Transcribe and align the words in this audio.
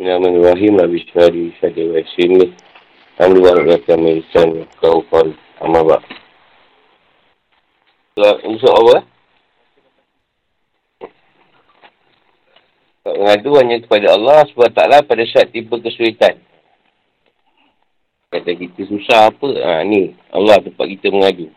Bismillahirrahmanirrahim. 0.00 0.80
Nabi 0.80 1.04
Syari 1.12 1.52
Syadi 1.60 1.92
wa 1.92 2.00
Sini. 2.16 2.48
Alhamdulillah 3.20 3.68
wa 3.68 3.78
kami 3.84 4.24
isan 4.24 4.64
kau 4.80 5.04
kal 5.12 5.28
amabak. 5.60 6.00
Ini 8.16 8.56
soal 8.64 8.80
apa? 8.80 8.96
Tak 13.04 13.12
mengadu 13.12 13.50
hanya 13.60 13.76
kepada 13.84 14.16
Allah 14.16 14.48
SWT 14.48 14.80
pada 15.04 15.24
saat 15.28 15.52
tiba 15.52 15.76
kesulitan. 15.76 16.40
Kata 18.32 18.56
kita 18.56 18.80
susah 18.88 19.28
apa? 19.28 19.48
Ha, 19.52 19.84
ni 19.84 20.16
Allah 20.32 20.64
tempat 20.64 20.88
kita 20.96 21.12
mengadu. 21.12 21.52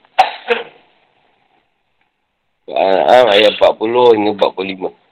Al-An'am 2.67 3.31
ayat 3.39 3.55
40 3.55 4.19
hingga 4.19 4.51
45. 4.51 5.02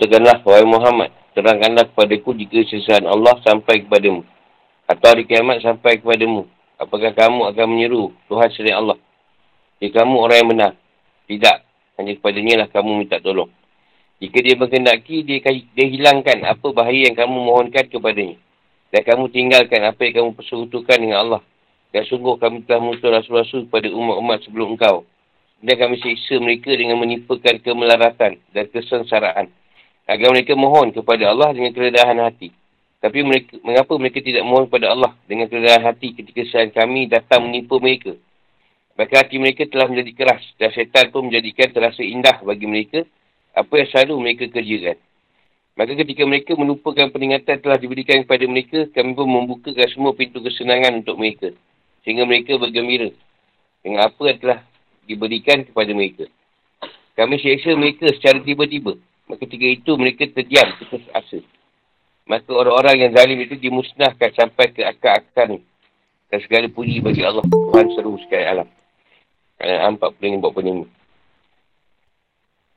Katakanlah, 0.00 0.40
wahai 0.48 0.64
Muhammad, 0.64 1.12
terangkanlah 1.36 1.84
kepadaku 1.92 2.32
jika 2.32 2.64
sesaat 2.72 3.04
Allah 3.04 3.36
sampai 3.44 3.84
kepadamu. 3.84 4.24
Atau 4.88 5.12
hari 5.12 5.28
kiamat 5.28 5.60
sampai 5.60 6.00
kepadamu. 6.00 6.48
Apakah 6.80 7.12
kamu 7.12 7.52
akan 7.52 7.66
menyeru 7.68 8.08
Tuhan 8.24 8.48
selain 8.56 8.80
Allah? 8.80 8.96
Jika 9.76 10.00
kamu 10.00 10.16
orang 10.16 10.36
yang 10.40 10.48
benar. 10.56 10.72
Tidak. 11.28 11.56
Hanya 12.00 12.16
kepadanya 12.16 12.64
lah 12.64 12.68
kamu 12.72 12.96
minta 12.96 13.20
tolong. 13.20 13.52
Jika 14.24 14.40
dia 14.40 14.56
berkendaki, 14.56 15.20
dia, 15.20 15.44
dia 15.52 15.86
hilangkan 15.92 16.48
apa 16.48 16.72
bahaya 16.72 17.04
yang 17.04 17.12
kamu 17.20 17.36
mohonkan 17.36 17.84
kepadanya. 17.92 18.40
Dan 18.96 19.04
kamu 19.04 19.28
tinggalkan 19.36 19.84
apa 19.84 20.00
yang 20.00 20.14
kamu 20.16 20.30
persekutukan 20.32 20.96
dengan 20.96 21.28
Allah. 21.28 21.42
Dan 21.92 22.08
sungguh 22.08 22.40
kami 22.40 22.64
telah 22.64 22.80
mutus 22.80 23.04
rasul-rasul 23.04 23.68
kepada 23.68 23.92
umat-umat 23.92 24.48
sebelum 24.48 24.80
engkau. 24.80 25.04
Dan 25.60 25.76
kami 25.76 26.00
siksa 26.00 26.40
mereka 26.40 26.72
dengan 26.72 26.96
menipukan 26.96 27.60
kemelaratan 27.60 28.40
dan 28.56 28.64
kesengsaraan 28.72 29.59
agar 30.10 30.34
mereka 30.34 30.58
mohon 30.58 30.90
kepada 30.90 31.30
Allah 31.30 31.54
dengan 31.54 31.70
keredahan 31.70 32.18
hati. 32.18 32.50
Tapi 32.98 33.22
mereka, 33.22 33.54
mengapa 33.62 33.94
mereka 33.94 34.18
tidak 34.18 34.42
mohon 34.42 34.66
kepada 34.66 34.90
Allah 34.90 35.14
dengan 35.30 35.46
keredahan 35.46 35.86
hati 35.86 36.18
ketika 36.18 36.42
saat 36.50 36.74
kami 36.74 37.06
datang 37.06 37.46
menipu 37.46 37.78
mereka? 37.78 38.18
Maka 38.98 39.22
hati 39.22 39.38
mereka 39.38 39.64
telah 39.70 39.86
menjadi 39.86 40.12
keras 40.12 40.42
dan 40.58 40.74
syaitan 40.74 41.08
pun 41.14 41.30
menjadikan 41.30 41.70
terasa 41.70 42.02
indah 42.02 42.42
bagi 42.42 42.66
mereka 42.66 43.06
apa 43.54 43.72
yang 43.78 43.88
selalu 43.88 44.14
mereka 44.18 44.44
kerjakan. 44.50 44.98
Maka 45.78 45.96
ketika 45.96 46.22
mereka 46.28 46.52
melupakan 46.58 47.08
peringatan 47.08 47.56
telah 47.62 47.78
diberikan 47.80 48.20
kepada 48.26 48.44
mereka, 48.44 48.84
kami 48.92 49.16
pun 49.16 49.24
membukakan 49.24 49.88
semua 49.88 50.12
pintu 50.12 50.42
kesenangan 50.44 51.00
untuk 51.00 51.16
mereka. 51.16 51.54
Sehingga 52.04 52.28
mereka 52.28 52.60
bergembira 52.60 53.08
dengan 53.80 54.10
apa 54.10 54.22
yang 54.28 54.38
telah 54.42 54.60
diberikan 55.08 55.64
kepada 55.64 55.94
mereka. 55.96 56.28
Kami 57.16 57.40
seksa 57.40 57.72
mereka 57.78 58.12
secara 58.12 58.44
tiba-tiba. 58.44 59.00
Maka 59.30 59.46
ketika 59.46 59.62
itu 59.62 59.94
mereka 59.94 60.26
terdiam 60.26 60.66
putus 60.82 61.06
asa. 61.14 61.38
Maka 62.26 62.50
orang-orang 62.50 63.06
yang 63.06 63.10
zalim 63.14 63.38
itu 63.38 63.54
dimusnahkan 63.54 64.34
sampai 64.34 64.74
ke 64.74 64.82
akar-akar 64.82 65.54
ni. 65.54 65.62
Dan 66.30 66.42
segala 66.42 66.66
puji 66.66 66.98
bagi 66.98 67.22
Allah. 67.22 67.46
Tuhan 67.46 67.86
seru 67.94 68.18
sekali 68.26 68.42
alam. 68.42 68.66
Kerana 69.54 69.86
empat 69.94 70.18
pening 70.18 70.42
buat 70.42 70.50
pening. 70.50 70.82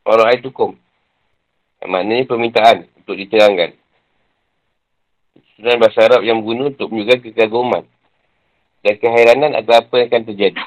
Orang 0.05 0.29
ayat 0.29 0.45
hukum. 0.45 0.78
Maknanya 1.81 2.29
permintaan 2.29 2.85
untuk 3.01 3.17
diterangkan. 3.17 3.73
Sunan 5.57 5.81
bahasa 5.81 6.05
Arab 6.05 6.22
yang 6.22 6.41
guna 6.41 6.69
untuk 6.69 6.94
menunjukkan 6.94 7.33
kekaguman. 7.33 7.83
Dan 8.85 8.94
keheranan 9.01 9.57
adalah 9.57 9.81
apa 9.81 9.95
yang 10.01 10.07
akan 10.11 10.23
terjadi. 10.29 10.61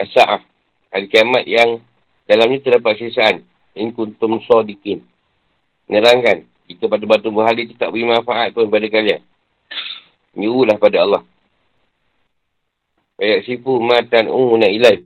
Asya'af. 0.00 0.44
Hari 0.92 1.06
kiamat 1.12 1.44
yang 1.44 1.82
dalamnya 2.24 2.62
terdapat 2.62 3.00
sisaan. 3.00 3.44
In 3.76 3.92
kuntum 3.92 4.40
sodikin. 4.48 5.04
Menerangkan. 5.86 6.48
Jika 6.66 6.90
pada 6.90 7.04
batu 7.06 7.30
berhala 7.30 7.60
itu 7.62 7.78
tak 7.78 7.94
beri 7.94 8.08
manfaat 8.08 8.50
pun 8.50 8.66
pada 8.66 8.88
kalian. 8.90 9.22
Nyuruhlah 10.34 10.80
pada 10.80 11.04
Allah. 11.04 11.22
Ayat 13.16 13.46
sifu 13.46 13.78
matan 13.78 14.28
umuna 14.28 14.66
ilai. 14.66 15.04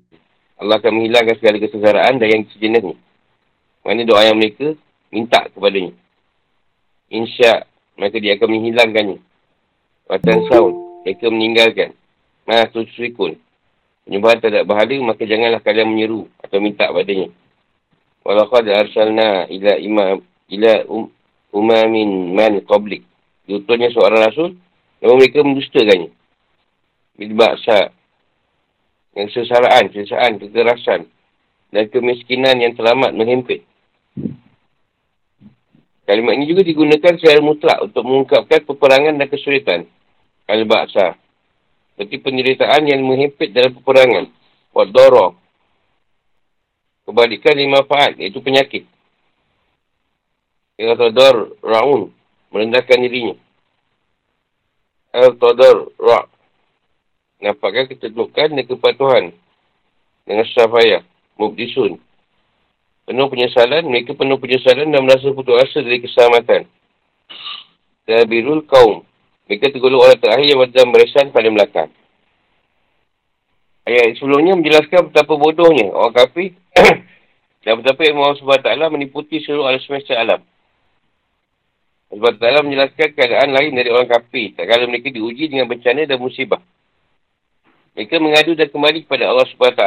Allah 0.57 0.81
akan 0.81 0.93
menghilangkan 0.97 1.37
segala 1.37 1.57
kesesaraan 1.61 2.17
dan 2.17 2.29
yang 2.31 2.43
sejenis 2.55 2.83
ni. 2.95 2.97
Mana 3.85 4.03
doa 4.05 4.25
yang 4.25 4.37
mereka 4.41 4.77
minta 5.13 5.47
kepadanya. 5.53 5.93
Insya 7.11 7.65
mereka 7.99 8.17
dia 8.23 8.39
akan 8.41 8.49
menghilangkannya. 8.49 9.19
Watan 10.09 10.39
saun. 10.49 10.75
Mereka 11.05 11.27
meninggalkan. 11.29 11.91
Nah, 12.49 12.67
tusrikun. 12.73 13.39
Penyembahan 14.05 14.43
terhadap 14.43 14.65
berhala, 14.67 14.97
maka 15.07 15.23
janganlah 15.23 15.61
kalian 15.63 15.87
menyeru 15.87 16.27
atau 16.43 16.59
minta 16.59 16.91
padanya. 16.91 17.31
Walaqad 18.21 18.69
arsalna 18.69 19.49
ila 19.49 19.73
imam 19.81 20.21
ila 20.53 20.73
um, 20.87 21.09
umamin 21.57 22.37
man 22.37 22.61
qablik. 22.69 23.07
Diutusnya 23.49 23.91
seorang 23.91 24.21
rasul, 24.31 24.51
namun 25.01 25.17
mereka 25.19 25.43
mendustakannya. 25.43 26.13
Bil 27.17 27.33
baksa 27.35 27.91
yang 29.17 29.29
sesaraan, 29.33 29.91
sesaan, 29.91 30.39
kekerasan 30.39 31.11
dan 31.75 31.85
kemiskinan 31.91 32.63
yang 32.63 32.75
selamat 32.79 33.11
menghempit. 33.15 33.67
Kalimat 36.07 36.35
ini 36.35 36.51
juga 36.51 36.67
digunakan 36.67 37.15
secara 37.15 37.39
mutlak 37.39 37.79
untuk 37.87 38.03
mengungkapkan 38.03 38.67
peperangan 38.67 39.15
dan 39.15 39.31
kesulitan. 39.31 39.81
Al-Ba'sa. 40.51 41.15
Seperti 41.95 42.19
penderitaan 42.19 42.83
yang 42.91 43.07
menghempit 43.07 43.55
dalam 43.55 43.79
peperangan. 43.79 44.27
Wadorah 44.75 45.31
Kebalikan 47.11 47.59
lima 47.59 47.83
faat, 47.91 48.15
iaitu 48.23 48.39
penyakit. 48.39 48.87
Al-Tadar 50.79 51.59
Ra'un, 51.59 52.15
merendahkan 52.55 53.03
dirinya. 53.03 53.35
Al-Tadar 55.11 55.91
Ra' 55.99 56.31
nampakkan 57.43 57.91
ketentukan 57.91 58.49
dan 58.55 58.63
kepatuhan 58.63 59.25
dengan 60.23 60.47
syafayah, 60.55 61.03
mubdisun. 61.35 61.99
Penuh 63.11 63.27
penyesalan, 63.27 63.91
mereka 63.91 64.15
penuh 64.15 64.39
penyesalan 64.39 64.87
dan 64.95 65.03
merasa 65.03 65.35
putus 65.35 65.59
asa 65.67 65.83
dari 65.83 65.99
keselamatan. 65.99 66.63
Tabirul 68.07 68.63
kaum, 68.71 69.03
mereka 69.51 69.75
tergolong 69.75 70.07
orang 70.07 70.23
terakhir 70.23 70.47
yang 70.47 70.63
dalam 70.71 70.95
barisan 70.95 71.35
pada 71.35 71.51
belakang. 71.51 71.91
Ayat 73.83 74.15
sebelumnya 74.15 74.55
menjelaskan 74.55 75.11
betapa 75.11 75.35
bodohnya 75.35 75.91
orang 75.91 76.15
kafir 76.15 76.55
dan 77.61 77.77
betapa 77.81 78.01
yang 78.09 78.17
Allah 78.21 78.41
SWT 78.41 78.69
meniputi 78.89 79.45
seluruh 79.45 79.69
alam 79.69 79.81
semesta 79.85 80.17
alam. 80.17 80.41
Allah 82.11 82.31
SWT 82.35 82.67
menjelaskan 82.67 83.09
keadaan 83.13 83.51
lain 83.53 83.73
dari 83.77 83.89
orang 83.93 84.09
kafir 84.09 84.57
tak 84.57 84.67
kala 84.67 84.89
mereka 84.89 85.13
diuji 85.13 85.53
dengan 85.53 85.69
bencana 85.69 86.09
dan 86.09 86.19
musibah. 86.19 86.59
Mereka 87.95 88.17
mengadu 88.17 88.57
dan 88.57 88.73
kembali 88.73 89.05
kepada 89.05 89.29
Allah 89.29 89.45
SWT. 89.45 89.83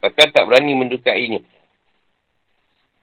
Bahkan 0.00 0.26
tak 0.32 0.44
berani 0.48 0.72
mendukainya. 0.74 1.40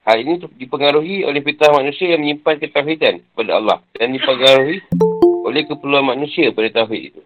Hal 0.07 0.23
ini 0.23 0.39
dipengaruhi 0.55 1.27
oleh 1.27 1.43
fitrah 1.43 1.71
manusia 1.75 2.15
yang 2.15 2.23
menyimpan 2.23 2.63
ketauhidan 2.63 3.23
kepada 3.31 3.51
Allah. 3.59 3.77
Dan 3.91 4.15
dipengaruhi 4.15 4.79
oleh 5.47 5.61
keperluan 5.67 6.15
manusia 6.15 6.51
pada 6.51 6.83
tauhid 6.83 7.11
itu. 7.11 7.21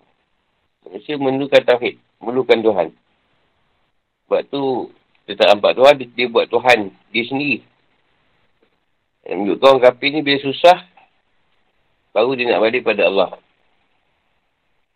Manusia 0.86 1.14
memerlukan 1.18 1.62
tauhid. 1.62 1.96
Memerlukan 2.20 2.58
Tuhan. 2.58 2.88
Sebab 4.26 4.42
tu 4.50 4.62
dia 5.26 5.34
tak 5.38 5.48
nampak 5.54 5.78
Tuhan, 5.78 5.94
dia, 6.02 6.08
dia 6.12 6.28
buat 6.28 6.48
Tuhan 6.50 6.90
dia 7.14 7.24
sendiri. 7.30 7.60
Yang 9.22 9.38
menunjukkan 9.38 9.68
orang 9.70 9.84
kafir 9.86 10.10
ni 10.10 10.20
bila 10.26 10.38
susah, 10.42 10.78
baru 12.12 12.34
dia 12.34 12.50
nak 12.50 12.62
balik 12.66 12.82
pada 12.82 13.06
Allah. 13.06 13.30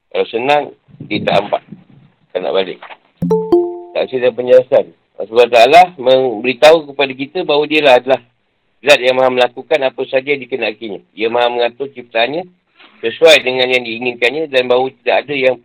Kalau 0.10 0.28
senang, 0.32 0.64
dia 1.06 1.22
tak 1.22 1.34
nampak. 1.44 1.64
Tak 2.34 2.40
nak 2.42 2.54
balik. 2.56 2.80
Tak 3.94 4.12
ada 4.12 4.30
penjelasan. 4.32 4.86
Sebab 5.16 5.48
Allah 5.56 5.96
memberitahu 5.96 6.92
kepada 6.92 7.12
kita 7.16 7.40
bahawa 7.48 7.64
dia 7.68 7.80
lah 7.80 7.96
adalah 7.96 8.22
zat 8.84 9.00
yang 9.00 9.16
maha 9.16 9.32
melakukan 9.32 9.80
apa 9.80 10.02
saja 10.12 10.36
yang 10.36 10.44
dikenakinya. 10.44 11.00
Dia 11.16 11.32
maha 11.32 11.48
mengatur 11.48 11.88
ciptaannya 11.96 12.44
sesuai 13.00 13.40
dengan 13.44 13.72
yang 13.72 13.84
diinginkannya 13.88 14.52
dan 14.52 14.68
bahawa 14.68 14.92
tidak 15.00 15.16
ada 15.24 15.36
yang 15.36 15.56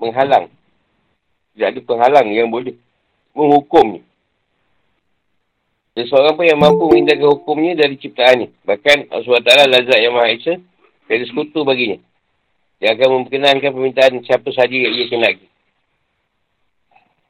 menghalang. 0.00 0.46
Tidak 1.54 1.68
ada 1.70 1.80
penghalang 1.84 2.28
yang 2.32 2.48
boleh 2.48 2.74
menghukumnya. 3.34 4.02
Seseorang 5.94 6.34
pun 6.34 6.46
yang 6.46 6.58
mampu 6.58 6.90
mengindahkan 6.90 7.30
hukumnya 7.30 7.86
dari 7.86 7.94
ciptaannya. 7.94 8.50
Bahkan 8.66 9.14
Allah 9.14 9.22
SWT 9.22 9.50
lazat 9.70 9.98
yang 10.02 10.14
Maha 10.18 10.34
Esa, 10.34 10.54
dari 11.06 11.22
sekutu 11.22 11.62
baginya. 11.62 12.02
Dia 12.82 12.98
akan 12.98 13.22
memperkenankan 13.22 13.70
permintaan 13.70 14.18
siapa 14.26 14.50
saja 14.50 14.74
yang 14.74 14.90
ia 14.90 15.06
kenaki. 15.06 15.46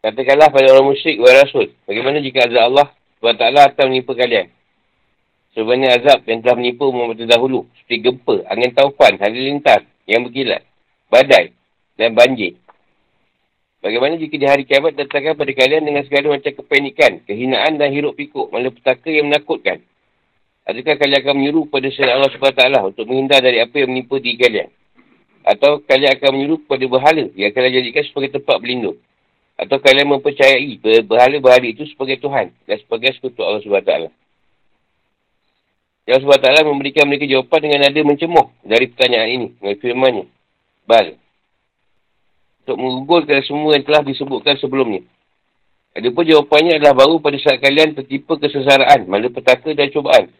Katakanlah 0.00 0.48
pada 0.48 0.72
orang 0.72 0.96
musyrik 0.96 1.20
wa 1.20 1.28
rasul. 1.32 1.72
Bagaimana 1.84 2.24
jika 2.24 2.48
azab 2.48 2.72
Allah 2.72 2.88
SWT 3.20 3.44
akan 3.72 3.86
menimpa 3.92 4.12
kalian? 4.16 4.48
Sebenarnya 5.52 6.00
azab 6.00 6.24
yang 6.24 6.40
telah 6.40 6.56
menimpa 6.56 6.84
umat 6.88 7.20
terdahulu. 7.20 7.68
Seperti 7.76 8.00
gempa, 8.00 8.48
angin 8.48 8.72
taufan, 8.72 9.20
hari 9.20 9.44
lintas 9.44 9.84
yang 10.08 10.24
berkilat, 10.24 10.64
badai 11.12 11.52
dan 12.00 12.16
banjir. 12.16 12.56
Bagaimana 13.84 14.16
jika 14.16 14.40
di 14.40 14.48
hari 14.48 14.64
kiamat 14.64 14.96
datangkan 14.96 15.36
pada 15.36 15.52
kalian 15.52 15.84
dengan 15.84 16.00
segala 16.08 16.32
macam 16.32 16.56
kepanikan, 16.56 17.20
kehinaan 17.28 17.76
dan 17.76 17.92
hiruk 17.92 18.16
pikuk, 18.16 18.48
malapetaka 18.48 19.12
yang 19.12 19.28
menakutkan? 19.28 19.84
Adakah 20.64 20.96
kalian 20.96 21.20
akan 21.20 21.34
menyuruh 21.36 21.68
pada 21.68 21.92
selain 21.92 22.16
Allah 22.16 22.32
SWT 22.32 22.64
untuk 22.80 23.04
menghindar 23.04 23.44
dari 23.44 23.60
apa 23.60 23.76
yang 23.76 23.92
menimpa 23.92 24.16
diri 24.16 24.40
kalian? 24.40 24.72
Atau 25.44 25.84
kalian 25.84 26.16
akan 26.16 26.30
menyuruh 26.32 26.64
kepada 26.64 26.84
berhala 26.88 27.24
yang 27.36 27.52
kalian 27.52 27.84
jadikan 27.84 28.02
sebagai 28.08 28.40
tempat 28.40 28.56
berlindung? 28.56 28.96
Atau 29.60 29.76
kalian 29.84 30.08
mempercayai 30.16 30.80
berhala-berhala 31.04 31.68
itu 31.68 31.84
sebagai 31.92 32.16
Tuhan 32.24 32.56
dan 32.64 32.76
sebagai 32.80 33.12
sekutu 33.20 33.44
Allah 33.44 33.60
SWT. 33.60 33.92
Allah 36.08 36.20
SWT 36.24 36.48
memberikan 36.64 37.04
mereka 37.04 37.28
jawapan 37.28 37.60
dengan 37.68 37.78
nada 37.84 38.00
mencemuh 38.00 38.48
dari 38.64 38.88
pertanyaan 38.88 39.28
ini. 39.28 39.48
Dengan 39.60 39.76
firmannya. 39.76 40.24
Bal. 40.88 41.20
Untuk 42.64 42.80
menggugurkan 42.80 43.44
semua 43.44 43.76
yang 43.76 43.84
telah 43.84 44.00
disebutkan 44.00 44.56
sebelumnya. 44.56 45.04
Adapun 45.94 46.24
jawapannya 46.24 46.80
adalah 46.80 46.96
baru 46.96 47.20
pada 47.20 47.36
saat 47.38 47.60
kalian 47.60 47.92
tertipu 47.92 48.40
kesesaraan, 48.40 49.06
malapetaka 49.06 49.76
dan 49.76 49.92
cubaan. 49.92 50.32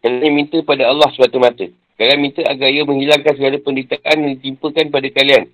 Kalian 0.00 0.32
minta 0.32 0.62
pada 0.62 0.86
Allah 0.86 1.10
semata-mata. 1.12 1.66
Kalian 1.98 2.18
minta 2.22 2.46
agar 2.46 2.70
ia 2.70 2.86
menghilangkan 2.86 3.34
segala 3.34 3.58
penderitaan 3.58 4.16
yang 4.22 4.32
ditimpakan 4.38 4.86
pada 4.94 5.10
kalian 5.10 5.50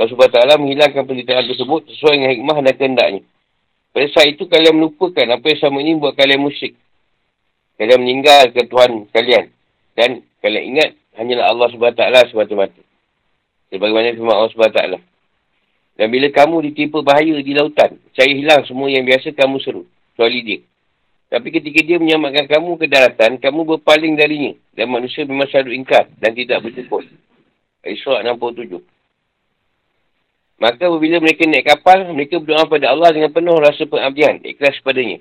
Allah 0.00 0.16
SWT 0.16 0.60
menghilangkan 0.64 1.02
penderitaan 1.04 1.44
tersebut 1.44 1.80
sesuai 1.92 2.14
dengan 2.16 2.30
hikmah 2.32 2.56
dan 2.64 2.74
kehendaknya. 2.80 3.20
Pada 3.92 4.06
saat 4.16 4.32
itu 4.32 4.48
kalian 4.48 4.80
melupakan 4.80 5.26
apa 5.28 5.44
yang 5.44 5.60
sama 5.60 5.84
ini 5.84 6.00
buat 6.00 6.16
kalian 6.16 6.40
musyrik. 6.40 6.72
Kalian 7.76 8.00
meninggalkan 8.00 8.64
Tuhan 8.64 8.90
kalian. 9.12 9.44
Dan 9.92 10.24
kalian 10.40 10.64
ingat 10.72 10.90
hanyalah 11.20 11.52
Allah 11.52 11.68
SWT 11.68 12.02
semata-mata. 12.32 12.80
Sebagaimana 13.68 14.16
firman 14.16 14.36
Allah 14.40 14.52
SWT. 14.56 14.80
Dan 16.00 16.08
bila 16.08 16.32
kamu 16.32 16.64
ditimpa 16.72 17.04
bahaya 17.04 17.36
di 17.44 17.52
lautan, 17.52 18.00
saya 18.16 18.32
hilang 18.32 18.64
semua 18.64 18.88
yang 18.88 19.04
biasa 19.04 19.36
kamu 19.36 19.60
seru. 19.60 19.84
Kecuali 20.16 20.40
dia. 20.40 20.60
Tapi 21.28 21.52
ketika 21.52 21.84
dia 21.84 22.00
menyelamatkan 22.00 22.48
kamu 22.48 22.80
ke 22.80 22.88
daratan, 22.88 23.36
kamu 23.36 23.76
berpaling 23.76 24.16
darinya. 24.16 24.56
Dan 24.72 24.88
manusia 24.88 25.28
memang 25.28 25.44
selalu 25.52 25.76
ingkar 25.76 26.08
dan 26.16 26.32
tidak 26.32 26.64
bersyukur. 26.64 27.04
Isra' 27.84 28.24
67. 28.24 28.80
Maka 30.56 30.88
apabila 30.88 31.20
mereka 31.20 31.44
naik 31.44 31.68
kapal, 31.68 32.16
mereka 32.16 32.40
berdoa 32.40 32.64
pada 32.64 32.96
Allah 32.96 33.12
dengan 33.12 33.32
penuh 33.36 33.60
rasa 33.60 33.84
pengabdian, 33.84 34.40
ikhlas 34.40 34.80
kepadanya. 34.80 35.20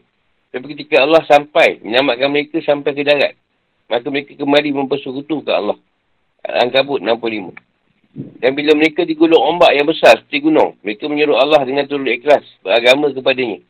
Tapi 0.56 0.66
ketika 0.80 1.04
Allah 1.04 1.28
sampai, 1.28 1.84
menyelamatkan 1.84 2.31
mereka 2.31 2.64
sampai 2.64 2.96
ke 2.96 3.04
darat, 3.04 3.36
maka 3.92 4.08
mereka 4.08 4.31
kembali 4.31 4.72
mempersekutu 4.72 5.44
ke 5.44 5.52
Allah. 5.52 5.76
Al-Ankabut 6.48 7.04
65. 7.04 7.69
Dan 8.15 8.57
bila 8.57 8.73
mereka 8.73 9.06
digulung 9.06 9.38
ombak 9.38 9.69
yang 9.77 9.85
besar 9.85 10.17
seperti 10.17 10.50
gunung, 10.50 10.73
mereka 10.81 11.06
menyuruh 11.06 11.38
Allah 11.38 11.61
dengan 11.61 11.85
turut 11.85 12.09
ikhlas, 12.09 12.41
beragama 12.65 13.13
kepadanya. 13.13 13.61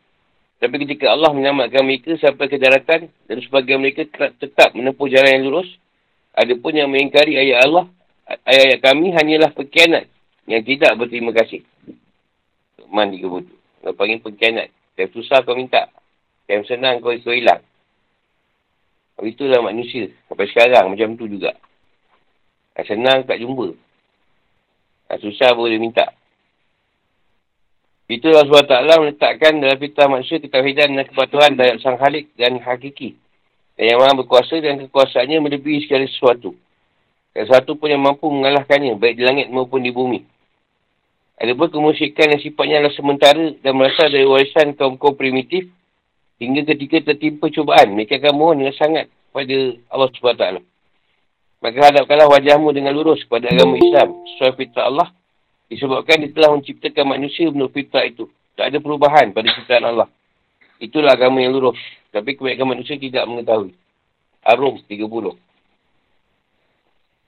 Tapi 0.60 0.76
ketika 0.88 1.12
Allah 1.12 1.32
menyelamatkan 1.36 1.84
mereka 1.84 2.16
sampai 2.20 2.48
ke 2.48 2.56
daratan, 2.56 3.12
dan 3.28 3.38
sebagian 3.44 3.80
mereka 3.84 4.08
tetap 4.40 4.76
menempuh 4.76 5.08
jalan 5.12 5.32
yang 5.40 5.44
lurus, 5.48 5.70
ada 6.32 6.56
pun 6.56 6.72
yang 6.72 6.88
mengingkari 6.88 7.36
ayat 7.36 7.68
Allah, 7.68 7.92
ayat-ayat 8.48 8.80
kami 8.80 9.12
hanyalah 9.12 9.52
perkianat 9.52 10.06
yang 10.48 10.64
tidak 10.64 10.96
berterima 10.96 11.36
kasih. 11.36 11.64
Man 12.90 13.14
juga 13.14 13.44
butuh. 13.44 13.58
Kau 13.80 13.96
panggil 13.96 14.20
pengkhianat. 14.20 14.70
Yang 14.98 15.10
susah 15.22 15.46
kau 15.46 15.56
minta. 15.56 15.88
Yang 16.50 16.74
senang 16.76 17.00
kau, 17.00 17.14
kau 17.22 17.32
hilang. 17.32 17.62
Oh, 19.20 19.28
itulah 19.28 19.62
manusia. 19.64 20.10
Sampai 20.28 20.48
sekarang 20.50 20.92
macam 20.92 21.16
tu 21.16 21.28
juga. 21.28 21.54
Yang 22.76 22.98
senang 22.98 23.28
tak 23.28 23.40
jumpa. 23.40 23.89
Yang 25.10 25.34
susah 25.34 25.58
boleh 25.58 25.82
minta. 25.82 26.14
Itulah 28.10 28.42
SWT 28.46 28.74
meletakkan 29.06 29.62
dalam 29.62 29.78
fitrah 29.78 30.10
manusia 30.10 30.42
ketahidan 30.42 30.98
dan 30.98 31.06
kepatuhan 31.06 31.54
dari 31.54 31.78
sang 31.78 31.98
halik 32.02 32.34
dan 32.34 32.58
hakiki. 32.58 33.14
Dan 33.78 33.96
yang 33.96 34.02
maha 34.02 34.18
berkuasa 34.26 34.58
dan 34.58 34.82
kekuasaannya 34.82 35.38
melebihi 35.46 35.86
segala 35.86 36.10
sesuatu. 36.10 36.58
Dan 37.38 37.46
sesuatu 37.46 37.78
pun 37.78 37.94
yang 37.94 38.02
mampu 38.02 38.26
mengalahkannya, 38.26 38.98
baik 38.98 39.14
di 39.14 39.24
langit 39.24 39.48
maupun 39.54 39.86
di 39.86 39.94
bumi. 39.94 40.26
Ada 41.40 41.56
pun 41.56 41.72
kemusyikan 41.72 42.34
yang 42.36 42.42
sifatnya 42.44 42.84
adalah 42.84 42.96
sementara 42.98 43.46
dan 43.64 43.74
merasa 43.78 44.12
dari 44.12 44.28
warisan 44.28 44.76
kaum-kaum 44.76 45.16
primitif 45.16 45.70
hingga 46.42 46.68
ketika 46.68 47.14
tertimpa 47.14 47.48
cubaan. 47.48 47.96
Mereka 47.96 48.20
akan 48.20 48.34
mohon 48.36 48.60
dengan 48.60 48.76
sangat 48.76 49.06
kepada 49.08 49.58
Allah 49.88 50.10
SWT. 50.12 50.69
Maka 51.60 51.92
hadapkanlah 51.92 52.32
wajahmu 52.32 52.72
dengan 52.72 52.96
lurus 52.96 53.20
kepada 53.28 53.52
agama 53.52 53.76
Islam 53.76 54.16
sesuai 54.36 54.56
fitrah 54.56 54.88
Allah 54.88 55.08
disebabkan 55.68 56.24
dia 56.24 56.32
telah 56.32 56.56
menciptakan 56.56 57.06
manusia 57.06 57.52
menurut 57.52 57.76
fitrah 57.76 58.08
itu. 58.08 58.32
Tak 58.56 58.72
ada 58.72 58.78
perubahan 58.80 59.36
pada 59.36 59.52
ciptaan 59.52 59.84
Allah. 59.84 60.08
Itulah 60.80 61.20
agama 61.20 61.44
yang 61.44 61.52
lurus. 61.52 61.80
Tapi 62.16 62.40
kebanyakan 62.40 62.80
manusia 62.80 62.96
tidak 62.96 63.28
mengetahui. 63.28 63.76
Arum 64.48 64.80
30. 64.80 65.36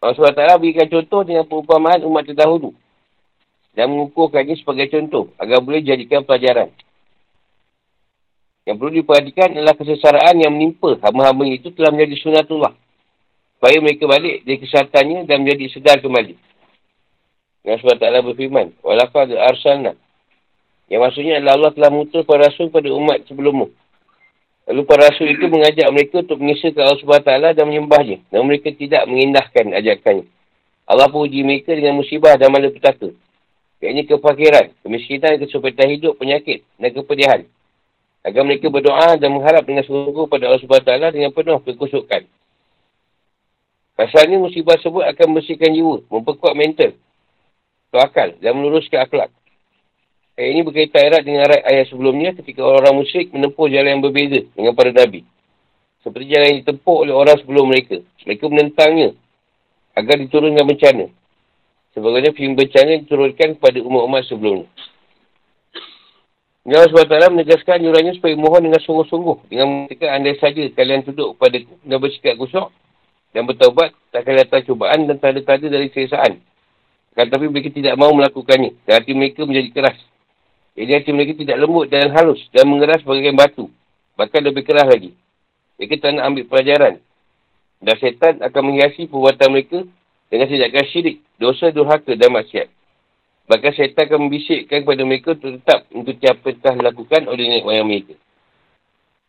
Allah 0.01 0.15
SWT 0.17 0.43
berikan 0.57 0.87
contoh 0.89 1.21
dengan 1.21 1.45
perumpamaan 1.45 2.01
umat 2.09 2.25
terdahulu 2.25 2.73
dan 3.77 3.87
mengukurkannya 3.93 4.57
sebagai 4.57 4.89
contoh 4.89 5.29
agar 5.37 5.61
boleh 5.61 5.85
jadikan 5.85 6.25
pelajaran. 6.25 6.73
Yang 8.65 8.75
perlu 8.77 8.91
diperhatikan 8.97 9.53
adalah 9.53 9.77
kesesaraan 9.77 10.41
yang 10.41 10.53
menimpa 10.53 10.97
hamba-hamba 11.05 11.43
itu 11.49 11.69
telah 11.77 11.93
menjadi 11.93 12.15
sunatullah. 12.17 12.73
Supaya 13.61 13.77
mereka 13.77 14.09
balik 14.09 14.41
dari 14.41 14.57
kesehatannya 14.57 15.29
dan 15.29 15.45
menjadi 15.45 15.69
sedar 15.69 16.01
kembali. 16.01 16.33
Yang 17.61 17.85
sebab 17.85 18.01
taklah 18.01 18.25
berfirman. 18.25 18.73
Walakad 18.81 19.37
arsalna. 19.37 19.93
Yang 20.89 21.01
maksudnya 21.05 21.37
adalah 21.37 21.61
Allah 21.61 21.71
telah 21.77 21.93
mutus 21.93 22.25
para 22.25 22.49
rasul 22.49 22.73
pada 22.73 22.89
umat 22.89 23.21
sebelummu. 23.29 23.69
Lalu 24.65 24.81
para 24.81 25.13
rasul 25.13 25.29
itu 25.29 25.45
mengajak 25.45 25.93
mereka 25.93 26.25
untuk 26.25 26.41
mengisahkan 26.41 26.81
Allah 26.81 27.05
SWT 27.05 27.31
dan 27.53 27.65
menyembahnya. 27.69 28.17
Dan 28.33 28.49
mereka 28.49 28.73
tidak 28.73 29.05
mengindahkan 29.05 29.77
ajakannya. 29.77 30.25
Allah 30.89 31.05
pun 31.13 31.29
uji 31.29 31.45
mereka 31.45 31.77
dengan 31.77 32.01
musibah 32.01 32.41
dan 32.41 32.49
malapetaka. 32.49 33.13
Ianya 33.77 34.09
kefakiran, 34.09 34.73
kemiskinan, 34.81 35.37
kesulitan 35.37 35.85
hidup, 35.85 36.17
penyakit 36.17 36.65
dan 36.81 36.89
kepedihan. 36.97 37.45
Agar 38.25 38.41
mereka 38.41 38.73
berdoa 38.73 39.21
dan 39.21 39.29
mengharap 39.37 39.69
dengan 39.69 39.85
sungguh 39.85 40.25
pada 40.25 40.49
Allah 40.49 40.65
SWT 40.65 41.13
dengan 41.13 41.29
penuh 41.29 41.61
kekusukan. 41.61 42.25
Pasalnya 44.01 44.41
musibah 44.41 44.81
tersebut 44.81 45.05
akan 45.05 45.25
membersihkan 45.29 45.77
jiwa, 45.77 46.01
memperkuat 46.09 46.57
mental, 46.57 46.97
akal 47.93 48.33
dan 48.41 48.57
meluruskan 48.57 49.05
akhlak. 49.05 49.29
Ayat 50.33 50.57
ini 50.57 50.65
berkaitan 50.65 51.05
erat 51.05 51.21
dengan 51.21 51.45
ayat 51.45 51.85
sebelumnya 51.85 52.33
ketika 52.33 52.65
orang-orang 52.65 53.05
musyrik 53.05 53.29
menempuh 53.29 53.69
jalan 53.69 53.93
yang 53.93 54.01
berbeza 54.01 54.41
dengan 54.57 54.73
para 54.73 54.89
Nabi. 54.89 55.21
Seperti 56.01 56.33
jalan 56.33 56.45
yang 56.49 56.59
ditempuh 56.65 56.97
oleh 57.05 57.13
orang 57.13 57.37
sebelum 57.45 57.69
mereka. 57.69 58.01
Mereka 58.25 58.45
menentangnya 58.49 59.13
agar 59.93 60.17
diturunkan 60.17 60.65
bencana. 60.65 61.05
Sebagainya 61.93 62.31
film 62.33 62.57
bencana 62.57 63.05
diturunkan 63.05 63.49
kepada 63.61 63.79
umat-umat 63.85 64.25
sebelumnya. 64.25 64.65
Allah 66.65 66.89
SWT 66.89 67.37
menegaskan 67.37 67.85
juranya 67.85 68.17
supaya 68.17 68.33
mohon 68.33 68.65
dengan 68.65 68.81
sungguh-sungguh. 68.81 69.45
Dengan 69.45 69.85
mengatakan 69.85 70.09
andai 70.09 70.41
saja 70.41 70.63
kalian 70.73 71.05
duduk 71.05 71.37
kepada 71.37 71.57
dan 71.85 71.97
bersikap 72.01 72.33
kusuk 72.41 72.73
dan 73.31 73.47
bertaubat, 73.47 73.95
tak 74.11 74.27
akan 74.27 74.35
datang 74.43 74.61
cubaan 74.67 75.07
dan 75.07 75.15
tanda-tanda 75.15 75.67
dari 75.71 75.87
sesaan. 75.91 76.43
Tetapi 77.15 77.47
mereka 77.47 77.71
tidak 77.71 77.95
mahu 77.95 78.19
melakukannya. 78.19 78.75
Dan 78.87 78.93
hati 79.03 79.11
mereka 79.15 79.43
menjadi 79.47 79.69
keras. 79.71 79.97
Jadi 80.75 80.91
hati 80.95 81.11
mereka 81.11 81.35
tidak 81.35 81.57
lembut 81.59 81.91
dan 81.91 82.11
halus 82.15 82.39
dan 82.55 82.67
mengeras 82.67 83.03
bagian 83.03 83.35
batu. 83.35 83.67
Bahkan 84.15 84.39
lebih 84.43 84.63
keras 84.63 84.87
lagi. 84.87 85.15
Mereka 85.79 85.99
tak 85.99 86.15
nak 86.15 86.23
ambil 86.31 86.43
pelajaran. 86.47 86.93
Dan 87.81 87.95
setan 87.97 88.39
akan 88.39 88.61
menghiasi 88.63 89.09
perbuatan 89.09 89.49
mereka 89.51 89.79
dengan 90.31 90.47
tindakan 90.47 90.85
syirik, 90.91 91.17
dosa, 91.41 91.73
durhaka 91.73 92.13
dan 92.15 92.31
maksiat. 92.31 92.69
Bahkan 93.51 93.71
syaitan 93.75 94.07
akan 94.07 94.29
membisikkan 94.29 94.85
kepada 94.85 95.03
mereka 95.03 95.35
untuk 95.35 95.59
tetap 95.59 95.83
yang 95.91 96.07
telah 96.07 96.75
dilakukan 96.77 97.27
oleh 97.27 97.43
nenek 97.51 97.67
moyang 97.67 97.83
mereka. 97.83 98.15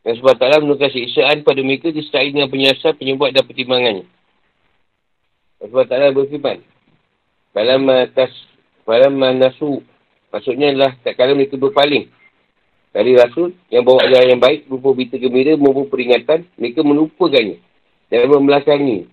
Dan 0.02 0.18
sebab 0.18 0.34
taklah 0.34 0.58
menurunkan 0.58 0.90
siksaan 0.90 1.46
pada 1.46 1.60
mereka 1.62 1.94
disertai 1.94 2.34
dengan 2.34 2.50
penyiasat, 2.50 2.98
penyebab 2.98 3.30
dan 3.30 3.46
pertimbangannya. 3.46 4.04
Dan 5.62 5.66
sebab 5.70 5.84
taklah 5.86 6.10
berfirman. 6.10 6.58
Dalam 7.52 7.80
atas, 7.86 8.32
dalam 8.82 9.14
nasu, 9.38 9.84
maksudnya 10.34 10.74
adalah 10.74 10.92
tak 11.06 11.14
kala 11.14 11.38
mereka 11.38 11.54
berpaling. 11.54 12.10
Dari 12.92 13.16
rasul 13.16 13.56
yang 13.70 13.86
bawa 13.86 14.04
jalan 14.10 14.36
yang 14.36 14.42
baik, 14.42 14.68
berupa 14.68 14.92
berita 14.92 15.16
gembira 15.16 15.56
maupun 15.56 15.88
peringatan, 15.88 16.44
mereka 16.60 16.84
melupakannya 16.84 17.56
dan 18.12 18.28
membelakangi 18.28 19.08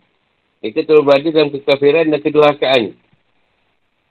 mereka 0.59 0.79
terus 0.83 1.03
berada 1.07 1.27
dalam 1.31 1.49
kekafiran 1.55 2.05
dan 2.11 2.19
kedurhakaan. 2.19 2.83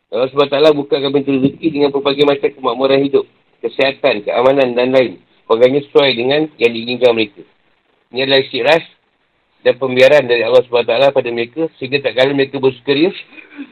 Allah 0.09 0.29
SWT 0.33 0.73
bukakan 0.81 1.13
pintu 1.13 1.37
rezeki 1.37 1.69
dengan 1.69 1.93
berbagai 1.93 2.25
macam 2.25 2.49
kemakmuran 2.49 3.05
hidup. 3.05 3.27
kesihatan, 3.59 4.23
keamanan 4.23 4.73
dan 4.79 4.95
lain. 4.95 5.13
Sebagainya 5.49 5.81
sesuai 5.89 6.11
dengan 6.13 6.41
yang 6.61 6.73
diinginkan 6.77 7.17
mereka. 7.17 7.41
Ini 8.13 8.29
adalah 8.29 8.45
istiras 8.45 8.85
dan 9.65 9.81
pembiaran 9.81 10.29
dari 10.29 10.45
Allah 10.45 10.61
SWT 10.61 10.93
pada 11.09 11.29
mereka 11.33 11.73
sehingga 11.81 12.05
tak 12.05 12.21
kala 12.21 12.37
mereka 12.37 12.61
bersukaria 12.61 13.17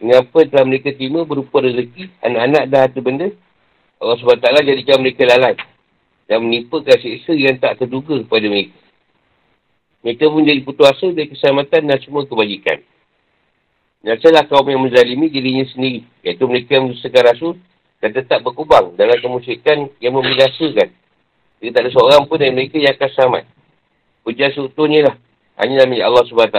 mengapa 0.00 0.48
telah 0.48 0.64
mereka 0.64 0.96
terima 0.96 1.28
berupa 1.28 1.60
rezeki, 1.60 2.08
anak-anak 2.24 2.64
dan 2.72 2.78
harta 2.80 3.00
benda 3.04 3.28
Allah 4.00 4.16
SWT 4.16 4.48
jadikan 4.64 5.04
mereka 5.04 5.28
lalai 5.28 5.56
dan 6.24 6.42
menipakan 6.42 6.96
siksa 6.96 7.36
yang 7.36 7.60
tak 7.60 7.76
terduga 7.76 8.24
kepada 8.24 8.46
mereka. 8.48 8.76
Mereka 10.00 10.24
pun 10.32 10.42
jadi 10.48 10.60
putus 10.64 10.88
asa 10.88 11.06
dari 11.12 11.28
keselamatan 11.28 11.92
dan 11.92 11.98
semua 12.00 12.24
kebajikan. 12.24 12.80
Nasalah 14.00 14.48
kaum 14.48 14.64
yang 14.70 14.80
menzalimi 14.80 15.28
dirinya 15.28 15.66
sendiri, 15.68 16.08
iaitu 16.22 16.46
mereka 16.46 16.78
yang 16.78 16.88
menyesuaikan 16.88 17.24
rasul 17.26 17.52
dan 17.98 18.10
tetap 18.16 18.40
berkubang 18.44 18.94
dalam 18.94 19.18
kemusyikan 19.18 19.90
yang 19.98 20.14
membidasakan. 20.14 20.88
Jadi 21.60 21.70
tak 21.72 21.82
ada 21.88 21.90
seorang 21.92 22.22
pun 22.28 22.36
dari 22.36 22.52
mereka 22.52 22.76
yang 22.76 22.92
akan 22.94 23.10
selamat. 23.16 23.44
Pujian 24.26 24.50
seutuhnya 24.52 25.00
lah 25.08 25.16
hanya 25.56 25.88
milik 25.88 26.04
Allah 26.04 26.24
SWT. 26.28 26.58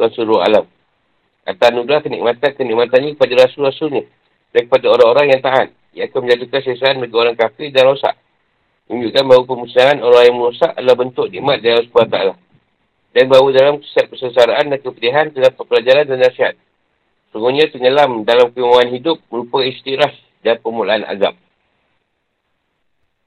Tuhan 0.00 0.10
suruh 0.16 0.40
alam. 0.40 0.64
Kata 1.44 1.74
anugerah 1.74 2.00
kenikmatan-kenikmatannya 2.06 3.16
kepada 3.16 3.32
rasul-rasulnya. 3.44 4.08
Dan 4.50 4.60
kepada 4.66 4.86
orang-orang 4.88 5.36
yang 5.36 5.40
tahan. 5.44 5.68
Ia 5.92 6.06
akan 6.08 6.20
menjadikan 6.24 6.60
sesaran 6.64 7.02
bagi 7.02 7.16
orang 7.18 7.36
kafir 7.36 7.68
dan 7.74 7.90
rosak. 7.90 8.14
Menunjukkan 8.88 9.22
bahawa 9.26 9.42
pemusnahan 9.46 9.98
orang 10.02 10.22
yang 10.26 10.36
merosak 10.38 10.70
adalah 10.74 10.96
bentuk 10.98 11.26
nikmat 11.28 11.58
dari 11.60 11.78
Allah 11.78 11.90
SWT. 11.90 12.18
Dan 13.10 13.24
bahawa 13.26 13.48
dalam 13.50 13.74
kesat 13.82 14.04
persesaraan 14.06 14.64
dan 14.70 14.78
kepedihan 14.78 15.26
terdapat 15.34 15.64
pelajaran 15.66 16.04
dan 16.06 16.18
nasihat. 16.22 16.54
Sungguhnya 17.30 17.70
tenggelam 17.70 18.22
dalam 18.26 18.50
kemauan 18.50 18.90
hidup 18.90 19.18
merupakan 19.30 19.66
istirahat 19.66 20.14
dan 20.42 20.58
pemulaan 20.62 21.06
azab. 21.06 21.34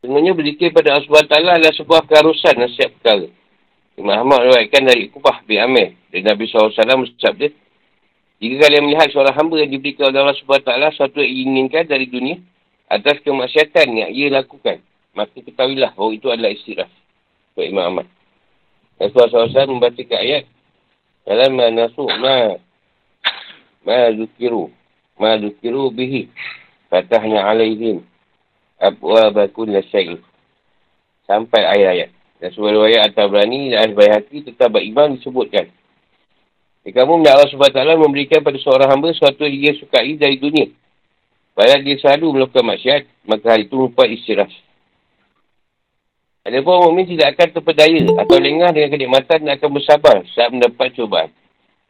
Sungguhnya 0.04 0.36
berzikir 0.36 0.76
pada 0.76 1.00
Allah 1.00 1.08
SWT 1.08 1.32
adalah 1.32 1.74
sebuah 1.80 2.04
keharusan 2.12 2.60
dan 2.60 2.68
setiap 2.68 2.92
perkara. 3.00 3.32
Imam 3.96 4.12
Ahmad 4.20 4.44
meriwayatkan 4.44 4.84
dari 4.84 5.08
Kubah 5.08 5.48
bin 5.48 5.64
Amir. 5.64 5.96
Dari 6.12 6.28
Nabi 6.28 6.44
SAW 6.44 6.76
bersabda, 6.76 7.48
jika 8.44 8.56
kalian 8.68 8.84
melihat 8.84 9.08
seorang 9.16 9.32
hamba 9.32 9.64
yang 9.64 9.72
diberikan 9.72 10.12
oleh 10.12 10.20
Allah 10.28 10.36
SWT 10.36 11.00
suatu 11.00 11.24
yang 11.24 11.56
inginkan 11.56 11.88
dari 11.88 12.12
dunia 12.12 12.36
atas 12.92 13.24
kemaksiatan 13.24 13.88
yang 13.96 14.10
ia 14.12 14.28
lakukan, 14.28 14.84
maka 15.16 15.40
ketahuilah 15.40 15.96
bahawa 15.96 16.12
itu 16.12 16.28
adalah 16.28 16.52
istirahat. 16.52 16.92
Buat 17.56 17.68
Imam 17.72 17.86
Ahmad. 17.88 18.08
Rasulullah 19.00 19.48
SAW 19.56 19.72
membaca 19.80 20.04
ayat 20.20 20.44
dalam 21.24 21.56
nasuh 21.56 22.12
ma 22.20 22.60
ma 23.88 24.12
zukiru 24.12 24.68
ma 25.16 25.40
zukiru 25.40 25.88
bihi 25.96 26.28
fatahnya 26.92 27.48
alaihim 27.48 28.04
abwa 28.84 29.32
bakun 29.32 29.72
lasyai 29.72 30.20
sampai 31.24 31.64
ayat-ayat. 31.64 32.10
Dan 32.44 32.52
sebuah 32.52 32.72
riwayat 32.76 33.02
At-Tabrani 33.08 33.72
dan 33.72 33.88
Al-Bayhaqi 33.88 34.52
tetap 34.52 34.76
beriman 34.76 35.16
disebutkan. 35.16 35.72
Ya, 36.84 36.90
kamu 36.92 37.24
minta 37.24 37.40
Allah 37.40 37.48
SWT 37.48 37.80
memberikan 37.96 38.44
pada 38.44 38.60
seorang 38.60 38.92
hamba 38.92 39.16
sesuatu 39.16 39.48
yang 39.48 39.56
dia 39.56 39.74
sukai 39.80 40.20
dari 40.20 40.36
dunia. 40.36 40.68
Padahal 41.56 41.80
dia 41.80 41.96
selalu 42.04 42.36
melakukan 42.36 42.66
maksiat, 42.68 43.02
maka 43.24 43.56
hari 43.56 43.72
itu 43.72 43.80
merupakan 43.80 44.12
istirahat. 44.12 44.52
Ada 46.44 46.60
pun 46.60 46.76
mu'min 46.92 47.08
tidak 47.08 47.40
akan 47.40 47.48
terpedaya 47.56 48.04
atau 48.20 48.36
lengah 48.36 48.76
dengan 48.76 48.90
kenikmatan 48.92 49.48
dan 49.48 49.56
akan 49.56 49.70
bersabar 49.80 50.16
saat 50.36 50.52
mendapat 50.52 50.92
cubaan. 50.92 51.32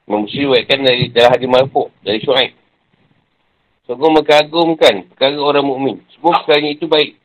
Memusiriwatkan 0.05 0.77
dari 0.85 1.09
dalam 1.09 1.33
hati 1.33 1.47
marfuk, 1.49 1.89
dari 2.05 2.21
syu'aib. 2.21 2.53
Sungguh 3.83 4.15
mengagumkan 4.15 5.11
perkara 5.11 5.35
orang 5.35 5.67
mukmin. 5.67 5.99
Semua 6.15 6.39
perkara 6.39 6.63
itu 6.63 6.87
baik. 6.87 7.19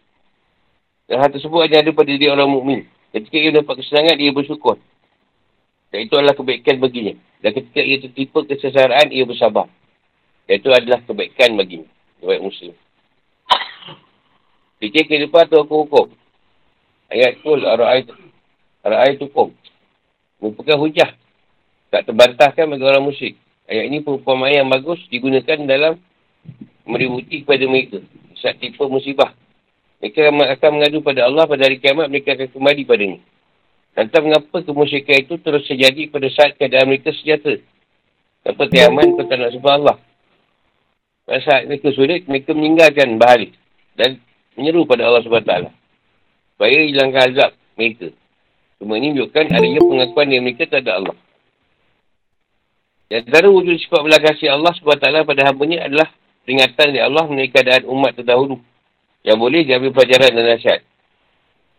Dan 1.07 1.23
hal 1.23 1.31
tersebut 1.31 1.55
hanya 1.63 1.87
ada 1.87 1.91
pada 1.95 2.11
diri 2.11 2.27
orang 2.27 2.51
mukmin. 2.51 2.83
Ketika 3.15 3.39
ia 3.39 3.51
dapat 3.55 3.79
kesenangan, 3.79 4.19
ia 4.19 4.35
bersyukur. 4.35 4.77
Dan 5.95 6.05
itu 6.05 6.15
adalah 6.19 6.35
kebaikan 6.35 6.83
baginya. 6.83 7.15
Dan 7.41 7.55
ketika 7.55 7.81
ia 7.81 7.97
tertipu 8.03 8.43
kesesaraan, 8.43 9.09
ia 9.15 9.23
bersabar. 9.23 9.71
Dan 10.51 10.59
itu 10.59 10.69
adalah 10.75 10.99
kebaikan 11.07 11.55
baginya. 11.55 11.89
Baik 12.21 12.43
Muslim. 12.43 12.75
Fikir 14.83 15.07
kehidupan 15.07 15.47
atau 15.47 15.63
hukum. 15.63 16.11
Ayat 17.07 17.39
kul, 17.41 17.63
ara'ayat 17.63 19.17
hukum. 19.23 19.55
Merupakan 20.43 20.77
hujah. 20.83 21.15
Tak 21.95 22.05
terbantahkan 22.05 22.67
bagi 22.67 22.85
orang 22.85 23.07
musyrik. 23.07 23.39
Ayat 23.71 23.89
ini 23.89 24.03
perumpamaan 24.03 24.53
yang 24.53 24.69
bagus 24.69 25.01
digunakan 25.09 25.57
dalam 25.65 25.97
meributi 26.89 27.45
kepada 27.45 27.65
mereka. 27.69 28.01
Saat 28.41 28.59
tipu 28.59 28.89
musibah. 28.89 29.37
Mereka 30.01 30.31
akan 30.31 30.71
mengadu 30.79 31.05
pada 31.05 31.27
Allah 31.27 31.45
pada 31.45 31.67
hari 31.67 31.83
kiamat, 31.83 32.09
mereka 32.09 32.33
akan 32.39 32.49
kembali 32.55 32.83
padanya. 32.87 33.19
Entah 33.99 34.23
mengapa 34.23 34.63
kemusyikan 34.63 35.27
itu 35.27 35.35
terus 35.43 35.67
terjadi 35.67 36.07
pada 36.07 36.31
saat 36.31 36.55
keadaan 36.55 36.87
mereka 36.87 37.11
sejahtera. 37.11 37.59
Tanpa 38.47 38.71
tiaman, 38.71 39.19
kau 39.19 39.27
tak 39.27 39.37
nak 39.43 39.51
sebab 39.59 39.73
Allah. 39.75 39.97
Pada 41.27 41.41
saat 41.43 41.63
mereka 41.67 41.91
sulit, 41.93 42.25
mereka 42.31 42.55
meninggalkan 42.55 43.19
bahari. 43.19 43.53
Dan 43.99 44.23
menyeru 44.55 44.87
pada 44.87 45.11
Allah 45.11 45.27
SWT. 45.27 45.55
Supaya 46.55 46.79
hilangkan 46.87 47.23
azab 47.35 47.51
mereka. 47.75 48.09
Semua 48.79 48.95
ini 49.03 49.11
menunjukkan 49.11 49.45
adanya 49.51 49.81
pengakuan 49.83 50.29
yang 50.31 50.43
mereka 50.47 50.63
tak 50.71 50.87
ada 50.87 51.03
Allah. 51.03 51.17
Dan 53.11 53.27
antara 53.27 53.51
wujud 53.51 53.75
sifat 53.83 54.01
belah 54.07 54.21
kasih 54.23 54.55
Allah 54.55 54.73
SWT 54.79 55.07
pada 55.27 55.43
hambanya 55.51 55.91
adalah 55.91 56.09
peringatan 56.49 56.97
dari 56.97 57.05
Allah 57.05 57.29
mengenai 57.29 57.53
keadaan 57.53 57.85
umat 57.93 58.17
terdahulu 58.17 58.57
yang 59.21 59.37
boleh 59.37 59.69
diambil 59.69 59.93
pelajaran 59.93 60.33
dan 60.33 60.57
nasihat. 60.57 60.81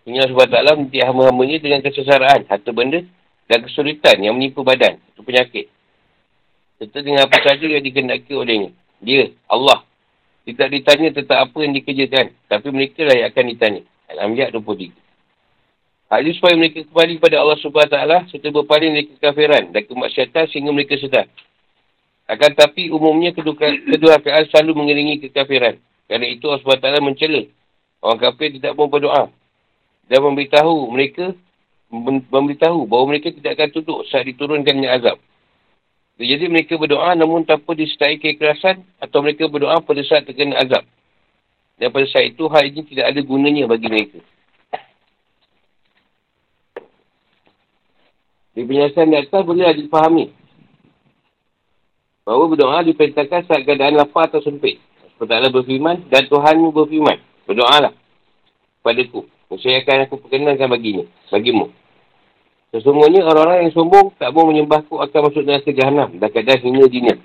Ini 0.06 0.30
Allah 0.30 0.46
SWT 0.46 0.78
menti 0.78 1.02
hamba-hambanya 1.02 1.58
dengan 1.58 1.82
kesesaraan, 1.82 2.46
harta 2.46 2.70
benda 2.70 3.02
dan 3.50 3.66
kesulitan 3.66 4.22
yang 4.22 4.38
menipu 4.38 4.62
badan 4.62 5.02
atau 5.02 5.26
penyakit. 5.26 5.74
Serta 6.78 7.02
dengan 7.02 7.26
apa 7.26 7.42
saja 7.42 7.66
yang 7.66 7.82
dikendaki 7.82 8.30
olehnya. 8.38 8.70
Dia, 9.02 9.34
Allah. 9.50 9.82
Tidak 10.46 10.70
ditanya 10.70 11.18
tentang 11.18 11.50
apa 11.50 11.58
yang 11.66 11.74
dikerjakan. 11.74 12.30
Tapi 12.46 12.68
mereka 12.70 13.10
lah 13.10 13.16
yang 13.18 13.28
akan 13.34 13.46
ditanya. 13.50 13.82
Al-Amiyat 14.14 14.54
23. 14.54 14.94
Hal 16.10 16.26
ini 16.26 16.34
supaya 16.38 16.58
mereka 16.58 16.86
kembali 16.90 17.22
pada 17.22 17.42
Allah 17.42 17.58
SWT 17.58 17.98
serta 18.34 18.48
berpaling 18.50 18.92
dari 18.98 19.08
kekafiran 19.14 19.70
dan 19.70 19.84
kemaksiatan 19.86 20.46
sehingga 20.50 20.74
mereka 20.74 20.98
sedar. 20.98 21.30
Akan 22.30 22.54
tapi 22.54 22.94
umumnya 22.94 23.34
kedua, 23.34 23.58
kedua 23.58 24.22
keadaan 24.22 24.46
selalu 24.54 24.78
mengiringi 24.78 25.18
kekafiran. 25.26 25.82
Kerana 26.06 26.26
itu 26.30 26.46
Allah 26.46 26.62
SWT 26.62 27.02
mencela. 27.02 27.42
Orang 28.06 28.22
kafir 28.22 28.54
tidak 28.54 28.78
mau 28.78 28.86
berdoa. 28.86 29.34
Dan 30.06 30.20
memberitahu 30.22 30.94
mereka, 30.94 31.34
memberitahu 32.30 32.86
bahawa 32.86 33.06
mereka 33.18 33.34
tidak 33.34 33.58
akan 33.58 33.70
tunduk 33.74 34.00
saat 34.14 34.30
diturunkannya 34.30 34.90
azab. 34.94 35.18
Jadi 36.22 36.46
mereka 36.52 36.78
berdoa 36.78 37.18
namun 37.18 37.48
tanpa 37.50 37.74
disertai 37.74 38.22
keikhlasan 38.22 38.86
atau 39.02 39.26
mereka 39.26 39.50
berdoa 39.50 39.82
pada 39.82 40.06
saat 40.06 40.30
terkena 40.30 40.62
azab. 40.62 40.86
Dan 41.82 41.90
pada 41.90 42.06
saat 42.12 42.30
itu 42.30 42.46
hal 42.46 42.62
ini 42.62 42.86
tidak 42.86 43.06
ada 43.10 43.20
gunanya 43.26 43.66
bagi 43.66 43.90
mereka. 43.90 44.20
Di 48.54 48.62
penjelasan 48.68 49.10
di 49.10 49.18
atas 49.18 49.42
boleh 49.42 49.72
dipahami. 49.80 50.39
Bahawa 52.30 52.54
berdoa 52.54 52.86
diperintahkan 52.86 53.50
saat 53.50 53.66
keadaan 53.66 53.98
lapar 53.98 54.30
atau 54.30 54.38
sempit. 54.46 54.78
Allah 55.18 55.50
berfirman, 55.50 56.06
dan 56.14 56.30
Tuhanmu 56.30 56.70
berfirman. 56.70 57.18
Berdoalah 57.50 57.90
padaku. 58.86 59.26
Saya 59.58 59.82
akan 59.82 60.06
aku 60.06 60.22
perkenalkan 60.22 60.70
baginya, 60.70 61.10
bagimu. 61.34 61.74
Sesungguhnya 62.70 63.26
orang-orang 63.26 63.66
yang 63.66 63.74
sombong 63.74 64.14
tak 64.22 64.30
mau 64.30 64.46
menyembahku 64.46 65.02
akan 65.02 65.20
masuk 65.26 65.42
dalam 65.42 65.66
kejahanam. 65.66 66.22
Dan 66.22 66.30
kadang 66.30 66.62
hina 66.62 66.86
dinia. 66.86 67.18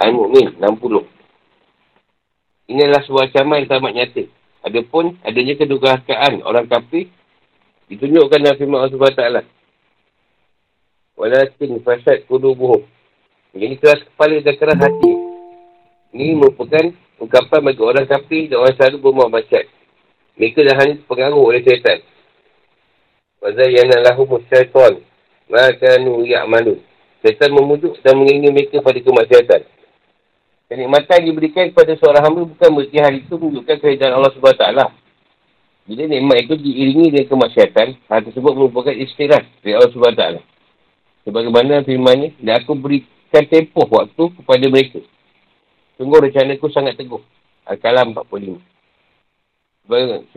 Al-Mu'min 0.00 0.56
60. 0.56 2.72
Inilah 2.72 3.04
sebuah 3.04 3.28
ancaman 3.28 3.60
yang 3.60 3.68
tamat 3.68 3.92
nyata. 3.92 4.24
Adapun 4.64 5.20
adanya 5.28 5.60
kedurhakaan 5.60 6.40
orang 6.40 6.72
kafir 6.72 7.12
ditunjukkan 7.92 8.40
dalam 8.40 8.56
firman 8.56 8.80
Allah 8.80 8.96
SWT. 8.96 9.44
Walakin 11.20 11.84
fasad 11.84 12.24
kudubuhum. 12.24 12.80
Ini 13.52 13.76
keras 13.76 14.00
kepala 14.08 14.40
dan 14.40 14.56
keras 14.56 14.80
hati. 14.80 15.12
Ini 16.16 16.36
merupakan 16.40 16.88
ungkapan 17.20 17.60
bagi 17.60 17.82
orang 17.84 18.08
kafir 18.08 18.48
dan 18.48 18.64
orang 18.64 18.76
selalu 18.80 19.12
masyarakat. 19.28 19.64
Mereka 20.40 20.58
dah 20.64 20.76
hanya 20.80 20.94
terpengaruh 21.04 21.40
oleh 21.40 21.60
syaitan. 21.60 22.00
Wazayyana 23.44 24.00
lahum 24.00 24.40
syaitan. 24.48 25.04
Maka 25.52 26.00
nuyak 26.00 26.48
malu. 26.48 26.80
Syaitan 27.20 27.52
memujuk 27.52 28.00
dan 28.00 28.16
mengiringi 28.16 28.48
mereka 28.48 28.80
pada 28.80 28.96
kemaksiatan. 28.96 29.62
Kenikmatan 30.72 31.20
diberikan 31.28 31.68
kepada 31.68 31.92
seorang 32.00 32.24
hamba 32.24 32.48
bukan 32.48 32.70
berarti 32.72 32.96
hal 32.96 33.12
itu 33.12 33.34
menunjukkan 33.36 33.76
kehadiran 33.76 34.16
Allah 34.16 34.32
SWT. 34.32 34.64
Bila 35.84 36.02
nikmat 36.08 36.48
itu 36.48 36.54
diiringi 36.56 37.12
dengan 37.12 37.28
kemaksiatan, 37.28 37.88
hal 38.08 38.20
tersebut 38.24 38.52
merupakan 38.56 38.96
istirahat 38.96 39.44
dari 39.60 39.76
Allah 39.76 39.92
SWT. 39.92 40.24
Sebagaimana 41.28 41.84
firmannya, 41.84 42.40
dan 42.40 42.64
aku 42.64 42.72
berikan 43.32 43.48
tempoh 43.48 43.88
waktu 43.88 44.24
kepada 44.36 44.66
mereka. 44.68 45.00
Sungguh 45.96 46.20
rencana 46.28 46.52
ku 46.60 46.68
sangat 46.68 47.00
teguh. 47.00 47.24
Al-Kalam 47.64 48.12
45. 48.12 48.60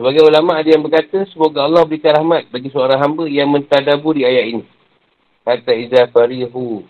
Sebagai 0.00 0.24
ulama 0.24 0.56
ada 0.56 0.64
yang 0.64 0.80
berkata, 0.80 1.28
semoga 1.28 1.68
Allah 1.68 1.84
berikan 1.84 2.16
rahmat 2.16 2.48
bagi 2.48 2.72
seorang 2.72 2.96
hamba 2.96 3.28
yang 3.28 3.52
mentadaburi 3.52 4.24
ayat 4.24 4.44
ini. 4.48 4.64
Kata 5.44 5.76
Iza 5.76 6.08
Farihu 6.08 6.82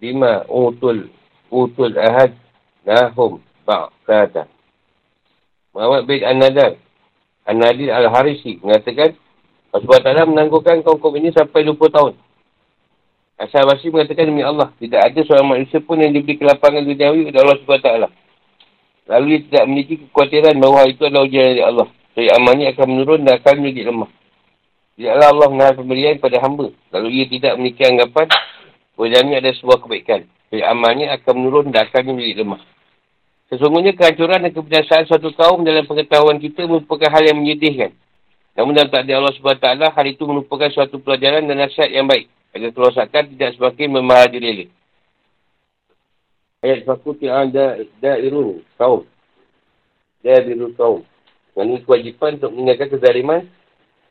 Bima 0.00 0.48
Utul 0.50 1.12
Utul 1.46 1.94
Ahad 1.94 2.34
Nahum 2.82 3.38
Ba'kata 3.62 4.50
Muhammad 5.70 6.02
bin 6.10 6.26
An-Nadar 6.26 6.74
An-Nadir 7.46 7.94
Al-Harisi 7.94 8.58
mengatakan 8.58 9.14
Allah 9.70 9.86
SWT 10.26 10.26
menangguhkan 10.26 10.82
kaum-kaum 10.82 11.14
ini 11.22 11.30
sampai 11.30 11.62
20 11.66 11.78
tahun. 11.94 12.14
Asal 13.34 13.66
Basri 13.66 13.90
mengatakan 13.90 14.30
demi 14.30 14.46
Allah, 14.46 14.70
tidak 14.78 15.10
ada 15.10 15.20
seorang 15.26 15.48
manusia 15.58 15.82
pun 15.82 15.98
yang 15.98 16.14
diberi 16.14 16.38
kelapangan 16.38 16.86
duniawi 16.86 17.34
oleh 17.34 17.40
Allah 17.42 17.58
SWT. 17.58 17.90
Lalu 19.10 19.24
dia 19.26 19.40
tidak 19.42 19.64
memiliki 19.66 19.94
kekhawatiran 20.06 20.54
bahawa 20.62 20.86
itu 20.86 21.02
adalah 21.02 21.26
ujian 21.26 21.46
dari 21.50 21.62
Allah. 21.66 21.88
Jadi 22.14 22.28
amalnya 22.30 22.66
akan 22.70 22.86
menurun 22.86 23.20
dan 23.26 23.32
akan 23.42 23.54
menjadi 23.58 23.82
lemah. 23.90 24.10
Tidaklah 24.94 25.26
Allah 25.34 25.48
menahan 25.50 25.74
pemberian 25.74 26.14
pada 26.22 26.36
hamba. 26.38 26.70
Lalu 26.94 27.08
ia 27.10 27.24
tidak 27.26 27.52
memiliki 27.58 27.82
anggapan 27.82 28.26
bahawa 28.94 29.18
ini 29.26 29.34
ada 29.34 29.50
sebuah 29.58 29.78
kebaikan. 29.82 30.20
Jadi 30.54 30.62
amalnya 30.62 31.06
akan 31.18 31.34
menurun 31.34 31.66
dan 31.74 31.90
akan 31.90 32.14
menjadi 32.14 32.46
lemah. 32.46 32.62
Sesungguhnya 33.50 33.92
kehancuran 33.98 34.46
dan 34.46 34.52
kebiasaan 34.54 35.04
suatu 35.10 35.34
kaum 35.34 35.66
dalam 35.66 35.84
pengetahuan 35.84 36.38
kita 36.38 36.64
merupakan 36.70 37.10
hal 37.10 37.22
yang 37.26 37.42
menyedihkan. 37.42 37.90
Namun 38.54 38.78
dalam 38.78 38.88
takdir 38.88 39.18
Allah 39.18 39.34
SWT, 39.34 39.66
hal 39.66 40.06
itu 40.06 40.22
merupakan 40.22 40.70
suatu 40.70 41.02
pelajaran 41.02 41.42
dan 41.50 41.58
nasihat 41.58 41.90
yang 41.90 42.06
baik. 42.06 42.30
Agar 42.54 42.70
kerosakan 42.70 43.34
tidak 43.34 43.58
semakin 43.58 43.88
memahadi 43.90 44.38
lele. 44.38 44.66
Ayat 46.62 46.86
fakulti 46.86 47.26
anda 47.26 47.82
da'iru 47.98 48.62
kaum. 48.78 49.02
Da'iru 50.22 50.70
kaum. 50.78 51.02
Ini 51.58 51.82
kewajipan 51.82 52.38
untuk 52.38 52.54
meninggalkan 52.54 52.88
kezaliman. 52.94 53.42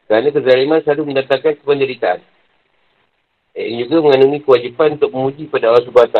Kerana 0.06 0.28
kezaliman 0.30 0.80
selalu 0.84 1.04
mendatangkan 1.10 1.54
kependeritaan. 1.64 2.20
Ini 3.56 3.88
juga 3.88 4.12
mengandungi 4.12 4.44
kewajipan 4.44 5.00
untuk 5.00 5.12
memuji 5.16 5.48
pada 5.48 5.72
Allah 5.72 5.86
SWT 5.86 6.20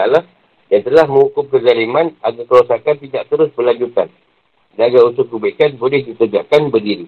yang 0.72 0.82
telah 0.86 1.06
mengukup 1.06 1.52
kezaliman 1.52 2.16
agar 2.24 2.44
kerosakan 2.48 2.96
tidak 3.04 3.24
terus 3.28 3.50
berlanjutan. 3.52 4.08
Dan 4.74 4.90
agar 4.90 5.12
usul 5.12 5.28
kebaikan 5.28 5.76
boleh 5.76 6.08
ditegakkan 6.08 6.72
berdiri. 6.72 7.06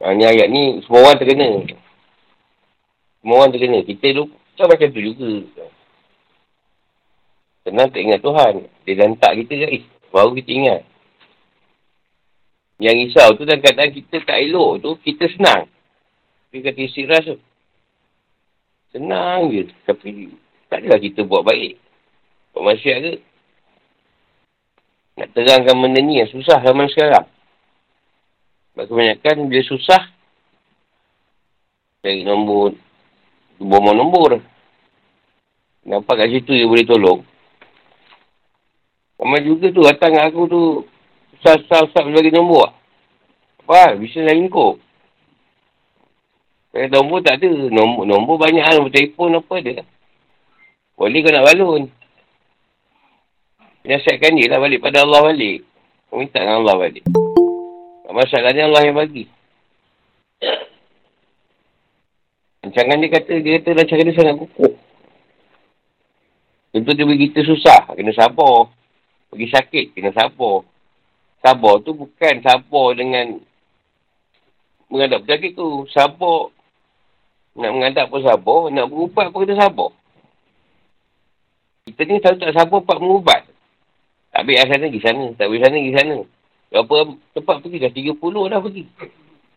Ha, 0.00 0.16
ni 0.16 0.24
ayat 0.24 0.48
ni 0.48 0.80
semua 0.84 1.04
orang 1.04 1.18
terkena. 1.20 1.48
Semua 3.20 3.34
orang 3.44 3.52
terkena. 3.52 3.78
Kita 3.84 4.06
tu 4.16 4.24
kan 4.56 4.66
macam 4.68 4.88
tu 4.92 5.00
juga. 5.00 5.32
Senang 7.64 7.88
tak 7.92 8.00
ingat 8.00 8.20
Tuhan. 8.24 8.54
Dia 8.88 8.94
lantak 8.96 9.32
kita 9.44 9.52
guys. 9.68 9.84
Baru 10.08 10.32
kita 10.32 10.50
ingat. 10.52 10.80
Yang 12.80 12.96
risau 13.12 13.28
tu 13.36 13.44
dan 13.44 13.60
keadaan 13.60 13.92
kita 13.92 14.24
tak 14.24 14.40
elok 14.40 14.80
tu, 14.80 14.90
kita 15.04 15.28
senang. 15.36 15.68
Tapi 16.48 16.64
kata 16.64 16.82
ras 17.12 17.24
tu. 17.28 17.36
Senang 18.96 19.52
je. 19.52 19.68
Tapi 19.84 20.32
tak 20.72 20.80
adalah 20.80 20.96
kita 20.96 21.28
buat 21.28 21.44
baik. 21.44 21.76
Buat 22.56 22.74
masyarakat 22.74 23.00
ke? 23.04 23.14
Nak 25.20 25.28
terangkan 25.36 25.76
benda 25.76 26.00
ni 26.00 26.24
yang 26.24 26.30
susah 26.32 26.64
zaman 26.64 26.88
sekarang. 26.88 27.28
Sebab 28.80 28.96
kebanyakan 28.96 29.52
bila 29.52 29.60
susah, 29.68 30.08
cari 32.00 32.24
nombor, 32.24 32.72
nombor 33.60 33.92
nombor. 33.92 34.30
Nampak 35.84 36.24
kat 36.24 36.32
situ 36.32 36.56
dia 36.56 36.64
boleh 36.64 36.88
tolong. 36.88 37.20
Ramai 39.20 39.44
juga 39.44 39.68
tu 39.68 39.84
datang 39.84 40.16
dengan 40.16 40.32
aku 40.32 40.48
tu, 40.48 40.62
susah-susah 41.44 42.08
bagi 42.08 42.32
nombor. 42.32 42.72
Apa? 43.68 44.00
Bisa 44.00 44.24
lain 44.24 44.48
kau. 44.48 44.80
Kalau 46.72 46.88
nombor 46.88 47.20
tak 47.20 47.36
ada. 47.36 47.52
Nombor, 47.68 48.08
nombor 48.08 48.40
banyak 48.40 48.64
lah. 48.64 48.80
Nombor 48.80 48.96
telefon 48.96 49.36
apa 49.36 49.54
ada. 49.60 49.84
Boleh 50.96 51.20
kau 51.20 51.32
nak 51.36 51.44
balun. 51.52 51.82
Penasihatkan 53.84 54.40
dia 54.40 54.48
lah 54.48 54.58
balik 54.64 54.80
pada 54.80 55.04
Allah 55.04 55.20
balik. 55.20 55.68
Kau 56.08 56.16
minta 56.16 56.40
dengan 56.40 56.64
Allah 56.64 56.80
balik. 56.80 57.04
Masalahnya 58.10 58.66
Allah 58.66 58.82
yang 58.90 58.98
bagi. 58.98 59.30
Rancangan 62.66 63.00
dia 63.00 63.10
kata, 63.14 63.32
dia 63.38 63.52
kata 63.62 63.70
rancangan 63.78 64.06
dia 64.10 64.18
sangat 64.18 64.36
kukuh. 64.42 64.74
Tentu 66.70 66.90
dia 66.94 67.06
bagi 67.06 67.30
kita 67.30 67.42
susah, 67.46 67.94
kena 67.94 68.14
sabar. 68.14 68.70
Pergi 69.30 69.46
sakit, 69.50 69.86
kena 69.94 70.10
sabar. 70.10 70.66
Sabar 71.40 71.74
tu 71.82 71.94
bukan 71.94 72.34
sabar 72.42 72.86
dengan 72.98 73.40
menghadap 74.90 75.24
penyakit 75.24 75.54
tu. 75.54 75.86
Sabar, 75.90 76.50
nak 77.58 77.70
menghadap 77.74 78.06
pun 78.10 78.22
sabar, 78.22 78.60
nak 78.70 78.86
berubat 78.90 79.30
pun 79.30 79.46
kena 79.46 79.56
sabar. 79.58 79.90
Kita 81.86 82.06
ni 82.06 82.22
selalu 82.22 82.38
tak 82.42 82.54
sabar 82.54 82.78
buat 82.82 82.98
mengubat. 82.98 83.42
Tak 84.30 84.46
ambil 84.46 84.62
sana, 84.62 84.84
pergi 84.86 85.02
sana. 85.02 85.24
Tak 85.34 85.44
ambil 85.46 85.60
sana, 85.62 85.76
pergi 85.78 85.96
sana. 85.98 86.16
Berapa 86.70 87.18
tempat 87.34 87.56
pergi 87.66 87.82
dah? 87.82 87.90
30 87.90 88.14
dah 88.46 88.60
pergi. 88.62 88.84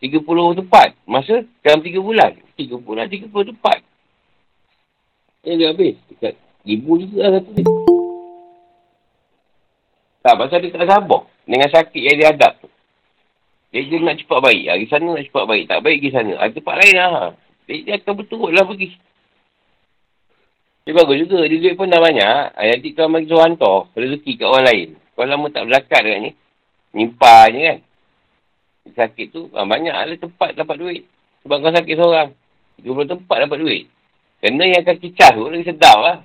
30 0.02 0.60
tempat. 0.60 0.90
Masa 1.06 1.46
dalam 1.62 1.80
3 1.86 2.02
bulan. 2.02 2.32
30 2.58 2.98
lah, 2.98 3.06
30 3.06 3.50
tempat. 3.54 3.78
Yang 5.46 5.56
dia 5.56 5.68
habis. 5.70 5.96
Dekat 6.10 6.34
ribu 6.66 6.92
juga 6.98 7.30
lah 7.30 7.32
satu 7.38 7.52
ni. 7.54 7.64
Tak, 10.24 10.36
pasal 10.40 10.58
dia 10.64 10.74
tak 10.74 10.88
sabar. 10.90 11.22
Dengan 11.44 11.70
sakit 11.70 12.02
yang 12.02 12.18
dia 12.18 12.28
hadap 12.34 12.54
tu. 12.64 12.70
Dia, 13.76 13.84
dia 13.86 14.00
nak 14.02 14.18
cepat 14.18 14.40
baik. 14.40 14.64
Hari 14.70 14.86
sana 14.90 15.08
nak 15.14 15.26
cepat 15.28 15.44
baik. 15.46 15.64
Tak 15.70 15.80
baik 15.86 15.98
pergi 16.02 16.16
sana. 16.16 16.34
Ada 16.40 16.52
tempat 16.58 16.76
lain 16.82 16.96
lah. 16.98 17.30
Dia, 17.70 17.76
dia 17.84 17.94
akan 18.00 18.14
betul 18.18 18.50
lah 18.50 18.64
pergi. 18.66 18.90
Dia 20.84 20.92
bagus 20.98 21.18
juga. 21.28 21.46
Dia 21.46 21.58
duit 21.62 21.76
pun 21.78 21.92
dah 21.92 22.02
banyak. 22.02 22.38
Nanti 22.58 22.90
kau 22.96 23.12
bagi 23.12 23.28
suruh 23.30 23.44
hantar. 23.44 23.78
Rezeki 23.94 24.32
kat 24.40 24.48
orang 24.48 24.66
lain. 24.66 24.88
Kau 25.14 25.28
lama 25.28 25.48
tak 25.52 25.64
berlakat 25.68 26.02
dekat 26.02 26.20
ni. 26.24 26.32
Nimpah 26.94 27.50
je 27.50 27.60
kan. 27.60 27.80
Sakit 28.94 29.28
tu, 29.34 29.50
ah, 29.58 29.66
banyak 29.66 29.94
ada 29.94 30.14
tempat 30.14 30.54
dapat 30.54 30.76
duit. 30.78 31.02
Sebab 31.44 31.58
kau 31.60 31.74
sakit 31.74 31.96
seorang. 31.98 32.30
20 32.82 33.10
tempat 33.10 33.38
dapat 33.46 33.58
duit. 33.60 33.84
Kena 34.44 34.66
yang 34.68 34.84
kaki 34.84 35.16
cas 35.16 35.34
tu 35.34 35.48
lagi 35.48 35.66
sedap 35.66 35.98
lah. 36.04 36.18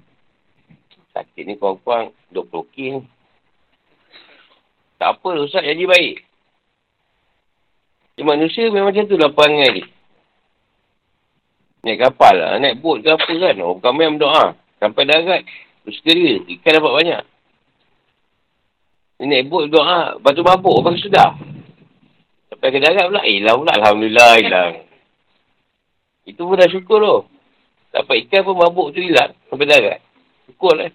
Sakit 1.15 1.43
ni 1.47 1.55
kurang-kurang 1.55 2.11
20 2.35 2.75
k 2.75 2.77
Tak 4.99 5.09
apa, 5.19 5.29
Ustaz 5.39 5.63
jadi 5.63 5.85
baik. 5.87 6.17
Dia 8.19 8.27
manusia 8.27 8.67
memang 8.67 8.91
macam 8.91 9.07
tu 9.07 9.15
lah 9.15 9.31
perangai 9.31 9.71
ni. 9.79 9.83
Naik 11.87 12.03
kapal 12.03 12.35
lah, 12.35 12.59
naik 12.59 12.83
bot 12.83 12.99
ke 12.99 13.07
apa 13.07 13.31
kan. 13.31 13.63
Oh, 13.63 13.79
bukan 13.79 13.93
main 13.95 14.19
berdoa. 14.19 14.59
Sampai 14.83 15.07
darat, 15.07 15.47
bersedia. 15.87 16.43
Ikan 16.43 16.75
dapat 16.75 16.93
banyak. 16.99 17.23
Nenek 19.19 19.51
bot 19.51 19.67
doa, 19.67 20.15
batu 20.23 20.47
mabuk, 20.47 20.79
apa 20.79 20.95
sudah. 20.95 21.31
Sampai 22.55 22.71
ke 22.71 22.79
darat 22.79 23.11
pula, 23.11 23.23
eh 23.27 23.43
lah 23.43 23.59
pula, 23.59 23.73
Alhamdulillah, 23.75 24.31
hilang. 24.39 24.73
Itu 26.31 26.47
pun 26.47 26.55
dah 26.55 26.71
syukur 26.71 26.99
tu. 27.03 27.17
Dapat 27.91 28.15
ikan 28.27 28.47
pun 28.47 28.55
mabuk 28.55 28.95
tu 28.95 29.03
hilang, 29.03 29.35
sampai 29.51 29.67
darat. 29.67 29.99
Syukur 30.47 30.79
lah. 30.79 30.95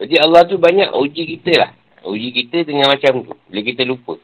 Jadi 0.00 0.14
Allah 0.16 0.42
tu 0.48 0.56
banyak 0.56 0.96
uji 0.96 1.22
kita 1.36 1.52
lah. 1.60 1.70
Uji 2.08 2.32
kita 2.32 2.64
dengan 2.64 2.88
macam 2.88 3.20
tu. 3.20 3.36
Bila 3.52 3.60
kita 3.60 3.82
lupa. 3.84 4.16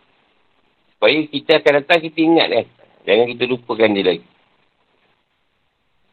Supaya 0.96 1.20
kita 1.28 1.60
akan 1.60 1.72
datang, 1.84 2.00
kita 2.00 2.18
ingat 2.24 2.48
kan. 2.48 2.66
Jangan 3.04 3.26
kita 3.36 3.44
lupakan 3.44 3.90
dia 3.92 4.04
lagi. 4.08 4.24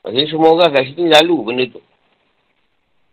Maksudnya 0.03 0.25
semua 0.27 0.49
orang 0.51 0.69
kat 0.75 0.83
sini 0.91 1.07
lalu 1.07 1.35
benda 1.47 1.63
tu. 1.71 1.81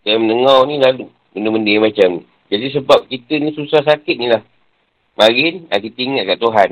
Yang 0.02 0.18
mendengar 0.26 0.58
ni 0.66 0.76
lalu. 0.82 1.06
Benda-benda 1.30 1.74
macam 1.86 2.08
ni. 2.18 2.22
Jadi 2.50 2.66
sebab 2.74 3.06
kita 3.06 3.38
ni 3.38 3.54
susah 3.54 3.86
sakit 3.86 4.16
ni 4.18 4.26
lah. 4.26 4.42
Marin, 5.14 5.70
ah, 5.70 5.78
kita 5.78 5.98
ingat 6.02 6.34
kat 6.34 6.38
Tuhan. 6.42 6.70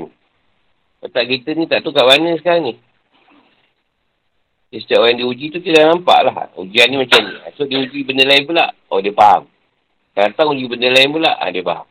Otak 0.99 1.23
kita 1.31 1.55
ni 1.55 1.63
tak 1.71 1.87
tahu 1.87 1.95
kat 1.95 2.03
mana 2.03 2.35
sekarang 2.35 2.63
ni. 2.67 2.73
Jadi 4.69 4.79
setiap 4.83 5.01
orang 5.01 5.17
diuji 5.17 5.49
tu 5.49 5.63
kita 5.63 5.81
dah 5.81 5.95
nampak 5.95 6.19
lah. 6.27 6.51
Ujian 6.59 6.91
ni 6.91 6.99
macam 6.99 7.23
ni. 7.23 7.33
So 7.55 7.63
dia 7.65 7.79
uji 7.79 8.03
benda 8.03 8.27
lain 8.27 8.43
pula. 8.43 8.75
Oh 8.91 8.99
dia 8.99 9.15
faham. 9.15 9.47
Tahu 10.13 10.51
uji 10.51 10.67
benda 10.67 10.91
lain 10.91 11.09
pula. 11.15 11.39
Ah, 11.39 11.49
dia 11.49 11.63
faham. 11.63 11.87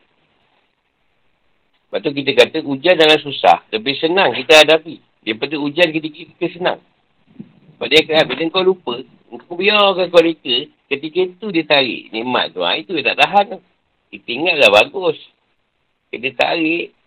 Lepas 1.89 1.99
tu 2.05 2.13
kita 2.13 2.31
kata 2.37 2.57
ujian 2.61 2.95
jangan 2.95 3.19
susah. 3.19 3.57
Lebih 3.73 3.97
senang 3.97 4.37
kita 4.37 4.61
hadapi. 4.61 5.01
Daripada 5.25 5.55
ujian 5.57 5.89
kita, 5.89 6.07
kita, 6.07 6.45
senang. 6.53 6.79
Sebab 7.75 7.87
dia 7.89 8.05
kata 8.05 8.29
bila 8.29 8.45
kau 8.53 8.61
lupa. 8.61 8.95
Kau 9.49 9.57
biarkan 9.57 10.07
kau 10.13 10.21
reka. 10.21 10.69
Ketika 10.85 11.19
tu 11.41 11.49
dia 11.49 11.65
tarik 11.65 12.13
nikmat 12.13 12.53
tu. 12.53 12.61
Ha, 12.61 12.77
itu 12.77 12.93
dia 12.93 13.11
tak 13.11 13.25
tahan 13.25 13.57
tu. 13.57 13.59
Kita 14.09 14.29
ingatlah 14.29 14.69
bagus. 14.73 15.17
Kita 16.09 16.33
tarik. 16.33 16.97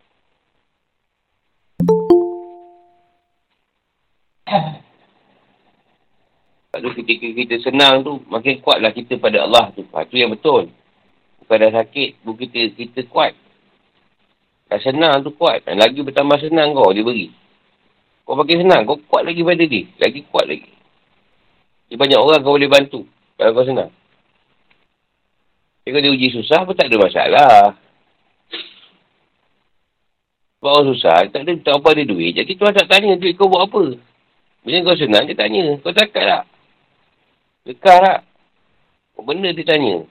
Tu 6.83 6.91
ketika 6.99 7.27
kita 7.31 7.57
senang 7.63 8.03
tu, 8.03 8.19
makin 8.27 8.59
kuatlah 8.59 8.91
kita 8.91 9.15
pada 9.23 9.47
Allah 9.47 9.71
tu. 9.71 9.87
Ha, 9.95 10.03
tu 10.03 10.19
yang 10.19 10.35
betul. 10.35 10.67
Bukan 11.45 11.57
dah 11.63 11.71
sakit, 11.79 12.27
buku 12.27 12.49
kita, 12.49 12.75
kita 12.75 13.01
kuat. 13.07 13.39
Dah 14.67 14.81
senang 14.83 15.23
tu 15.23 15.31
kuat. 15.37 15.63
Dan 15.63 15.79
lagi 15.79 16.03
bertambah 16.03 16.43
senang 16.43 16.75
kau, 16.75 16.91
dia 16.91 17.07
beri. 17.07 17.31
Kau 18.27 18.35
pakai 18.35 18.67
senang, 18.67 18.83
kau 18.83 18.99
kuat 19.07 19.31
lagi 19.31 19.47
pada 19.47 19.63
dia. 19.63 19.87
Lagi 20.03 20.27
kuat 20.27 20.47
lagi. 20.51 20.71
Dia 21.87 21.97
banyak 22.01 22.19
orang 22.19 22.41
kau 22.43 22.57
boleh 22.59 22.71
bantu. 22.71 23.07
Kalau 23.39 23.51
kau 23.55 23.67
senang. 23.69 23.91
Kalau 25.83 25.99
dia 25.99 26.15
uji 26.15 26.29
susah 26.31 26.63
pun 26.63 26.79
tak 26.79 26.87
ada 26.87 26.97
masalah. 27.03 27.55
Sebab 30.63 30.71
orang 30.71 30.89
susah, 30.95 31.27
tak 31.27 31.43
ada 31.43 31.53
tak 31.59 31.75
apa 31.75 31.89
ada 31.91 32.07
duit. 32.07 32.39
Jadi 32.39 32.55
tuan 32.55 32.71
tak 32.71 32.87
tanya 32.87 33.19
duit 33.19 33.35
kau 33.35 33.51
buat 33.51 33.67
apa. 33.67 33.99
Bila 34.63 34.79
kau 34.87 34.95
senang, 34.95 35.27
dia 35.27 35.35
tanya. 35.35 35.75
Kau 35.83 35.91
takut 35.91 36.23
tak? 36.23 36.47
Dekat 37.67 37.99
tak? 37.99 38.19
Benda 39.23 39.51
dia 39.51 39.67
tanya. 39.67 40.07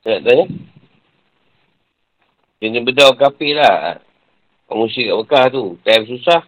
Saya 0.00 0.16
nak 0.16 0.24
tanya? 0.24 0.44
Dia 2.60 2.80
berdau 2.80 3.16
kafir 3.16 3.56
lah. 3.56 4.00
Pengusir 4.68 5.12
kat 5.12 5.16
Mekah 5.16 5.44
tu. 5.52 5.64
Time 5.84 6.04
susah. 6.08 6.40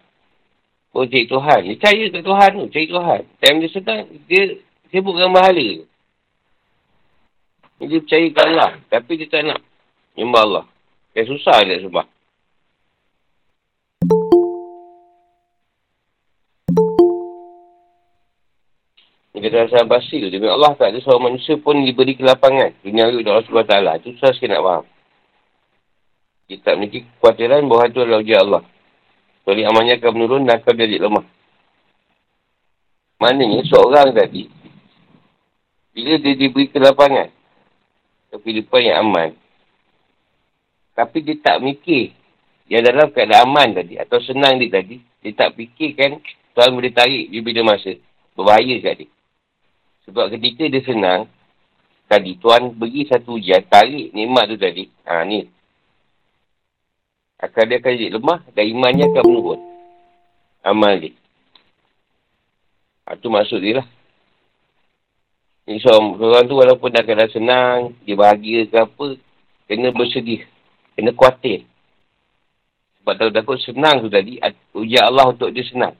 Oh, 0.93 1.09
cari 1.09 1.25
Tuhan. 1.25 1.59
Dia 1.65 1.73
percaya 1.73 2.03
kat 2.13 2.21
Tuhan 2.21 2.49
tu. 2.53 2.65
Cari 2.69 2.85
Tuhan. 2.85 3.21
Time 3.41 3.57
dia 3.65 3.69
senang, 3.73 4.05
dia 4.29 4.43
sibuk 4.93 5.17
dengan 5.17 5.33
bahala. 5.33 5.69
Dia 7.81 7.97
percaya 7.97 8.25
kat 8.29 8.45
Allah. 8.45 8.71
Tapi 8.93 9.11
dia 9.17 9.27
tak 9.27 9.41
nak. 9.41 9.59
Nyembah 10.13 10.43
Allah. 10.45 10.65
Dia 11.17 11.25
susah 11.25 11.57
dia 11.65 11.81
sembah. 11.81 12.05
Dia 19.33 19.49
kata 19.49 19.57
Hasan 19.65 19.89
Basri 19.89 20.21
tu. 20.21 20.29
Demi 20.29 20.45
Allah 20.45 20.77
tak 20.77 20.93
ada 20.93 21.01
seorang 21.01 21.33
manusia 21.33 21.57
pun 21.57 21.81
diberi 21.81 22.13
kelapangan. 22.13 22.69
Dunia 22.85 23.09
Allah 23.09 23.41
Allah 23.41 23.45
SWT. 23.49 24.05
Itu 24.05 24.07
susah 24.21 24.29
sikit 24.37 24.53
nak 24.53 24.61
faham. 24.61 24.85
Kita 26.45 26.61
tak 26.69 26.75
memiliki 26.77 27.09
kekhawatiran 27.17 27.65
bahawa 27.65 27.89
itu 27.89 27.99
adalah 28.05 28.21
ujian 28.21 28.41
Allah. 28.45 28.63
Kecuali 29.43 29.67
amalnya 29.67 29.99
akan 29.99 30.11
menurun 30.15 30.47
dan 30.47 30.63
akan 30.63 30.75
jadi 30.79 31.03
lemah. 31.03 31.27
Maknanya 33.19 33.59
seorang 33.67 34.15
tadi, 34.15 34.47
bila 35.91 36.15
dia 36.15 36.33
diberi 36.39 36.71
kelapangan, 36.71 37.27
kehidupan 38.31 38.87
yang 38.87 39.03
aman, 39.03 39.35
tapi 40.95 41.27
dia 41.27 41.35
tak 41.43 41.59
mikir 41.59 42.15
yang 42.71 42.87
dalam 42.87 43.11
keadaan 43.11 43.51
aman 43.51 43.83
tadi, 43.83 43.99
atau 43.99 44.23
senang 44.23 44.63
dia 44.63 44.79
tadi, 44.79 45.03
dia 45.19 45.35
tak 45.35 45.59
fikirkan 45.59 46.23
Tuhan 46.55 46.71
boleh 46.71 46.95
tarik 46.95 47.27
dia 47.27 47.43
bila 47.43 47.75
masa. 47.75 47.99
Berbahaya 48.33 48.79
kat 48.79 49.03
dia. 49.03 49.07
Sebab 50.07 50.31
ketika 50.31 50.63
dia 50.71 50.81
senang, 50.87 51.27
tadi 52.07 52.37
Tuhan 52.37 52.79
bagi 52.79 53.09
satu 53.09 53.35
ujian, 53.35 53.65
tarik 53.67 54.15
nikmat 54.15 54.47
tu 54.47 54.57
tadi. 54.57 54.87
Ha, 55.03 55.25
ni. 55.27 55.49
Akan 57.43 57.67
dia 57.67 57.83
akan 57.83 57.91
jadi 57.99 58.15
lemah 58.15 58.39
dan 58.55 58.63
imannya 58.71 59.11
akan 59.11 59.23
menurun. 59.27 59.59
Amal 60.63 60.95
dia. 60.95 61.11
Ha, 63.03 63.19
tu 63.19 63.27
maksud 63.27 63.59
dia 63.59 63.83
lah. 63.83 63.87
Ni 65.67 65.79
seorang 65.83 66.47
tu 66.47 66.55
walaupun 66.55 66.87
dah 66.87 67.03
kena 67.03 67.27
senang, 67.27 67.91
dia 68.07 68.15
bahagia 68.15 68.63
ke 68.67 68.79
apa, 68.79 69.19
kena 69.67 69.91
bersedih. 69.91 70.47
Kena 70.95 71.11
kuatir. 71.11 71.67
Sebab 73.03 73.13
tahu 73.19 73.31
takut 73.35 73.59
senang 73.59 73.99
tu 73.99 74.07
tadi, 74.07 74.39
ujian 74.71 75.03
Allah 75.03 75.35
untuk 75.35 75.51
dia 75.51 75.67
senang. 75.67 75.91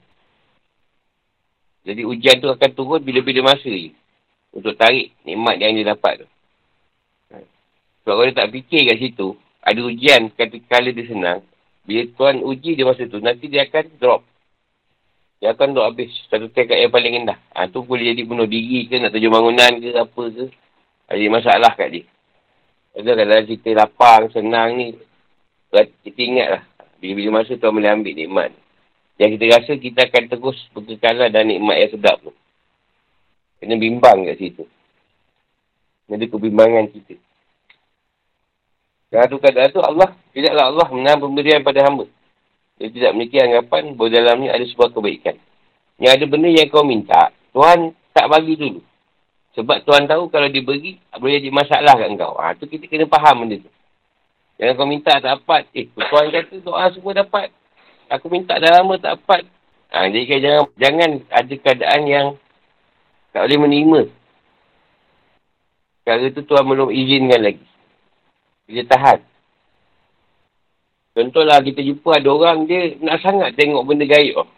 Jadi 1.84 2.08
ujian 2.08 2.40
tu 2.40 2.48
akan 2.48 2.70
turun 2.72 3.04
bila-bila 3.04 3.52
masa 3.52 3.68
je. 3.68 3.92
Untuk 4.48 4.80
tarik 4.80 5.12
nikmat 5.28 5.60
yang 5.60 5.76
dia 5.76 5.92
dapat 5.92 6.24
tu. 6.24 6.28
Sebab 8.04 8.14
kalau 8.16 8.24
dia 8.24 8.36
tak 8.36 8.48
fikir 8.48 8.88
kat 8.88 8.96
situ, 8.96 9.36
ada 9.64 9.80
ujian 9.80 10.28
ketika 10.36 10.84
dia 10.84 11.08
senang, 11.08 11.40
bila 11.88 12.04
Tuhan 12.12 12.44
uji 12.44 12.76
dia 12.76 12.84
masa 12.84 13.08
tu, 13.08 13.16
nanti 13.24 13.48
dia 13.48 13.64
akan 13.64 13.84
drop. 13.96 14.20
Dia 15.40 15.56
akan 15.56 15.72
drop 15.72 15.86
habis. 15.92 16.12
Satu 16.28 16.52
tekad 16.52 16.80
yang 16.80 16.92
paling 16.92 17.24
indah. 17.24 17.40
Ha, 17.56 17.72
tu 17.72 17.80
boleh 17.80 18.12
jadi 18.12 18.28
bunuh 18.28 18.44
diri 18.44 18.84
ke, 18.88 19.00
nak 19.00 19.12
tuju 19.12 19.28
bangunan 19.32 19.72
ke, 19.80 19.96
apa 19.96 20.22
ke. 20.32 20.44
Ada 21.08 21.24
masalah 21.32 21.72
kat 21.76 21.88
dia. 21.92 22.04
Ada 22.96 23.10
kalau 23.16 23.44
cerita 23.44 23.70
lapang, 23.72 24.22
senang 24.32 24.68
ni, 24.76 24.96
kita 26.04 26.20
ingat 26.20 26.48
lah. 26.60 26.62
Bila-bila 27.00 27.40
masa 27.40 27.56
Tuhan 27.56 27.72
boleh 27.76 27.90
ambil 27.92 28.14
nikmat 28.16 28.46
ni. 28.52 28.60
Yang 29.14 29.30
kita 29.36 29.44
rasa 29.52 29.72
kita 29.76 30.00
akan 30.08 30.24
terus 30.32 30.58
berkekalan 30.72 31.28
dan 31.28 31.44
nikmat 31.48 31.76
yang 31.80 31.90
sedap 31.92 32.16
tu. 32.20 32.32
Kena 33.60 33.76
bimbang 33.80 34.28
kat 34.28 34.36
situ. 34.40 34.64
Ada 36.08 36.24
kebimbangan 36.28 36.88
kita. 36.92 37.16
Tu 39.14 39.38
keadaan 39.38 39.70
tu 39.70 39.78
Allah, 39.78 40.10
tidaklah 40.34 40.64
Allah 40.74 40.88
menahan 40.90 41.22
pemberian 41.22 41.62
pada 41.62 41.86
hamba. 41.86 42.10
Dia 42.82 42.90
tidak 42.90 43.14
memiliki 43.14 43.38
anggapan 43.38 43.94
bahawa 43.94 44.10
dalamnya 44.10 44.50
ada 44.50 44.64
sebuah 44.66 44.90
kebaikan. 44.90 45.38
Yang 46.02 46.12
ada 46.18 46.24
benda 46.26 46.50
yang 46.50 46.66
kau 46.66 46.82
minta, 46.82 47.30
Tuhan 47.54 47.94
tak 48.10 48.26
bagi 48.26 48.58
dulu. 48.58 48.82
Sebab 49.54 49.86
Tuhan 49.86 50.10
tahu 50.10 50.26
kalau 50.34 50.50
dia 50.50 50.66
bagi, 50.66 50.98
boleh 51.14 51.38
jadi 51.38 51.54
masalah 51.54 51.94
kat 51.94 52.10
kau. 52.18 52.34
Ha, 52.42 52.58
tu 52.58 52.66
kita 52.66 52.90
kena 52.90 53.06
faham 53.06 53.46
benda 53.46 53.62
tu. 53.62 53.70
Jangan 54.58 54.74
kau 54.74 54.88
minta 54.90 55.14
tak 55.22 55.30
dapat. 55.38 55.62
Eh, 55.70 55.86
Tuhan 55.94 56.34
kata 56.34 56.54
doa 56.66 56.90
semua 56.90 57.12
dapat. 57.14 57.54
Aku 58.10 58.26
minta 58.26 58.58
dah 58.58 58.82
lama 58.82 58.98
tak 58.98 59.22
dapat. 59.22 59.46
Ha, 59.94 60.10
jadi 60.10 60.26
kan 60.26 60.38
jangan, 60.42 60.64
jangan 60.74 61.10
ada 61.30 61.54
keadaan 61.54 62.02
yang 62.10 62.26
tak 63.30 63.46
boleh 63.46 63.58
menerima. 63.62 64.00
Sekarang 66.02 66.34
tu 66.34 66.42
Tuhan 66.42 66.64
belum 66.66 66.90
izinkan 66.90 67.40
lagi. 67.40 67.64
Dia 68.68 68.84
tahan. 68.88 69.20
Contohlah 71.14 71.62
kita 71.62 71.78
jumpa 71.78 72.18
ada 72.18 72.28
orang 72.32 72.66
dia 72.66 72.98
nak 72.98 73.22
sangat 73.22 73.54
tengok 73.54 73.86
benda 73.86 74.02
gaib. 74.02 74.34
Oh. 74.34 74.48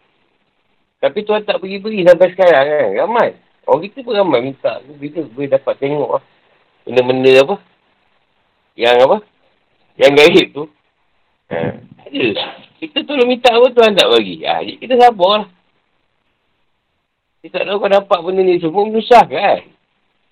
Tapi 1.04 1.20
Tuhan 1.20 1.44
tak 1.44 1.60
beri-beri 1.60 2.00
sampai 2.06 2.32
sekarang 2.32 2.64
kan. 2.64 2.88
Ramai. 2.96 3.28
Orang 3.68 3.84
kita 3.84 4.00
pun 4.00 4.16
ramai 4.16 4.40
minta. 4.40 4.80
Bila 4.96 5.20
boleh 5.36 5.50
dapat 5.52 5.74
tengok 5.76 6.10
oh. 6.16 6.22
benda-benda 6.88 7.32
apa. 7.44 7.56
Yang 8.72 8.96
apa. 9.04 9.16
Yang 10.00 10.12
gaib 10.16 10.46
tu. 10.56 10.64
Ha. 11.52 11.58
Ada. 12.08 12.28
Kita 12.80 12.98
tolong 13.04 13.28
minta 13.28 13.52
apa 13.52 13.66
Tuhan 13.72 13.92
tak 13.92 14.08
bagi. 14.08 14.44
Ha, 14.48 14.64
kita 14.64 14.94
sabar 14.96 15.44
lah. 15.44 15.48
Kita 17.44 17.62
tak 17.62 17.64
tahu 17.68 17.78
kau 17.78 17.92
dapat 17.92 18.18
benda 18.24 18.40
ni 18.42 18.58
semua 18.58 18.88
susah 18.90 19.24
kan. 19.28 19.60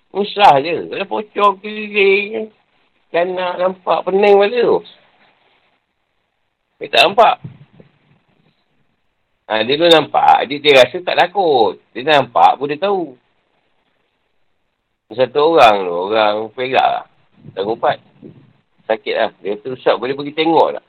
Susah 0.09 0.53
je. 0.59 0.89
Kalau 0.89 1.05
pocong 1.05 1.53
keliling. 1.61 2.49
Kan 3.15 3.31
nak 3.31 3.55
nampak 3.55 4.03
pening 4.03 4.35
pada 4.35 4.59
tu. 4.59 4.83
Dia 6.83 6.91
tak 6.91 7.01
nampak. 7.07 7.35
Ha, 9.47 9.63
dia 9.63 9.79
tu 9.79 9.87
nampak. 9.87 10.43
Dia, 10.51 10.59
dia 10.59 10.83
rasa 10.83 10.99
tak 10.99 11.15
takut. 11.15 11.79
Dia 11.95 12.03
nampak 12.03 12.59
pun 12.59 12.67
dia 12.67 12.75
tahu. 12.75 13.15
Satu 15.15 15.55
orang 15.55 15.87
tu. 15.87 15.95
Orang 16.11 16.51
perak 16.51 16.83
lah. 16.83 17.05
Dan 17.55 17.63
umpat. 17.71 18.03
Sakit 18.83 19.15
lah. 19.15 19.31
Dia 19.39 19.63
tu 19.63 19.79
usap 19.79 19.95
boleh 19.95 20.11
pergi 20.11 20.35
tengok 20.35 20.75
lah. 20.75 20.83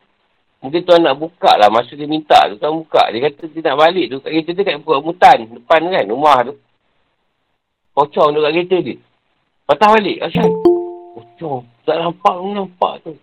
Mungkin 0.67 0.83
tuan 0.83 1.07
nak 1.07 1.23
buka 1.23 1.55
lah 1.55 1.71
masa 1.71 1.95
dia 1.95 2.11
minta 2.11 2.43
tu. 2.51 2.59
Tuan 2.59 2.75
buka. 2.75 3.07
Dia 3.15 3.31
kata 3.31 3.47
dia 3.55 3.71
nak 3.71 3.87
balik 3.87 4.11
tu. 4.11 4.19
Kat 4.19 4.35
kereta 4.35 4.51
dia 4.51 4.67
kat 4.67 4.83
buka 4.83 4.99
mutan. 4.99 5.39
Depan 5.47 5.95
kan. 5.95 6.05
Rumah 6.11 6.39
tu. 6.51 6.59
Pocong 7.95 8.35
tu 8.35 8.43
kat 8.43 8.51
kereta 8.51 8.77
dia. 8.83 8.99
Patah 9.63 9.95
balik. 9.95 10.27
Asal. 10.27 10.51
Pocong. 11.15 11.76
Tak 11.87 11.97
nampak 12.03 12.35
pun 12.35 12.53
nampak 12.53 12.95
tu. 13.07 13.15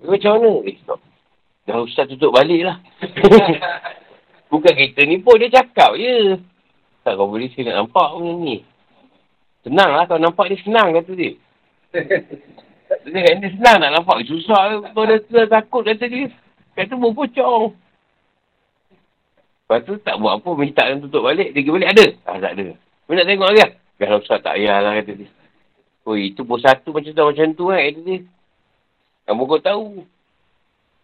Dia 0.00 0.08
macam 0.08 0.32
mana? 0.40 0.52
Eh, 0.64 0.76
stop. 0.80 1.00
Dah 1.68 1.84
ustaz 1.84 2.08
tutup 2.08 2.32
balik 2.32 2.64
lah. 2.64 2.80
Bukan 4.50 4.72
kereta 4.72 5.04
ni 5.04 5.20
pun 5.20 5.36
dia 5.36 5.52
cakap 5.52 5.92
je. 6.00 6.40
Tak 7.04 7.20
kau 7.20 7.28
boleh 7.28 7.52
sini 7.52 7.68
nak 7.68 7.84
nampak 7.84 8.08
pun 8.16 8.40
ni. 8.40 8.64
Senang 9.60 9.92
lah. 9.92 10.08
Kalau 10.08 10.24
nampak 10.24 10.48
dia 10.48 10.64
senang 10.64 10.96
kata 10.96 11.12
dia. 11.12 11.36
Dia 13.04 13.20
kata 13.20 13.36
dia 13.44 13.52
senang 13.52 13.76
nak 13.84 13.92
nampak. 14.00 14.24
Susah 14.24 14.80
kau 14.96 15.04
dah, 15.04 15.20
dah 15.28 15.46
takut 15.52 15.84
kata 15.84 16.08
dia. 16.08 16.32
Kata 16.72 16.96
pun 16.96 17.12
pocong. 17.12 17.76
Lepas 19.68 19.84
tu 19.84 20.00
tak 20.00 20.16
buat 20.16 20.40
apa. 20.40 20.50
Minta 20.56 20.88
dia 20.88 20.96
tutup 20.96 21.28
balik. 21.28 21.52
Dia 21.52 21.60
pergi 21.60 21.74
balik 21.76 21.90
ada. 21.92 22.06
Ah 22.24 22.40
tak 22.40 22.56
ada. 22.56 22.66
Kau 23.04 23.12
nak 23.12 23.26
tengok 23.28 23.48
lagi 23.52 23.60
lah. 23.60 23.72
Kalau 24.00 24.24
usah 24.24 24.40
tak 24.40 24.56
payah 24.56 24.80
lah 24.80 24.92
kata 24.96 25.12
dia. 25.12 25.28
Oh 26.08 26.16
itu 26.16 26.40
pun 26.40 26.56
satu 26.56 26.96
macam 26.96 27.12
tu 27.12 27.20
macam 27.20 27.46
tu 27.52 27.64
kan 27.68 27.84
kata 27.84 28.00
dia. 28.00 28.24
Kamu 29.28 29.44
kau 29.44 29.60
tahu. 29.60 30.08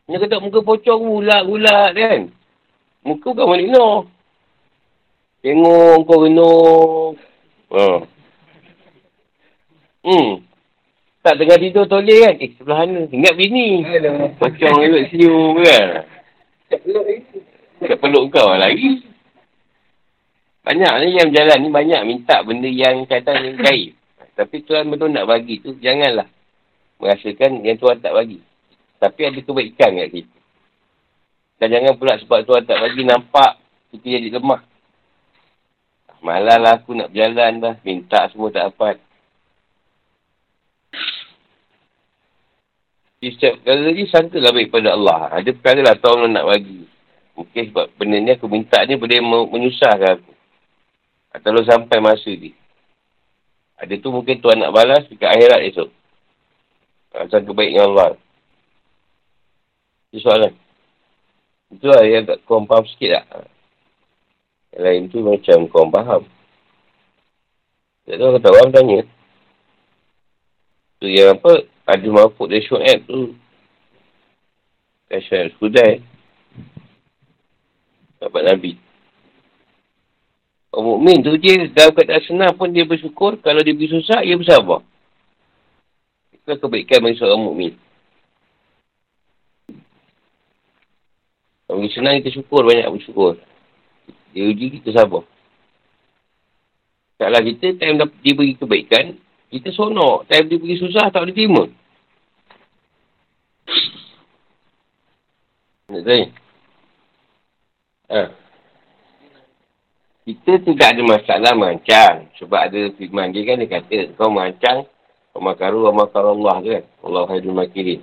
Dia 0.08 0.16
kata 0.16 0.40
muka 0.40 0.64
pocong 0.64 1.04
ulat-ulat 1.20 1.92
kan. 1.92 2.32
Muka 3.04 3.36
bukan 3.36 3.52
malino. 3.52 4.08
Tengok 5.44 6.08
kau 6.08 6.24
renung. 6.24 7.20
Ha. 7.68 8.00
Hmm. 10.08 10.40
Tak 11.20 11.36
tengah 11.36 11.60
tidur 11.60 11.84
toleh 11.84 12.24
kan? 12.24 12.36
Eh, 12.40 12.56
sebelah 12.56 12.88
mana? 12.88 13.04
Ingat 13.12 13.34
bini. 13.36 13.84
Macam 14.40 14.72
elok 14.80 15.04
senyum 15.12 15.60
kan? 15.60 15.88
Tak 17.84 18.00
peluk 18.00 18.32
kau 18.32 18.56
lagi. 18.56 19.04
Banyak 20.64 20.92
ni 21.04 21.20
yang 21.20 21.28
berjalan 21.28 21.58
ni 21.60 21.68
banyak 21.68 22.00
minta 22.08 22.40
benda 22.40 22.72
yang 22.72 23.04
kata 23.04 23.36
yang 23.36 23.60
gaib. 23.60 23.92
Tapi 24.34 24.66
Tuhan 24.66 24.90
betul 24.90 25.14
nak 25.14 25.30
bagi 25.30 25.62
tu, 25.62 25.78
janganlah 25.78 26.26
merasakan 26.98 27.62
yang 27.62 27.78
Tuhan 27.78 28.02
tak 28.02 28.14
bagi. 28.14 28.42
Tapi 28.98 29.20
ada 29.26 29.38
kebaikan 29.38 29.90
kat 29.94 30.08
kita. 30.10 30.38
Dan 31.62 31.68
jangan 31.70 31.92
pula 31.94 32.18
sebab 32.18 32.38
Tuhan 32.42 32.62
tak 32.66 32.78
bagi 32.82 33.02
nampak 33.06 33.52
kita 33.94 34.06
jadi 34.18 34.28
lemah. 34.34 34.62
Malah 36.24 36.56
lah 36.56 36.72
aku 36.80 36.96
nak 36.96 37.12
berjalan 37.12 37.60
dah. 37.60 37.74
Minta 37.84 38.26
semua 38.32 38.48
tak 38.48 38.72
dapat. 38.72 38.96
Setiap 43.24 43.60
perkara 43.60 43.88
ni 43.88 44.04
sangkalah 44.08 44.52
baik 44.52 44.68
pada 44.72 44.88
Allah. 44.96 45.20
Ada 45.32 45.50
perkara 45.52 45.80
lah 45.84 45.96
Tuhan 46.00 46.32
nak 46.32 46.44
bagi. 46.48 46.84
Mungkin 47.36 47.62
sebab 47.72 47.86
benda 47.96 48.16
ni 48.20 48.30
aku 48.32 48.46
minta 48.48 48.80
ni 48.84 48.96
boleh 48.96 49.20
menyusahkan 49.24 50.20
aku. 50.20 50.32
Atau 51.32 51.60
sampai 51.64 51.98
masa 52.00 52.30
ni. 52.32 52.56
Ada 53.84 54.00
tu 54.00 54.08
mungkin 54.08 54.40
Tuhan 54.40 54.64
nak 54.64 54.72
balas 54.72 55.04
dekat 55.12 55.28
akhirat 55.28 55.60
esok. 55.68 55.92
Asal 57.12 57.44
kebaik 57.44 57.76
dengan 57.76 57.92
Allah. 57.92 58.16
Itu 60.08 60.24
soalan. 60.24 60.56
Itu 61.68 61.92
lah 61.92 62.00
yang 62.08 62.24
tak 62.24 62.40
korang 62.48 62.64
faham 62.64 62.88
sikit 62.88 63.20
tak? 63.20 63.44
Yang 64.72 64.80
lain 64.80 65.02
tu 65.12 65.18
macam 65.20 65.58
korang 65.68 65.92
faham. 65.92 66.22
Tak 68.08 68.16
tahu 68.16 68.30
kata 68.40 68.48
orang 68.56 68.70
tanya. 68.72 69.00
Tu 71.04 71.06
yang 71.12 71.36
apa? 71.36 71.68
Ada 71.84 72.08
mafuk 72.08 72.48
dari 72.48 72.64
Shu'ab 72.64 73.04
tu. 73.04 73.36
Kan 75.12 75.20
Shu'ab 75.28 75.52
Skudai. 75.60 76.00
Dapat 78.16 78.42
Nabi. 78.48 78.80
Orang 80.74 80.98
mukmin 80.98 81.22
tu 81.22 81.38
dia 81.38 81.70
dalam 81.70 81.94
keadaan 81.94 82.22
senang 82.26 82.52
pun 82.58 82.66
dia 82.74 82.82
bersyukur. 82.82 83.38
Kalau 83.38 83.62
dia 83.62 83.78
pergi 83.78 83.94
susah, 83.94 84.26
dia 84.26 84.34
bersabar. 84.34 84.82
Itu 86.34 86.50
kebaikan 86.58 86.98
bagi 86.98 87.14
seorang 87.14 87.46
mukmin. 87.46 87.78
Kalau 91.70 91.78
senang 91.94 92.18
kita 92.18 92.34
syukur, 92.34 92.66
banyak 92.66 92.90
bersyukur. 92.90 93.38
Dia 94.34 94.50
uji 94.50 94.82
kita 94.82 94.98
sabar. 94.98 95.22
Taklah 97.22 97.42
kita, 97.46 97.78
time 97.78 97.94
dia 98.18 98.34
beri 98.34 98.58
kebaikan, 98.58 99.14
kita 99.54 99.70
sonok. 99.70 100.26
Time 100.26 100.50
dia 100.50 100.58
pergi 100.58 100.82
susah, 100.82 101.06
tak 101.14 101.22
boleh 101.22 101.34
terima. 101.38 101.62
Nak 105.86 106.02
tanya? 106.02 106.26
Ha 108.10 108.43
kita 110.24 110.56
tidak 110.64 110.88
ada 110.96 111.02
masalah 111.04 111.52
merancang. 111.52 112.32
Sebab 112.40 112.56
ada 112.56 112.80
firman 112.96 113.28
dia 113.28 113.44
kan 113.44 113.60
dia 113.60 113.68
kata, 113.68 113.98
kau 114.16 114.32
merancang, 114.32 114.88
kau 115.36 115.44
makaru, 115.44 115.84
kau 115.84 115.96
makar 115.96 116.24
Allah 116.24 116.56
kan. 116.64 116.82
Allah 117.04 117.22
haidul 117.28 117.52
makirin. 117.52 118.00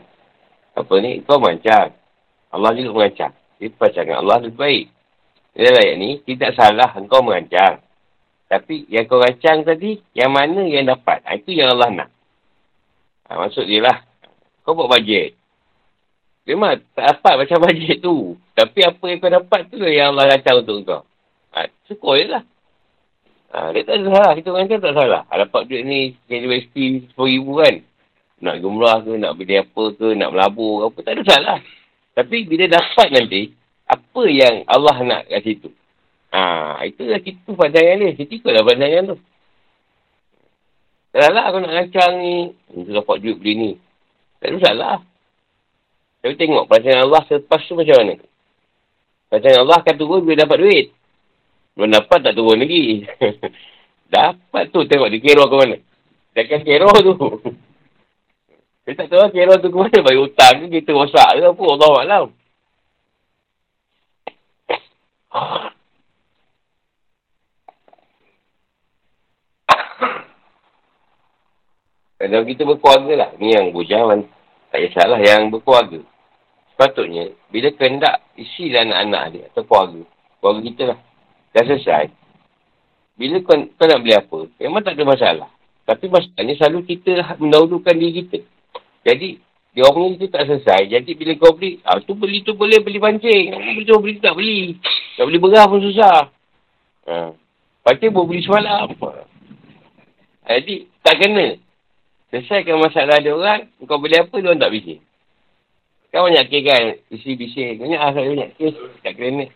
Apa 0.77 0.93
ni? 1.01 1.25
Kau 1.25 1.41
merancang. 1.41 1.97
Allah 2.53 2.71
juga 2.77 2.93
merancang. 2.93 3.33
Jadi 3.57 3.73
pacangan 3.73 4.21
Allah 4.21 4.37
lebih 4.45 4.57
baik. 4.57 4.85
Dia 5.51 5.69
layak 5.73 5.95
ni, 5.97 6.09
tidak 6.23 6.53
salah 6.53 6.93
engkau 6.93 7.25
merancang. 7.25 7.81
Tapi 8.45 8.85
yang 8.87 9.09
kau 9.09 9.17
rancang 9.17 9.65
tadi, 9.65 9.97
yang 10.13 10.29
mana 10.29 10.61
yang 10.67 10.85
dapat? 10.85 11.25
Ha, 11.25 11.41
itu 11.41 11.57
yang 11.57 11.73
Allah 11.73 11.89
nak. 12.05 12.09
Ha, 13.27 13.39
maksud 13.41 13.65
dia 13.65 13.81
lah. 13.81 13.97
Kau 14.61 14.77
buat 14.77 14.93
bajet. 14.93 15.33
Memang 16.45 16.85
tak 16.93 17.17
dapat 17.17 17.33
macam 17.47 17.57
bajet 17.65 17.97
tu. 17.97 18.37
Tapi 18.53 18.79
apa 18.85 19.03
yang 19.09 19.17
kau 19.17 19.31
dapat 19.33 19.59
tu 19.73 19.81
yang 19.81 20.13
Allah 20.13 20.37
rancang 20.37 20.61
untuk 20.61 20.77
kau. 20.85 21.01
Ha, 21.51 21.67
syukur 21.87 22.15
je 22.15 22.31
lah. 22.31 22.43
Ha, 23.51 23.75
dia 23.75 23.83
tak 23.83 24.07
salah. 24.07 24.31
Kita 24.39 24.47
orang 24.55 24.67
kan 24.71 24.79
tak 24.79 24.95
salah. 24.95 25.21
Ha, 25.27 25.33
dapat 25.43 25.61
duit 25.67 25.83
ni, 25.83 26.15
universiti 26.31 27.11
RM10,000 27.15 27.47
kan. 27.59 27.75
Nak 28.41 28.55
jumlah 28.63 28.95
ke, 29.05 29.11
nak 29.19 29.33
beli 29.35 29.55
apa 29.59 29.83
ke, 29.93 30.07
nak 30.15 30.29
melabur 30.31 30.73
ke 30.79 30.83
apa. 30.87 30.99
Tak 31.03 31.13
ada 31.13 31.23
salah. 31.27 31.57
Tapi 32.15 32.37
bila 32.47 32.65
dapat 32.71 33.07
nanti, 33.11 33.41
apa 33.91 34.23
yang 34.31 34.63
Allah 34.71 34.97
nak 35.03 35.21
kat 35.27 35.41
situ? 35.43 35.69
Ha, 36.31 36.79
itulah 36.87 37.19
kita 37.19 37.51
pandangan 37.51 37.95
ni. 37.99 38.07
Kita 38.15 38.31
ikutlah 38.39 38.63
pandangan 38.63 39.03
tu. 39.11 39.17
Salah 41.11 41.43
aku 41.51 41.57
nak 41.59 41.75
rancang 41.75 42.13
ni. 42.23 42.35
Kita 42.71 43.03
dapat 43.03 43.15
duit 43.19 43.35
beli 43.35 43.53
ni. 43.59 43.71
Tak 44.39 44.47
ada 44.55 44.57
salah. 44.63 44.97
Tapi 46.23 46.33
tengok 46.39 46.71
perasaan 46.71 47.03
Allah 47.03 47.21
selepas 47.27 47.61
tu 47.67 47.73
macam 47.75 47.95
mana. 47.99 48.15
Perasaan 49.27 49.59
Allah 49.59 49.77
akan 49.83 49.95
turun 49.99 50.23
bila 50.23 50.47
dapat 50.47 50.57
duit. 50.63 50.87
Belum 51.81 51.97
dapat 51.97 52.21
tak 52.21 52.37
turun 52.37 52.61
lagi. 52.61 53.09
dapat 54.13 54.69
tu 54.69 54.85
tengok 54.85 55.09
dia 55.09 55.17
kira 55.17 55.49
ke 55.49 55.55
mana. 55.57 55.81
Takkan 56.37 56.61
kira 56.61 56.93
tu. 57.01 57.17
Dia 58.85 59.01
tak 59.01 59.09
tahu 59.09 59.33
kira 59.33 59.57
tu 59.57 59.73
ke 59.73 59.77
mana. 59.81 59.97
Bagi 60.05 60.21
hutang 60.21 60.61
ke 60.61 60.77
kita 60.77 60.93
rosak 60.93 61.41
ke 61.41 61.43
apa. 61.49 61.63
Allah 61.73 61.93
Alam. 62.05 62.29
Kalau 72.21 72.45
kita 72.45 72.61
berkeluarga 72.61 73.25
lah. 73.25 73.33
Ni 73.41 73.57
yang 73.57 73.73
bujawan. 73.73 74.29
Tak 74.69 74.85
kisahlah 74.85 75.17
yang 75.17 75.49
berkeluarga. 75.49 75.97
Sepatutnya, 76.77 77.33
bila 77.49 77.73
kendak 77.73 78.21
isi 78.37 78.69
anak-anak 78.69 79.23
dia 79.33 79.49
atau 79.49 79.65
keluarga. 79.65 80.05
Keluarga 80.37 80.61
kita 80.61 80.93
lah. 80.93 81.01
Dah 81.51 81.63
selesai. 81.67 82.11
Bila 83.19 83.37
kau, 83.43 83.53
kau 83.77 83.85
nak 83.85 83.99
beli 84.01 84.15
apa, 84.15 84.39
memang 84.57 84.81
tak 84.81 84.95
ada 84.97 85.03
masalah. 85.03 85.49
Tapi 85.85 86.07
masalahnya 86.07 86.55
selalu 86.57 86.79
kita 86.87 87.37
mendahulukan 87.37 87.93
diri 87.93 88.23
kita. 88.23 88.39
Jadi, 89.03 89.37
dia 89.71 89.83
orang 89.87 90.15
itu 90.15 90.27
tak 90.31 90.47
selesai. 90.47 90.87
Jadi 90.87 91.11
bila 91.15 91.31
kau 91.35 91.55
beli, 91.55 91.79
ah, 91.83 91.99
tu 91.99 92.15
beli 92.15 92.43
tu 92.43 92.55
boleh 92.55 92.79
beli 92.79 92.99
pancing. 92.99 93.51
Beli 93.51 93.83
tu 93.83 93.99
beli 93.99 94.19
tak 94.23 94.35
beli. 94.35 94.79
Tak 95.19 95.27
beli 95.27 95.39
berah 95.39 95.65
pun 95.67 95.79
susah. 95.83 96.31
Ha. 97.07 97.35
Pancing 97.83 98.11
boleh 98.15 98.27
beli 98.35 98.41
semalam. 98.41 98.87
Jadi, 100.47 100.75
tak 101.03 101.15
kena. 101.19 101.59
Selesaikan 102.31 102.79
masalah 102.79 103.19
dia 103.19 103.35
orang, 103.35 103.67
kau 103.83 103.99
beli 103.99 104.15
apa, 104.15 104.35
dia 104.39 104.47
orang 104.49 104.63
tak 104.63 104.71
bising. 104.71 105.01
Kan 106.11 106.27
banyak 106.27 106.45
kes 106.51 106.63
kan, 106.67 106.83
bising-bising. 107.07 107.79
Banyak 107.79 107.99
asal 107.99 108.23
banyak 108.27 108.49
kes, 108.59 108.75
tak 109.03 109.15
kena. 109.15 109.47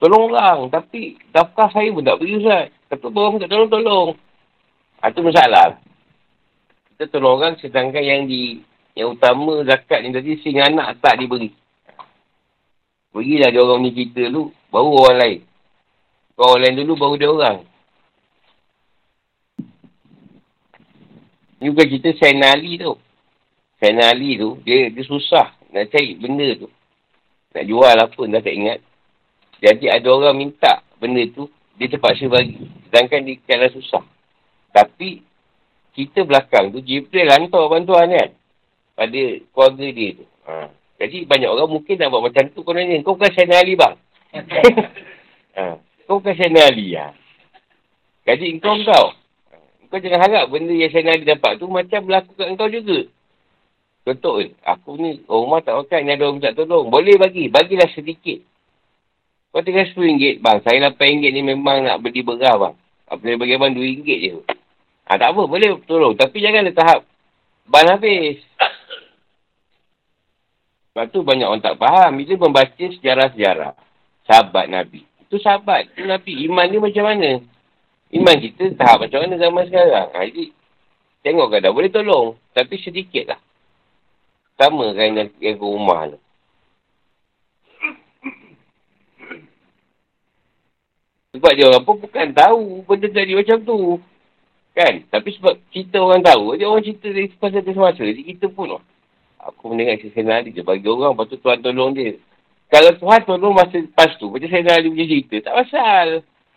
Tolong 0.00 0.32
orang. 0.32 0.72
Tapi 0.72 1.20
daftar 1.28 1.68
saya 1.70 1.92
pun 1.92 2.02
tak 2.02 2.16
beri 2.16 2.40
Ustaz. 2.40 2.72
Kata 2.88 3.06
orang 3.12 3.38
tak 3.44 3.50
tolong-tolong. 3.52 4.16
Itu 5.00 5.20
ha, 5.20 5.26
masalah. 5.28 5.68
Kita 6.90 7.04
tolong 7.12 7.36
orang 7.38 7.54
sedangkan 7.60 8.02
yang 8.02 8.24
di 8.24 8.64
yang 8.96 9.14
utama 9.14 9.62
zakat 9.64 10.02
ni 10.02 10.10
tadi 10.10 10.40
sehingga 10.42 10.66
anak 10.68 10.98
tak 10.98 11.20
diberi. 11.20 11.52
Berilah 13.10 13.48
dia 13.50 13.62
orang 13.62 13.80
ni 13.86 13.90
kita 13.90 14.30
dulu, 14.30 14.54
baru 14.70 14.90
orang 15.02 15.18
lain. 15.18 15.40
Kau 16.34 16.46
orang 16.46 16.62
lain 16.62 16.74
dulu, 16.82 16.92
baru 16.94 17.14
dia 17.18 17.28
orang. 17.30 17.58
Ni 21.60 21.68
bukan 21.68 21.86
cerita 21.90 22.10
Sainali 22.16 22.72
tu. 22.80 22.94
Sainali 23.82 24.30
tu, 24.38 24.60
dia, 24.62 24.88
dia 24.88 25.04
susah 25.04 25.52
nak 25.70 25.90
cari 25.90 26.18
benda 26.18 26.48
tu. 26.56 26.68
Nak 27.54 27.64
jual 27.66 27.96
apa, 27.98 28.22
dah 28.30 28.40
tak 28.42 28.54
ingat. 28.54 28.78
Jadi 29.60 29.92
ada 29.92 30.08
orang 30.08 30.36
minta 30.40 30.80
benda 30.96 31.20
tu, 31.36 31.48
dia 31.76 31.88
terpaksa 31.88 32.28
bagi. 32.28 32.64
Sedangkan 32.88 33.24
dia 33.24 33.40
keadaan 33.44 33.72
susah. 33.76 34.04
Tapi, 34.72 35.20
kita 35.96 36.24
belakang 36.24 36.72
tu, 36.72 36.80
Jibril 36.80 37.28
hantar 37.28 37.68
bantuan 37.68 38.08
kan. 38.08 38.30
Pada 38.96 39.20
keluarga 39.52 39.86
dia 39.92 40.16
tu. 40.16 40.26
Ha. 40.48 40.68
Jadi, 41.00 41.24
banyak 41.24 41.48
orang 41.48 41.72
mungkin 41.72 41.96
nak 41.96 42.08
buat 42.12 42.24
macam 42.28 42.44
tu. 42.52 42.60
Kau 42.60 42.72
nanya, 42.76 43.00
kau 43.00 43.16
bukan 43.16 43.32
Sayyidina 43.32 43.56
Ali 43.60 43.74
bang? 43.76 43.94
ha. 45.56 45.76
Kau 46.04 46.20
bukan 46.20 46.34
Sayyidina 46.36 46.62
Ali 46.68 46.86
ya? 46.96 47.06
Jadi, 48.28 48.60
kau 48.60 48.76
kau. 48.84 49.06
Kau 49.90 49.98
jangan 49.98 50.20
harap 50.24 50.44
benda 50.52 50.72
yang 50.76 50.92
Sayyidina 50.92 51.16
Ali 51.16 51.24
dapat 51.24 51.60
tu 51.60 51.68
macam 51.68 52.00
berlaku 52.04 52.32
kat 52.36 52.48
kau 52.56 52.68
juga. 52.68 53.08
Contoh, 54.00 54.40
aku 54.64 54.90
ni, 54.96 55.20
rumah 55.28 55.60
tak 55.60 55.76
makan, 55.76 56.00
ni 56.08 56.12
ada 56.16 56.24
orang 56.28 56.40
tak 56.40 56.56
tolong. 56.56 56.88
Boleh 56.88 57.20
bagi, 57.20 57.52
bagilah 57.52 57.88
sedikit. 57.92 58.49
Kau 59.50 59.66
tinggal 59.66 59.90
RM10. 59.90 60.38
Bang, 60.38 60.62
saya 60.62 60.78
RM8 60.94 61.02
ni 61.34 61.42
memang 61.42 61.82
nak 61.82 61.98
beli 61.98 62.22
berah 62.22 62.54
bang. 62.54 62.74
Saya 63.10 63.34
bagi 63.34 63.54
abang 63.58 63.74
RM2 63.74 64.06
je. 64.06 64.32
Ha, 65.10 65.18
tak 65.18 65.34
apa, 65.34 65.42
boleh 65.42 65.74
tolong. 65.90 66.14
Tapi 66.14 66.38
jangan 66.38 66.70
ada 66.70 66.72
tahap 66.74 67.00
ban 67.66 67.86
habis. 67.90 68.38
Sebab 70.90 71.06
tu 71.10 71.26
banyak 71.26 71.50
orang 71.50 71.62
tak 71.62 71.78
faham. 71.82 72.14
Bila 72.14 72.34
membaca 72.46 72.78
sejarah-sejarah 72.78 73.74
sahabat 74.30 74.70
Nabi. 74.70 75.02
Itu 75.26 75.42
sahabat. 75.42 75.90
Itu 75.94 76.06
Nabi. 76.06 76.46
Iman 76.46 76.70
ni 76.70 76.78
macam 76.78 77.10
mana? 77.10 77.42
Iman 78.14 78.36
kita 78.38 78.70
tahap 78.78 79.06
macam 79.06 79.18
mana 79.26 79.34
zaman 79.34 79.64
sekarang. 79.66 80.08
Ha, 80.14 80.26
jadi, 80.30 80.44
tengok 81.26 81.58
kadang 81.58 81.74
boleh 81.74 81.90
tolong. 81.90 82.38
Tapi 82.54 82.74
sedikit 82.78 83.34
lah. 83.34 83.40
Sama 84.54 84.94
kan 84.94 85.10
yang, 85.18 85.30
yang 85.42 85.58
rumah 85.58 86.06
tu. 86.06 86.18
Sebab 91.30 91.52
dia 91.54 91.70
orang 91.70 91.84
pun 91.86 91.96
bukan 92.02 92.26
tahu 92.34 92.82
benda 92.82 93.06
jadi 93.06 93.38
macam 93.38 93.58
tu. 93.62 93.78
Kan? 94.74 95.06
Tapi 95.06 95.28
sebab 95.38 95.54
cerita 95.70 96.02
orang 96.02 96.26
tahu, 96.26 96.58
dia 96.58 96.66
orang 96.66 96.82
cerita 96.82 97.06
dari 97.06 97.30
semasa 97.30 97.58
ke 97.62 97.70
semasa. 97.70 98.02
Jadi 98.02 98.22
kita 98.34 98.46
pun, 98.50 98.74
oh, 98.74 98.82
aku 99.38 99.70
mendengar 99.70 99.98
cerita 100.02 100.18
Sayyidina 100.18 100.50
dia 100.50 100.66
bagi 100.66 100.90
orang, 100.90 101.14
lepas 101.14 101.26
tu 101.30 101.38
Tuhan 101.38 101.62
tolong 101.62 101.94
dia. 101.94 102.18
Kalau 102.70 102.90
Tuhan 102.98 103.20
tolong 103.26 103.54
masa 103.54 103.78
lepas 103.78 104.10
tu, 104.18 104.26
macam 104.26 104.50
Sayyidina 104.50 104.74
Ali 104.74 104.90
punya 104.90 105.06
cerita, 105.06 105.36
tak 105.46 105.54
pasal. 105.62 106.06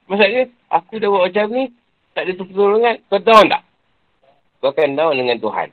Masalahnya, 0.10 0.44
aku 0.74 0.94
dah 0.98 1.10
buat 1.10 1.24
macam 1.30 1.46
ni, 1.54 1.64
tak 2.18 2.24
ada 2.26 2.32
pertolongan. 2.34 2.96
Kau 3.10 3.22
tahu 3.22 3.42
tak? 3.46 3.62
Kau 4.58 4.70
akan 4.74 4.90
down 4.98 5.14
dengan 5.18 5.38
Tuhan. 5.38 5.70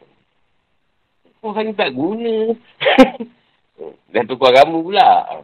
Tuhan 1.41 1.67
tak 1.73 1.91
guna. 1.97 2.37
Dah 4.13 4.25
tukar 4.29 4.53
kamu 4.53 4.85
pula. 4.85 5.41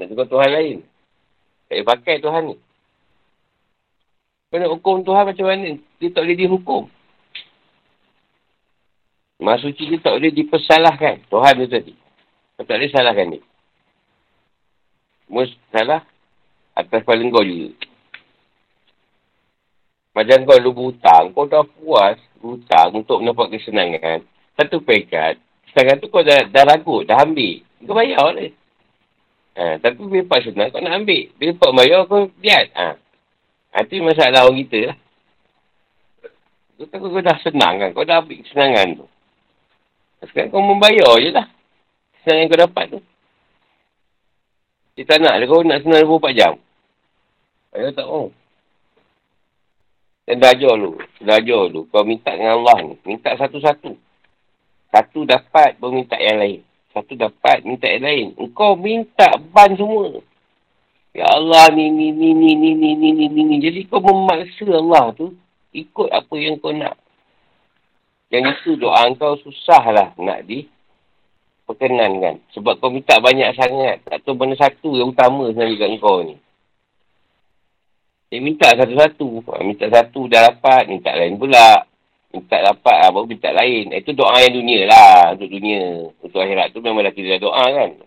Nak 0.00 0.06
tukar 0.08 0.26
Tuhan 0.30 0.50
lain. 0.56 0.78
Tak 1.68 1.76
payah 1.76 1.84
pakai 1.84 2.16
Tuhan 2.24 2.42
ni. 2.48 2.56
Kena 4.48 4.72
hukum 4.72 5.04
Tuhan 5.04 5.28
macam 5.28 5.46
mana? 5.52 5.76
Dia 6.00 6.08
tak 6.08 6.24
boleh 6.24 6.38
dihukum. 6.40 6.88
Masa 9.38 9.68
suci 9.68 9.92
dia 9.92 10.00
tak 10.00 10.16
boleh 10.16 10.32
dipersalahkan. 10.32 11.28
Tuhan 11.28 11.60
tu 11.60 11.68
tadi. 11.68 11.92
Kau 12.56 12.64
tak 12.64 12.80
boleh 12.80 12.90
salahkan 12.90 13.36
dia. 13.36 13.42
Semua 15.28 15.44
salah 15.68 16.00
atas 16.72 17.04
kepala 17.04 17.22
kau 17.28 17.44
juga. 17.44 17.76
Macam 20.16 20.48
kau 20.48 20.58
lu 20.58 20.74
berhutang, 20.74 21.30
kau 21.30 21.46
dah 21.46 21.62
puas 21.62 22.18
berhutang 22.40 22.90
untuk 22.96 23.22
mendapat 23.22 23.54
kesenangan. 23.54 24.24
Satu 24.58 24.82
pekat, 24.82 25.38
kesenangan 25.68 26.02
tu 26.02 26.08
kau 26.10 26.24
dah, 26.24 26.48
dah 26.48 26.64
ragut, 26.66 27.06
dah 27.06 27.22
ambil. 27.22 27.62
Kau 27.84 27.94
bayar 27.94 28.24
boleh. 28.26 28.50
Ha, 29.58 29.74
tapi 29.82 30.22
pas 30.22 30.38
senang, 30.38 30.70
kau 30.70 30.78
nak 30.78 31.02
ambil. 31.02 31.34
Pak 31.34 31.72
bayar, 31.74 32.06
kau 32.06 32.30
lihat. 32.38 32.70
Ha. 32.78 32.94
Nanti 33.74 33.98
masalah 33.98 34.46
orang 34.46 34.62
kita 34.62 34.78
lah. 34.94 34.96
Kau 36.78 36.86
takut 36.86 37.10
kau 37.10 37.18
dah 37.18 37.38
senang 37.42 37.74
kan? 37.82 37.90
Kau 37.90 38.06
dah 38.06 38.22
ambil 38.22 38.38
kesenangan 38.38 39.02
tu. 39.02 39.06
Sekarang 40.30 40.54
kau 40.54 40.62
membayar 40.62 41.10
je 41.18 41.30
lah. 41.34 41.50
Kesenangan 42.14 42.38
yang 42.38 42.50
kau 42.54 42.62
dapat 42.62 42.84
tu. 42.86 43.00
Dia 44.94 45.02
tak 45.10 45.18
nak 45.26 45.42
kau 45.50 45.66
nak 45.66 45.82
senang 45.82 46.06
24 46.06 46.38
jam. 46.38 46.54
Bayar 47.74 47.90
tak 47.98 48.06
mau. 48.06 48.30
Dan 50.28 50.44
dah 50.44 50.52
ajar 50.52 50.74
lu. 50.76 50.92
Dah 51.24 51.40
ajar 51.40 51.62
lu. 51.72 51.88
Kau 51.90 52.04
minta 52.06 52.30
dengan 52.36 52.62
Allah 52.62 52.84
ni. 52.84 52.94
Minta 53.08 53.32
satu-satu. 53.32 53.96
Satu 54.92 55.24
dapat, 55.24 55.80
baru 55.80 56.04
minta 56.04 56.20
yang 56.20 56.36
lain. 56.36 56.60
Satu 56.92 57.12
dapat, 57.14 57.64
minta 57.64 57.84
yang 57.84 58.04
lain. 58.04 58.26
Engkau 58.40 58.76
minta 58.76 59.36
ban 59.52 59.72
semua. 59.76 60.24
Ya 61.16 61.26
Allah 61.34 61.72
ni 61.72 61.90
ni 61.90 62.14
ni 62.14 62.30
ni 62.30 62.54
ni 62.54 62.70
ni 62.76 62.92
ni 62.94 63.10
ni 63.10 63.26
ni 63.26 63.42
ni. 63.42 63.56
Jadi 63.58 63.88
kau 63.88 63.98
memaksa 63.98 64.68
Allah 64.70 65.10
tu 65.16 65.34
ikut 65.74 66.08
apa 66.12 66.34
yang 66.36 66.60
kau 66.60 66.70
nak. 66.70 66.94
Yang 68.28 68.60
itu 68.60 68.70
doa 68.76 69.08
kau 69.16 69.40
susah 69.40 69.82
lah 69.88 70.08
nak 70.20 70.44
di 70.44 70.68
perkenankan. 71.64 72.44
Sebab 72.52 72.76
kau 72.78 72.92
minta 72.92 73.16
banyak 73.18 73.56
sangat. 73.56 74.04
Tak 74.04 74.22
tahu 74.22 74.36
mana 74.36 74.54
satu 74.54 75.00
yang 75.00 75.16
utama 75.16 75.48
sebenarnya 75.48 75.80
kat 75.80 75.90
kau 75.96 76.20
ni. 76.20 76.36
Dia 78.28 78.44
minta 78.44 78.68
satu-satu. 78.68 79.48
Minta 79.64 79.88
satu 79.88 80.28
dah 80.28 80.52
dapat, 80.52 80.92
minta 80.92 81.16
lain 81.16 81.40
pula. 81.40 81.87
Minta 82.38 82.62
dapat, 82.62 82.96
ah, 83.02 83.10
baru 83.10 83.26
minta 83.26 83.50
lain. 83.50 83.90
Itu 83.90 84.14
doa 84.14 84.38
yang 84.38 84.54
dunia 84.54 84.86
lah. 84.86 85.34
Untuk 85.34 85.50
dunia. 85.50 86.06
Untuk 86.22 86.38
akhirat 86.38 86.70
tu 86.70 86.78
memang 86.78 87.02
dah 87.02 87.10
kita 87.10 87.42
doa 87.42 87.66
kan? 87.66 87.98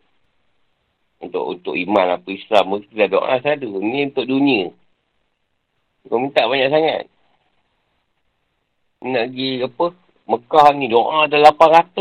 Untuk 1.20 1.44
untuk 1.52 1.76
iman 1.76 2.16
apa 2.16 2.30
Islam 2.32 2.80
kita 2.80 2.96
dah 2.96 3.10
doa 3.12 3.34
satu 3.44 3.68
ni 3.84 4.08
untuk 4.08 4.24
dunia. 4.24 4.72
Kau 6.08 6.18
minta 6.18 6.48
banyak 6.48 6.72
sangat. 6.72 7.02
Nak 9.04 9.26
pergi 9.36 9.68
apa? 9.68 9.86
Mekah 10.32 10.68
ni 10.80 10.88
doa 10.88 11.28
ada 11.28 11.38
800 11.52 11.92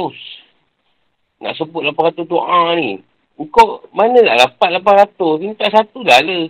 nak 1.40 1.56
sebut 1.58 1.82
800 1.82 2.30
doa 2.30 2.78
ni. 2.78 3.02
Kau 3.50 3.82
mana 3.90 4.22
nak 4.22 4.54
dapat 4.54 4.78
800 5.18 5.42
minta 5.42 5.66
satu 5.66 6.06
dah 6.06 6.22
lah. 6.22 6.46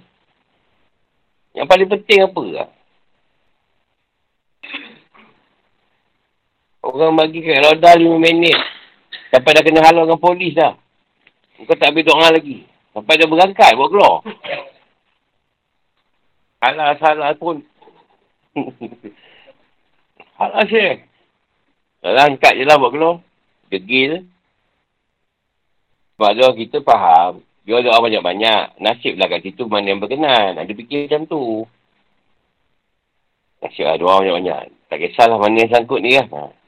Yang 1.56 1.66
paling 1.66 1.88
penting 1.88 2.20
apa 2.20 2.44
lah 2.52 2.68
orang 6.80 7.16
bagi 7.16 7.44
kat 7.44 7.60
roda 7.64 7.96
5 7.96 8.06
minit 8.16 8.56
sampai 9.30 9.52
dah 9.56 9.62
kena 9.62 9.80
halau 9.84 10.04
dengan 10.08 10.20
polis 10.20 10.56
dah 10.56 10.74
kau 11.66 11.76
tak 11.76 11.92
ambil 11.92 12.04
doa 12.08 12.26
lagi. 12.32 12.64
Sampai 12.90 13.20
dia 13.20 13.28
berangkat, 13.28 13.70
buat 13.76 13.88
keluar. 13.92 14.16
Alah, 16.60 16.96
salah 17.00 17.32
pun. 17.36 17.62
Alah, 20.40 20.64
syekh. 20.68 21.04
Dah 22.00 22.26
angkat 22.26 22.56
je 22.56 22.64
lah 22.64 22.80
buat 22.80 22.92
keluar. 22.92 23.16
Degil. 23.68 24.24
Sebab 26.16 26.30
doa 26.36 26.50
kita 26.56 26.80
faham. 26.80 27.44
Dia 27.64 27.84
doa 27.84 28.00
banyak-banyak. 28.00 28.80
Nasib 28.80 29.20
lah 29.20 29.28
kat 29.28 29.44
situ 29.44 29.68
mana 29.68 29.92
yang 29.92 30.00
berkenan. 30.00 30.56
Ada 30.58 30.72
fikir 30.72 31.06
macam 31.06 31.22
tu. 31.28 31.64
Nasib 33.60 33.84
lah 33.84 33.96
doa 34.00 34.24
banyak-banyak. 34.24 34.90
Tak 34.90 34.98
kisahlah 34.98 35.38
mana 35.38 35.60
yang 35.60 35.70
sangkut 35.70 36.00
ni 36.02 36.18
lah. 36.18 36.26
Ha. 36.28 36.59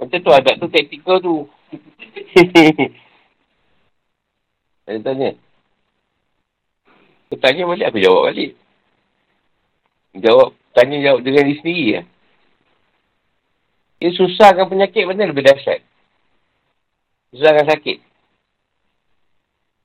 Macam 0.00 0.16
tu 0.24 0.32
adat 0.32 0.56
tu 0.56 0.66
taktikal 0.72 1.20
tu. 1.20 1.44
Saya 4.88 4.98
tanya. 5.04 5.36
Aku 7.28 7.36
tanya 7.38 7.68
balik, 7.68 7.92
aku 7.92 8.00
jawab 8.00 8.32
balik. 8.32 8.56
Jawab, 10.16 10.56
tanya 10.74 10.96
jawab 11.04 11.20
dengan 11.22 11.46
diri 11.46 11.60
sendiri 11.62 11.86
lah. 11.94 12.06
Dia 14.00 14.10
susahkan 14.16 14.66
penyakit 14.66 15.04
mana 15.04 15.28
lebih 15.28 15.44
dahsyat. 15.44 15.84
Susahkan 17.36 17.68
sakit. 17.68 18.00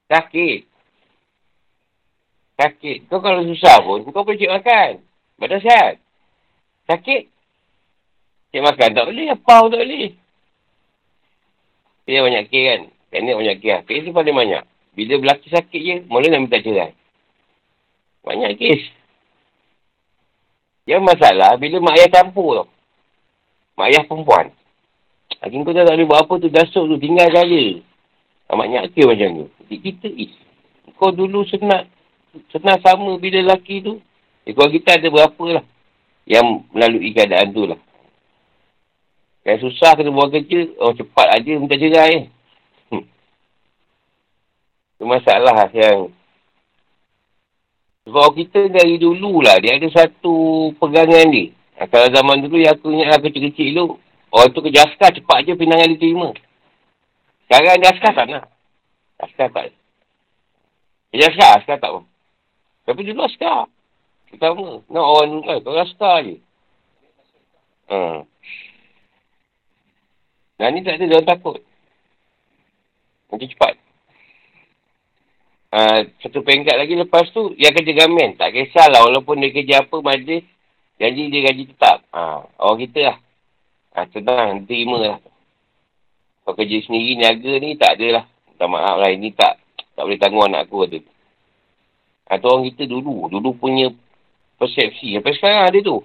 Sakit. 0.08 0.60
Sakit. 2.56 2.98
Kau 3.12 3.20
kalau 3.20 3.44
susah 3.44 3.84
pun, 3.84 4.08
kau 4.08 4.24
boleh 4.24 4.40
cik 4.40 4.54
makan. 4.56 5.04
Badan 5.36 5.60
sihat. 5.60 6.00
Sakit. 6.88 7.35
Cik 8.56 8.64
makan 8.64 8.96
tak 8.96 9.12
boleh, 9.12 9.36
apa 9.36 9.44
pun 9.44 9.68
tak 9.68 9.84
boleh. 9.84 10.16
Dia 12.08 12.24
banyak 12.24 12.48
kes 12.48 12.64
kan. 12.64 12.82
Teknik 13.12 13.36
banyak 13.36 13.56
kes 13.60 13.68
lah. 13.68 13.82
Kes 13.84 14.00
tu 14.08 14.16
paling 14.16 14.32
banyak. 14.32 14.64
Bila 14.96 15.14
berlaku 15.20 15.52
sakit 15.52 15.82
je, 15.84 15.96
mula 16.08 16.32
nak 16.32 16.40
minta 16.40 16.64
cerai. 16.64 16.96
Banyak 18.24 18.56
kes. 18.56 18.80
Yang 20.88 21.04
masalah, 21.04 21.60
bila 21.60 21.84
mak 21.84 22.00
ayah 22.00 22.08
campur 22.08 22.64
tau. 22.64 22.68
Mak 23.76 23.92
ayah 23.92 24.08
perempuan. 24.08 24.48
Hakim 25.44 25.68
kau 25.68 25.76
tak 25.76 25.92
boleh 25.92 26.08
buat 26.08 26.24
apa 26.24 26.34
tu, 26.40 26.48
dasuk 26.48 26.88
tu, 26.88 26.96
tinggal 26.96 27.28
saja. 27.36 27.84
Banyak 28.56 28.96
kes 28.96 29.04
macam 29.04 29.30
tu. 29.36 29.46
Jadi 29.68 29.76
kita 29.84 30.08
is. 30.16 30.32
Kau 30.96 31.12
dulu 31.12 31.44
senang, 31.52 31.92
senang 32.56 32.80
sama 32.80 33.20
bila 33.20 33.44
lelaki 33.44 33.84
tu. 33.84 34.00
Eh, 34.48 34.56
kalau 34.56 34.72
kita 34.72 34.96
ada 34.96 35.12
berapa 35.12 35.60
lah. 35.60 35.66
Yang 36.24 36.64
melalui 36.72 37.12
keadaan 37.12 37.52
tu 37.52 37.68
lah. 37.68 37.84
Yang 39.46 39.70
susah 39.70 39.94
kena 39.94 40.10
buat 40.10 40.34
kerja, 40.34 40.74
oh 40.82 40.92
cepat 40.98 41.38
aja 41.38 41.52
minta 41.54 41.78
cerai. 41.78 42.34
Itu 44.96 45.06
masalah 45.06 45.70
yang 45.70 46.10
sebab 48.06 48.38
kita 48.38 48.70
dari 48.70 49.02
dulu 49.02 49.42
lah, 49.42 49.58
dia 49.58 49.82
ada 49.82 49.90
satu 49.90 50.70
pegangan 50.78 51.26
dia. 51.34 51.50
Ha, 51.82 51.90
kalau 51.90 52.06
zaman 52.14 52.38
dulu 52.38 52.62
yang 52.62 52.78
aku 52.78 52.94
ingat 52.94 53.18
kecil-kecil 53.18 53.74
dulu, 53.74 53.98
orang 54.30 54.54
tu 54.54 54.62
kerja 54.62 54.86
askar 54.86 55.10
cepat 55.10 55.42
je 55.42 55.58
pinangan 55.58 55.90
dia 55.90 55.98
terima. 55.98 56.30
Sekarang 57.50 57.82
dia 57.82 57.90
askar 57.90 58.12
tak 58.14 58.26
nak. 58.30 58.46
Askar 59.18 59.50
tak. 59.50 59.74
Kerja 61.10 61.26
askar, 61.34 61.52
askar 61.58 61.78
tak. 61.82 61.92
Tapi 62.86 63.02
dulu 63.10 63.26
askar. 63.26 63.74
Pertama, 64.30 64.86
nak 64.86 65.06
orang 65.10 65.42
kan, 65.42 65.58
kau 65.66 65.74
askar 65.74 66.16
je. 66.30 66.38
Hmm. 67.90 68.30
Nah 70.56 70.68
ni 70.72 70.84
tak 70.84 71.00
ada, 71.00 71.06
dia 71.06 71.22
takut. 71.24 71.60
Nanti 73.32 73.52
cepat. 73.52 73.76
Uh, 75.76 76.08
satu 76.24 76.40
peringkat 76.40 76.80
lagi 76.80 76.96
lepas 76.96 77.28
tu, 77.36 77.52
dia 77.60 77.76
kerja 77.76 77.92
gamen. 77.92 78.40
Tak 78.40 78.56
kisahlah 78.56 79.04
walaupun 79.04 79.44
dia 79.44 79.52
kerja 79.52 79.84
apa 79.84 80.00
majlis, 80.00 80.48
janji 80.96 81.28
dia 81.28 81.52
gaji 81.52 81.64
tetap. 81.68 82.08
Ha, 82.16 82.48
orang 82.64 82.80
kita 82.88 83.00
lah. 83.12 83.18
Ha, 84.00 84.08
tenang, 84.08 84.64
terima 84.64 84.98
lah. 85.04 85.20
Kalau 86.48 86.56
kerja 86.56 86.80
sendiri, 86.88 87.20
niaga 87.20 87.52
ni 87.60 87.76
tak 87.76 88.00
ada 88.00 88.08
lah. 88.22 88.26
Minta 88.48 88.66
maaf 88.72 88.96
lah, 89.04 89.12
ini 89.12 89.36
tak 89.36 89.60
tak 89.96 90.04
boleh 90.08 90.20
tanggung 90.20 90.48
anak 90.48 90.68
aku 90.68 90.88
kata. 90.88 91.00
Atau 92.32 92.48
orang 92.56 92.72
kita 92.72 92.84
dulu, 92.88 93.28
dulu 93.32 93.56
punya 93.60 93.92
persepsi. 94.56 95.16
Sampai 95.16 95.36
sekarang 95.36 95.72
ada 95.72 95.80
tu. 95.84 95.98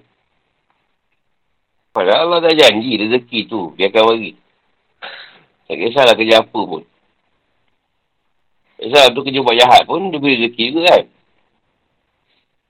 Padahal 1.91 2.27
Allah 2.27 2.39
dah 2.47 2.55
janji 2.55 2.99
rezeki 2.99 3.39
tu, 3.51 3.75
dia 3.75 3.87
akan 3.91 4.03
bagi. 4.15 4.31
Tak 5.71 5.79
kisahlah 5.79 6.19
kerja 6.19 6.43
apa 6.43 6.59
pun. 6.67 6.83
Sebab 8.75 9.15
tu 9.15 9.23
kerja 9.23 9.39
buat 9.39 9.55
jahat 9.55 9.87
pun, 9.87 10.11
dia 10.11 10.19
boleh 10.19 10.35
rezeki 10.35 10.75
juga 10.75 10.83
kan. 10.83 11.03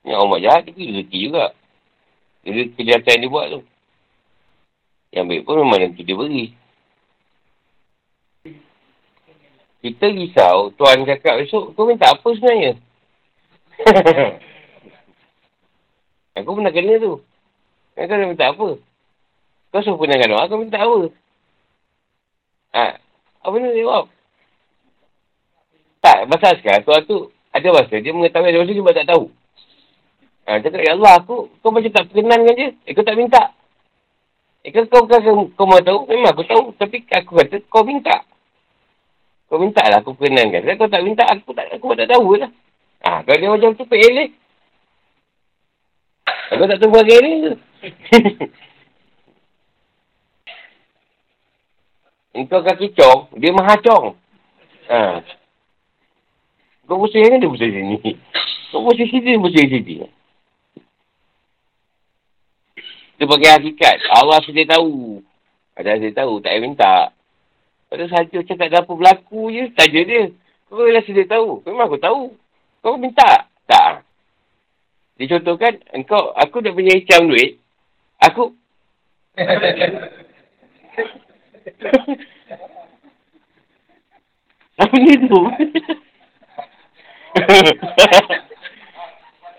Yang 0.06 0.16
orang 0.22 0.30
buat 0.30 0.42
jahat, 0.46 0.62
itu 0.70 0.86
rezeki 0.86 1.18
juga. 1.26 1.50
Jadi 2.46 2.60
kejahatan 2.78 3.26
dia 3.26 3.26
buat 3.26 3.46
tu. 3.50 3.66
Yang 5.10 5.24
baik 5.34 5.42
pun 5.42 5.66
memang 5.66 5.82
nanti 5.82 6.06
dia 6.06 6.14
beri. 6.14 6.54
Kita 9.82 10.06
risau, 10.06 10.70
Tuan 10.78 11.02
cakap 11.02 11.42
esok, 11.42 11.74
kau 11.74 11.90
minta 11.90 12.06
apa 12.06 12.22
sebenarnya? 12.22 12.78
aku 16.38 16.54
pernah 16.54 16.70
kena 16.70 17.02
tu. 17.02 17.18
Kau 17.98 18.30
minta 18.30 18.54
apa? 18.54 18.78
Kau 19.74 19.82
suruh 19.82 19.98
pernah 19.98 20.22
kena, 20.22 20.46
aku 20.46 20.54
minta 20.54 20.78
apa? 20.78 21.10
Ha, 22.72 22.96
apa 23.44 23.54
ni 23.60 23.68
dia 23.68 23.84
jawab? 23.84 24.08
Tak, 26.02 26.26
pasal 26.26 26.52
sekarang 26.58 26.82
tuan 26.82 27.04
tu 27.04 27.30
ada 27.52 27.68
masa 27.68 27.94
dia 28.00 28.10
mengetahui 28.16 28.48
ada 28.48 28.58
masa 28.64 28.72
dia 28.72 28.98
tak 29.04 29.08
tahu. 29.12 29.24
Ha, 30.42 30.58
cakap, 30.58 30.80
Ya 30.82 30.98
Allah, 30.98 31.22
aku, 31.22 31.52
kau 31.62 31.70
macam 31.70 31.92
tak 31.94 32.10
perkenan 32.10 32.42
kan 32.42 32.54
je. 32.58 32.68
Eh, 32.88 32.92
kau 32.96 33.06
tak 33.06 33.14
minta. 33.14 33.54
Eh, 34.66 34.74
kau, 34.74 34.82
kau, 34.90 35.06
kau, 35.06 35.46
kau, 35.54 35.66
mau 35.70 35.78
tahu? 35.78 36.10
Memang 36.10 36.34
aku 36.34 36.42
tahu. 36.42 36.74
Tapi 36.74 37.06
aku 37.06 37.38
kata, 37.38 37.56
kau 37.70 37.86
minta. 37.86 38.26
Kau 39.46 39.62
minta 39.62 39.86
lah 39.86 40.02
aku 40.02 40.18
perkenan 40.18 40.50
kan. 40.50 40.66
Kau 40.74 40.90
tak 40.90 41.06
minta, 41.06 41.22
aku 41.30 41.54
tak, 41.54 41.70
aku 41.70 41.94
tak 41.94 42.10
tahu 42.10 42.42
lah. 42.42 42.50
Ha, 43.06 43.22
kalau 43.22 43.38
dia 43.38 43.54
macam 43.54 43.70
tu, 43.78 43.86
pelek. 43.86 44.34
Aku 46.50 46.64
tak 46.66 46.78
tahu 46.82 46.90
bagai 46.90 47.18
ni 47.24 47.32
Engkau 52.32 52.64
kaki 52.64 52.96
cong, 52.96 53.28
dia 53.36 53.52
maha 53.52 53.76
cong. 53.84 54.16
Ha. 54.88 55.20
Kau 56.88 56.96
pusing 56.96 57.28
ni, 57.28 57.36
dia 57.36 57.52
pusing 57.52 57.72
sini. 57.72 58.16
Kau 58.72 58.88
pusing 58.88 59.08
sini, 59.12 59.36
dia 59.36 59.40
pusing 59.40 59.68
sini. 59.68 59.94
Dia 63.20 63.28
pakai 63.28 63.50
hakikat. 63.52 63.96
Allah 64.16 64.40
sedia 64.48 64.64
tahu. 64.64 65.20
Ada 65.76 66.00
sedia 66.00 66.24
tahu, 66.24 66.40
tak 66.40 66.56
payah 66.56 66.62
minta. 66.64 66.94
Pada 67.92 68.08
saja 68.08 68.32
macam 68.32 68.56
tak 68.56 68.68
ada 68.72 68.80
apa 68.80 68.92
berlaku 68.96 69.52
je, 69.52 69.68
saja 69.76 70.00
dia. 70.00 70.32
Kau 70.72 70.88
dah 70.88 71.04
sedia 71.04 71.28
tahu. 71.28 71.60
Memang 71.68 71.86
aku 71.92 72.00
tahu. 72.00 72.32
Kau 72.80 72.96
minta. 72.96 73.44
Tak. 73.68 74.08
Dia 75.20 75.36
contohkan, 75.36 75.78
engkau, 75.92 76.32
aku 76.32 76.64
dah 76.64 76.72
punya 76.72 76.96
hicam 76.96 77.28
duit. 77.28 77.60
Aku. 78.24 78.56
Apa 84.82 84.94
ni 84.98 85.14
tu? 85.28 85.40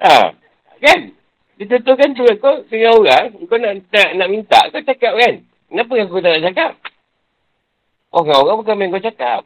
ha, 0.04 0.16
kan? 0.84 1.00
Dia 1.54 1.66
contohkan 1.70 2.18
tu 2.18 2.26
kau 2.42 2.66
dengan 2.68 2.98
orang, 2.98 3.30
kau 3.46 3.58
nak, 3.62 3.74
nak, 3.94 4.10
nak 4.18 4.28
minta, 4.30 4.60
kau 4.74 4.82
cakap 4.82 5.14
kan? 5.16 5.40
Kenapa 5.70 5.94
kau 6.10 6.22
tak 6.22 6.32
nak 6.34 6.46
cakap? 6.50 6.72
Orang 8.14 8.46
orang 8.46 8.58
bukan 8.62 8.76
main 8.78 8.94
kau 8.94 9.02
cakap. 9.02 9.42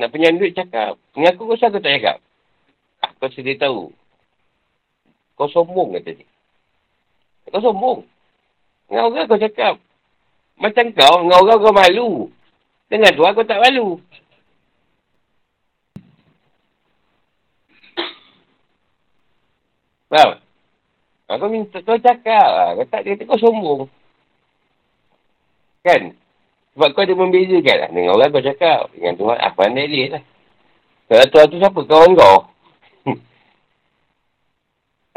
Nak 0.00 0.08
punya 0.08 0.32
duit 0.32 0.56
cakap. 0.56 0.96
Dengan 1.12 1.36
aku 1.36 1.44
kau 1.44 1.56
kau 1.60 1.80
tak 1.80 1.92
cakap? 1.92 2.16
Kau 3.20 3.28
sedia 3.28 3.60
tahu. 3.60 3.92
Kau 5.36 5.48
sombong 5.52 5.98
kata 5.98 6.16
dia. 6.16 6.26
Kau 7.52 7.60
sombong. 7.60 8.00
Dengan 8.88 9.12
orang 9.12 9.28
kau 9.28 9.40
cakap. 9.40 9.76
Macam 10.62 10.94
kau, 10.94 11.26
dengan 11.26 11.42
orang 11.42 11.58
kau 11.58 11.74
malu. 11.74 12.10
Dengan 12.86 13.10
tuan 13.18 13.34
kau 13.34 13.42
tak 13.42 13.58
malu. 13.58 13.98
Faham? 20.06 20.38
Kau 21.26 21.48
minta, 21.50 21.82
kau 21.82 21.98
cakap. 21.98 22.46
Ah, 22.46 22.70
kau 22.78 22.86
tak 22.86 23.02
kata 23.02 23.26
kau 23.26 23.42
sombong. 23.42 23.90
Kan? 25.82 26.14
Sebab 26.78 26.88
kau 26.94 27.02
ada 27.02 27.14
membezakan 27.18 27.76
lah. 27.82 27.90
Dengan 27.90 28.14
orang 28.14 28.30
kau 28.30 28.46
cakap. 28.46 28.86
Dengan 28.94 29.18
Tuhan, 29.18 29.38
apa 29.42 29.58
ah, 29.58 29.66
anda 29.66 29.82
elok 29.82 30.08
lah. 30.14 30.22
Kalau 31.10 31.26
Tuhan 31.26 31.46
tu 31.50 31.58
siapa? 31.58 31.80
Kawan 31.90 32.10
kau? 32.14 32.38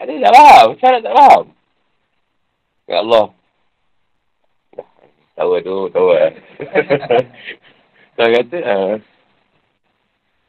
ada 0.01 0.11
tak 0.25 0.33
faham? 0.33 0.67
Saya 0.81 0.97
tak 1.05 1.13
faham. 1.13 1.43
Ya 2.89 2.97
Allah. 3.05 3.25
Tahu 5.35 5.51
lah 5.51 5.61
tu, 5.67 5.77
tahu 5.91 6.07
lah. 6.15 6.31
Kau 8.15 8.31
kata, 8.31 8.57
uh, 8.63 8.95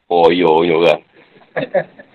oh, 0.07 0.31
yo, 0.31 0.63
yo 0.63 0.79
lah. 0.79 0.99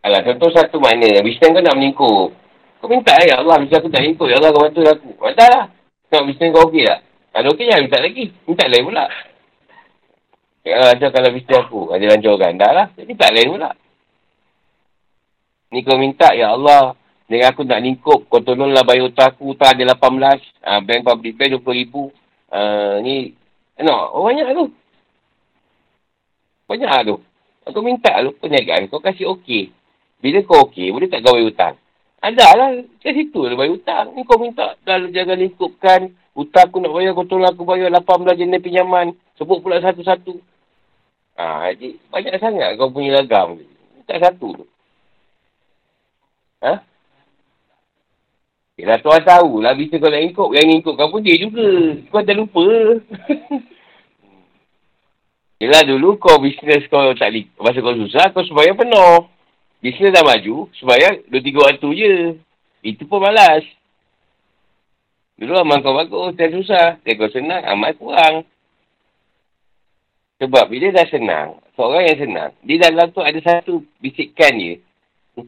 Alah, 0.00 0.24
contoh 0.24 0.48
satu 0.50 0.80
mana, 0.80 1.20
bisnes 1.20 1.52
kau 1.52 1.60
nak 1.60 1.76
meningkup. 1.76 2.32
Kau 2.80 2.88
minta 2.88 3.12
ya 3.20 3.44
Allah, 3.44 3.60
bisnes 3.60 3.78
aku 3.78 3.92
tak 3.92 4.00
meningkup. 4.00 4.32
Ya 4.32 4.40
Allah, 4.40 4.50
kau 4.50 4.64
bantu 4.64 4.80
aku. 4.88 5.10
Bantu 5.20 5.44
lah. 5.44 5.64
Nak 6.08 6.24
bisnes 6.24 6.50
kau 6.56 6.64
okey 6.72 6.88
tak? 6.88 7.00
Kalau 7.36 7.52
okey, 7.52 7.68
jangan 7.68 7.82
minta 7.84 7.98
lagi. 8.00 8.24
Minta 8.48 8.64
lain 8.64 8.84
pula. 8.88 9.04
Ya 10.64 10.74
Allah, 10.80 11.10
kalau 11.12 11.30
bisnes 11.36 11.60
aku, 11.60 11.80
ada 11.92 12.04
lancarkan. 12.16 12.52
Dah 12.56 12.72
lah, 12.72 12.86
minta 12.96 13.26
lain 13.28 13.48
pula. 13.52 13.70
Ni 15.70 15.84
kau 15.84 16.00
minta, 16.00 16.32
Ya 16.32 16.50
Allah, 16.56 16.96
dengan 17.30 17.54
aku 17.54 17.62
nak 17.62 17.78
lingkup, 17.78 18.26
kau 18.26 18.42
tolonglah 18.42 18.82
bayar 18.82 19.06
hutang 19.06 19.30
aku, 19.30 19.54
hutang 19.54 19.78
ada 19.78 19.94
18, 19.94 20.42
uh, 20.66 20.80
bank 20.82 21.00
public 21.06 21.38
bank 21.38 21.62
20 21.62 21.78
ribu. 21.78 22.10
Uh, 22.50 22.98
ni, 23.06 23.38
no, 23.78 23.94
oh, 24.18 24.26
banyak 24.26 24.50
tu. 24.50 24.66
Banyak 26.66 26.90
tu. 27.06 27.16
Aku 27.70 27.86
minta 27.86 28.18
lu 28.18 28.34
perniagaan, 28.34 28.90
kau 28.90 28.98
kasih 28.98 29.30
okey. 29.38 29.70
Bila 30.18 30.42
kau 30.42 30.66
okey, 30.66 30.90
boleh 30.90 31.06
tak 31.06 31.22
kau 31.22 31.38
bayar 31.38 31.46
hutang? 31.46 31.74
Ada 32.18 32.46
lah, 32.58 32.68
kat 32.98 33.14
situ 33.14 33.46
lah 33.46 33.54
bayar 33.54 33.78
hutang. 33.78 34.06
Ni 34.18 34.26
kau 34.26 34.42
minta, 34.42 34.74
dah 34.82 34.98
jangan 35.14 35.38
lingkupkan. 35.38 36.10
Hutang 36.34 36.66
aku 36.66 36.82
nak 36.82 36.90
bayar, 36.98 37.14
kau 37.14 37.30
tolong 37.30 37.46
aku 37.46 37.62
bayar 37.62 37.94
18 37.94 38.42
jenis 38.42 38.58
pinjaman. 38.58 39.14
Sebut 39.38 39.62
pula 39.62 39.78
satu-satu. 39.78 40.34
Ha, 41.38 41.70
jadi, 41.78 41.94
banyak 42.10 42.42
sangat 42.42 42.74
kau 42.74 42.90
punya 42.90 43.22
lagam. 43.22 43.62
Minta 43.94 44.18
satu 44.18 44.48
tu. 44.50 44.66
Ha? 46.66 46.89
Yelah 48.80 48.96
tuan 49.04 49.20
tahu 49.20 49.60
lah 49.60 49.76
bisa 49.76 50.00
kau 50.00 50.08
nak 50.08 50.24
ikut. 50.24 50.48
Yang 50.56 50.80
ikut 50.80 50.94
kau 50.96 51.12
pun 51.12 51.20
dia 51.20 51.36
juga. 51.36 52.00
Kau 52.08 52.24
dah 52.24 52.32
lupa. 52.32 52.64
Yelah 55.60 55.84
dulu 55.84 56.16
kau 56.16 56.40
bisnes 56.40 56.88
kau 56.88 57.12
tak 57.12 57.36
li- 57.36 57.52
masa 57.60 57.84
kau 57.84 57.92
susah, 57.92 58.32
kau 58.32 58.40
sembahyang 58.40 58.80
penuh. 58.80 59.28
Bisnes 59.84 60.16
dah 60.16 60.24
maju, 60.24 60.72
dua 60.72 61.40
tiga 61.44 61.60
waktu 61.68 61.88
je. 61.92 62.12
Itu 62.80 63.04
pun 63.04 63.20
malas. 63.20 63.68
Dulu 65.36 65.60
amal 65.60 65.84
kau 65.84 65.92
bagus, 65.92 66.40
tak 66.40 66.56
susah. 66.56 66.96
Tak 67.04 67.20
kau 67.20 67.28
senang, 67.28 67.60
amal 67.68 67.92
kurang. 68.00 68.48
Sebab 70.40 70.72
bila 70.72 70.88
dah 70.96 71.04
senang, 71.12 71.60
seorang 71.76 72.08
yang 72.08 72.20
senang, 72.24 72.50
di 72.64 72.80
dalam 72.80 73.12
tu 73.12 73.20
ada 73.20 73.36
satu 73.44 73.84
bisikan 74.00 74.56
je. 74.56 74.80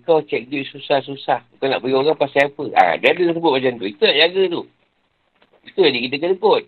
Kau 0.03 0.25
cek 0.25 0.49
duit 0.49 0.65
susah-susah. 0.73 1.45
Kau 1.61 1.67
nak 1.69 1.85
bagi 1.85 1.95
orang 1.97 2.17
pasal 2.17 2.49
apa? 2.49 2.65
Ha, 2.79 2.97
dia 2.97 3.13
ada 3.13 3.23
sebut 3.33 3.53
macam 3.53 3.73
tu. 3.77 3.87
Itu 3.89 4.03
nak 4.03 4.19
jaga 4.19 4.43
tu. 4.49 4.63
Itu 5.69 5.79
yang 5.85 6.05
kita 6.09 6.17
kena 6.19 6.35
kot. 6.41 6.63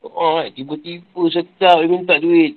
Oh, 0.00 0.40
tiba-tiba 0.56 1.22
sekejap 1.28 1.76
dia 1.84 1.90
minta 1.92 2.14
duit. 2.16 2.56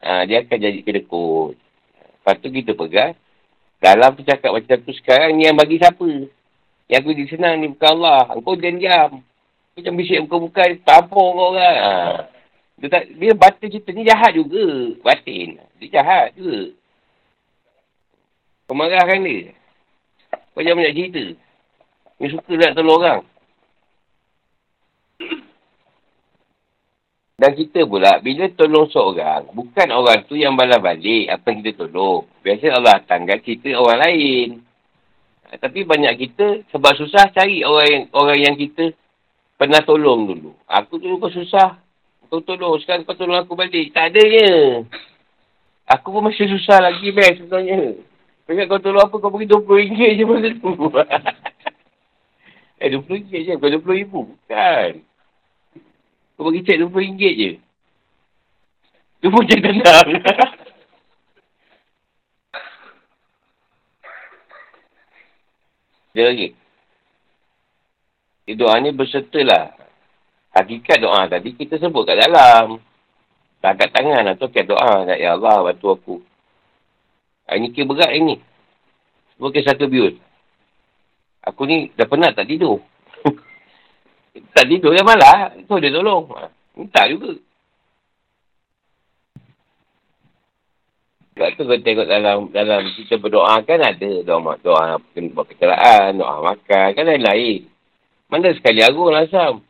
Ha, 0.00 0.24
dia 0.24 0.40
akan 0.40 0.58
jadi 0.58 0.80
kedekut. 0.80 1.58
Lepas 1.58 2.34
tu 2.40 2.48
kita 2.48 2.72
pegang. 2.72 3.12
Dalam 3.78 4.16
tu 4.18 4.26
cakap 4.26 4.50
macam 4.56 4.76
tu 4.82 4.92
sekarang, 4.96 5.38
ni 5.38 5.46
yang 5.46 5.54
bagi 5.54 5.78
siapa? 5.78 6.08
Yang 6.88 7.00
aku 7.04 7.10
jadi 7.14 7.30
senang 7.30 7.54
ni 7.60 7.70
bukan 7.70 7.90
Allah. 8.00 8.32
Kau 8.40 8.56
diam-diam. 8.56 9.22
Macam 9.78 9.92
bisik 9.94 10.24
bukan-bukan, 10.26 10.82
tampung 10.82 11.36
kau 11.36 11.54
orang. 11.54 11.78
Ha. 11.78 11.92
Dia, 12.78 12.88
tak, 12.90 13.02
dia 13.10 13.34
batin 13.34 13.68
kita 13.70 13.88
ni 13.90 14.02
jahat 14.06 14.32
juga. 14.34 14.94
Batin. 15.02 15.58
Dia 15.78 16.00
jahat 16.00 16.34
juga. 16.34 16.77
Kau 18.68 18.76
marahkan 18.76 19.24
dia. 19.24 19.56
Kau 20.52 20.60
jangan 20.60 20.84
banyak 20.84 20.94
cerita. 20.94 21.24
Dia 22.20 22.26
suka 22.28 22.52
nak 22.52 22.76
tolong 22.76 23.00
orang. 23.00 23.22
Dan 27.38 27.54
kita 27.54 27.86
pula, 27.86 28.18
bila 28.18 28.50
tolong 28.52 28.90
seorang, 28.90 29.46
bukan 29.54 29.88
orang 29.94 30.26
tu 30.26 30.34
yang 30.34 30.58
balas 30.58 30.82
balik 30.82 31.30
apa 31.30 31.54
yang 31.54 31.62
kita 31.62 31.86
tolong. 31.86 32.26
Biasa 32.42 32.66
Allah 32.74 32.98
tangga 33.06 33.38
cerita 33.38 33.72
orang 33.78 34.04
lain. 34.04 34.48
Tapi 35.48 35.86
banyak 35.86 36.14
kita, 36.18 36.66
sebab 36.74 36.92
susah 36.98 37.30
cari 37.32 37.62
orang 37.62 37.86
yang, 37.88 38.04
orang 38.12 38.38
yang 38.42 38.54
kita 38.58 38.90
pernah 39.54 39.80
tolong 39.86 40.28
dulu. 40.28 40.50
Aku 40.66 40.98
dulu 41.00 41.24
kau 41.24 41.32
susah. 41.32 41.78
Kau 42.26 42.44
tolong, 42.44 42.76
sekarang 42.82 43.06
kau 43.06 43.16
tolong 43.16 43.38
aku 43.38 43.54
balik. 43.54 43.94
Tak 43.96 44.12
adanya. 44.12 44.82
Aku 45.88 46.12
pun 46.12 46.28
masih 46.28 46.50
susah 46.52 46.84
lagi, 46.84 47.08
best 47.14 47.40
sebenarnya. 47.40 48.02
Ingat 48.48 48.64
kau 48.64 48.80
tolong 48.80 49.04
apa, 49.04 49.20
kau 49.20 49.28
bagi 49.28 49.44
RM20 49.44 50.16
je 50.16 50.24
masa 50.24 50.48
tu. 50.56 50.72
eh, 52.80 52.88
RM20 52.88 53.28
je, 53.28 53.52
bukan 53.60 53.76
RM20,000. 53.76 54.24
Kan? 54.48 55.04
Kau 56.40 56.48
bagi 56.48 56.64
cek 56.64 56.80
RM20 56.80 57.20
je. 57.20 57.60
Tu 59.20 59.28
pun 59.28 59.44
macam 59.44 59.60
tenang. 59.60 60.08
Dia 66.16 66.32
lagi. 66.32 66.56
Di 68.48 68.56
doa 68.56 68.80
ni 68.80 68.96
berserta 68.96 69.44
lah. 69.44 69.76
Hakikat 70.56 71.04
doa 71.04 71.28
tadi 71.28 71.52
kita 71.52 71.76
sebut 71.76 72.08
kat 72.08 72.16
dalam. 72.16 72.80
Tak 73.60 73.92
tangan 73.92 74.32
atau 74.32 74.48
kat 74.48 74.64
doa. 74.64 75.04
Ya 75.20 75.36
Allah, 75.36 75.68
bantu 75.68 75.92
aku. 75.92 76.24
Ini 77.48 77.72
kira 77.72 77.88
berat 77.88 78.12
ini. 78.12 78.36
Bukan 79.40 79.64
satu 79.64 79.88
bius. 79.88 80.12
Aku 81.48 81.64
ni 81.64 81.88
dah 81.96 82.04
penat 82.04 82.36
tak 82.36 82.44
tidur. 82.44 82.84
tak 84.54 84.68
tidur 84.68 84.92
dah 84.92 85.04
malah. 85.06 85.56
Itu 85.56 85.80
dia 85.80 85.88
tolong. 85.88 86.28
Minta 86.76 87.08
juga. 87.08 87.32
Sebab 91.38 91.54
tu 91.54 91.70
kau 91.70 91.78
tengok 91.78 92.06
dalam 92.10 92.50
dalam 92.50 92.82
kita 92.98 93.14
berdoa 93.22 93.62
kan 93.62 93.78
ada 93.78 94.10
doa 94.26 94.58
doa 94.58 94.98
buat 95.14 95.46
kecelakaan, 95.46 96.18
doa 96.18 96.42
makan, 96.42 96.86
kan 96.98 97.04
lain-lain. 97.06 97.62
Mana 98.26 98.50
sekali 98.58 98.82
agung 98.82 99.14
lah 99.14 99.22
Sam. 99.30 99.62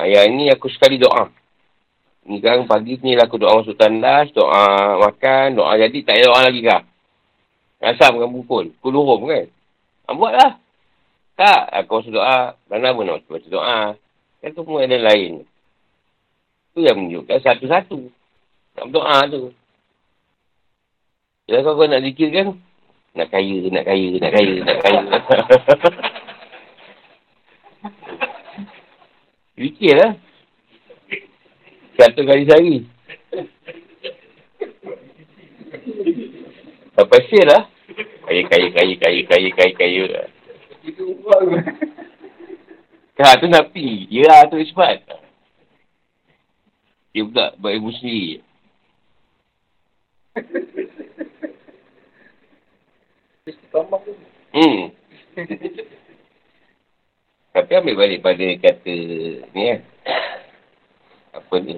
Ayah 0.00 0.24
ni 0.32 0.48
aku 0.48 0.72
sekali 0.72 0.96
doa. 0.96 1.28
Ni 2.28 2.44
kan 2.44 2.68
pagi 2.68 3.00
ni 3.00 3.16
lah 3.16 3.24
aku 3.24 3.40
doa 3.40 3.64
masuk 3.64 3.80
tandas, 3.80 4.28
doa 4.36 5.00
makan, 5.00 5.56
doa 5.56 5.72
jadi 5.80 5.98
tak 6.04 6.20
ada 6.20 6.24
doa 6.28 6.40
lagi 6.44 6.60
kah? 6.60 6.84
Asam 7.80 8.20
kan 8.20 8.28
pukul. 8.28 8.68
Pukul 8.84 9.00
hurum 9.00 9.32
kan? 9.32 9.48
Ha, 10.04 10.12
buatlah. 10.12 10.60
Tak. 11.40 11.62
Aku 11.72 12.04
masuk 12.04 12.20
doa. 12.20 12.52
Mana 12.68 12.92
pun 12.92 13.08
nak 13.08 13.24
baca 13.24 13.48
doa. 13.48 13.96
Kan 14.44 14.50
semua 14.52 14.84
ada 14.84 14.98
lain. 15.00 15.48
Tu 16.76 16.84
yang 16.84 17.00
menunjukkan 17.00 17.40
satu-satu. 17.40 18.12
Nak 18.76 18.86
doa 18.92 19.24
tu. 19.32 19.56
Kalau 21.48 21.64
kau, 21.64 21.80
kau 21.80 21.88
nak 21.88 22.04
zikir 22.04 22.28
kan, 22.28 22.60
nak 23.16 23.32
kaya, 23.32 23.56
nak 23.72 23.88
kaya, 23.88 24.20
nak 24.20 24.32
kaya, 24.36 24.54
nak 24.60 24.76
kaya. 24.84 25.00
Zikir 29.58 29.96
lah. 29.96 30.12
Satu 31.98 32.22
kali 32.22 32.46
sehari. 32.46 32.86
Apa 36.94 37.16
sih 37.26 37.42
lah? 37.42 37.66
Kaya, 38.22 38.42
kaya, 38.46 38.68
kaya, 38.70 38.94
kaya, 39.02 39.20
kaya, 39.26 39.50
kaya, 39.50 39.72
kaya. 39.74 40.04
Ha, 43.18 43.34
tu 43.42 43.50
nak 43.50 43.74
pergi. 43.74 44.06
Ya, 44.14 44.46
tu 44.46 44.62
ispat. 44.62 45.02
Dia 47.10 47.26
pula 47.26 47.50
buat 47.58 47.74
ibu 47.74 47.90
sendiri. 47.98 48.46
Hmm. 54.54 54.94
Tapi 57.58 57.70
ambil 57.74 57.98
balik 57.98 58.22
pada 58.22 58.46
kata 58.62 58.96
ni 59.50 59.62
kan. 59.66 59.80
Apa 61.32 61.54
ni. 61.60 61.76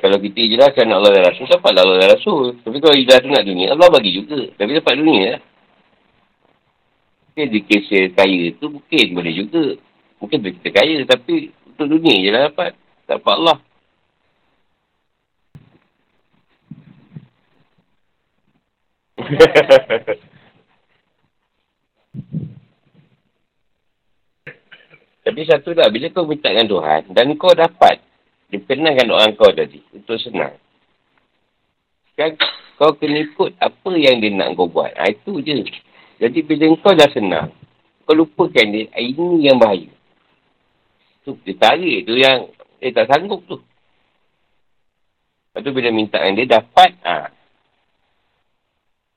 Kalau 0.00 0.18
kita 0.18 0.40
jelaskan 0.48 0.88
nak 0.88 0.98
Allah 1.02 1.12
dan 1.14 1.24
Rasul, 1.30 1.46
dapat 1.50 1.72
Allah 1.76 1.96
dan 2.00 2.08
Rasul. 2.16 2.42
Tapi 2.64 2.76
kalau 2.80 2.94
tu 2.96 3.28
nak 3.30 3.44
dunia, 3.44 3.66
Allah 3.74 3.88
bagi 3.92 4.10
juga. 4.16 4.40
Tapi 4.56 4.70
dapat 4.78 4.94
dunia 4.98 5.22
lah. 5.36 5.42
Mungkin 7.32 7.48
di 7.48 7.60
kisah 7.64 8.12
kaya 8.12 8.52
tu 8.60 8.68
mungkin 8.68 9.06
boleh 9.16 9.32
juga. 9.32 9.64
Mungkin 10.20 10.38
kita 10.60 10.68
kaya 10.68 11.00
tapi 11.08 11.48
untuk 11.64 11.86
dunia 11.88 12.16
je 12.20 12.30
lah 12.30 12.42
dapat. 12.52 12.76
Dapat 13.08 13.34
Allah. 13.40 13.58
Tapi 25.22 25.46
satu 25.46 25.70
dah, 25.70 25.86
bila 25.86 26.10
kau 26.10 26.26
minta 26.26 26.50
dengan 26.50 26.66
Tuhan 26.66 27.14
dan 27.14 27.30
kau 27.38 27.54
dapat 27.54 28.02
dikenalkan 28.52 29.08
doa 29.08 29.24
kau 29.32 29.48
tadi, 29.48 29.80
itu 29.80 30.14
senang. 30.20 30.52
Kan 32.12 32.36
kau 32.76 32.92
kena 33.00 33.24
ikut 33.24 33.56
apa 33.56 33.90
yang 33.96 34.20
dia 34.20 34.28
nak 34.36 34.52
kau 34.60 34.68
buat. 34.68 34.92
Ha, 34.92 35.08
itu 35.08 35.40
je. 35.40 35.64
Jadi 36.20 36.38
bila 36.44 36.68
kau 36.84 36.92
dah 36.92 37.08
senang, 37.08 37.48
kau 38.04 38.12
lupakan 38.12 38.66
dia, 38.68 38.92
ini 39.00 39.48
yang 39.48 39.56
bahaya. 39.56 39.88
Tu, 41.24 41.32
dia 41.48 41.56
tarik 41.56 42.04
tu 42.04 42.12
yang 42.18 42.52
dia 42.76 42.92
tak 42.92 43.08
sanggup 43.08 43.40
tu. 43.48 43.56
Lepas 45.52 45.60
tu 45.64 45.70
bila 45.72 45.88
minta 45.88 46.20
dengan 46.20 46.36
dia 46.36 46.60
dapat, 46.60 46.92
ha. 47.08 47.32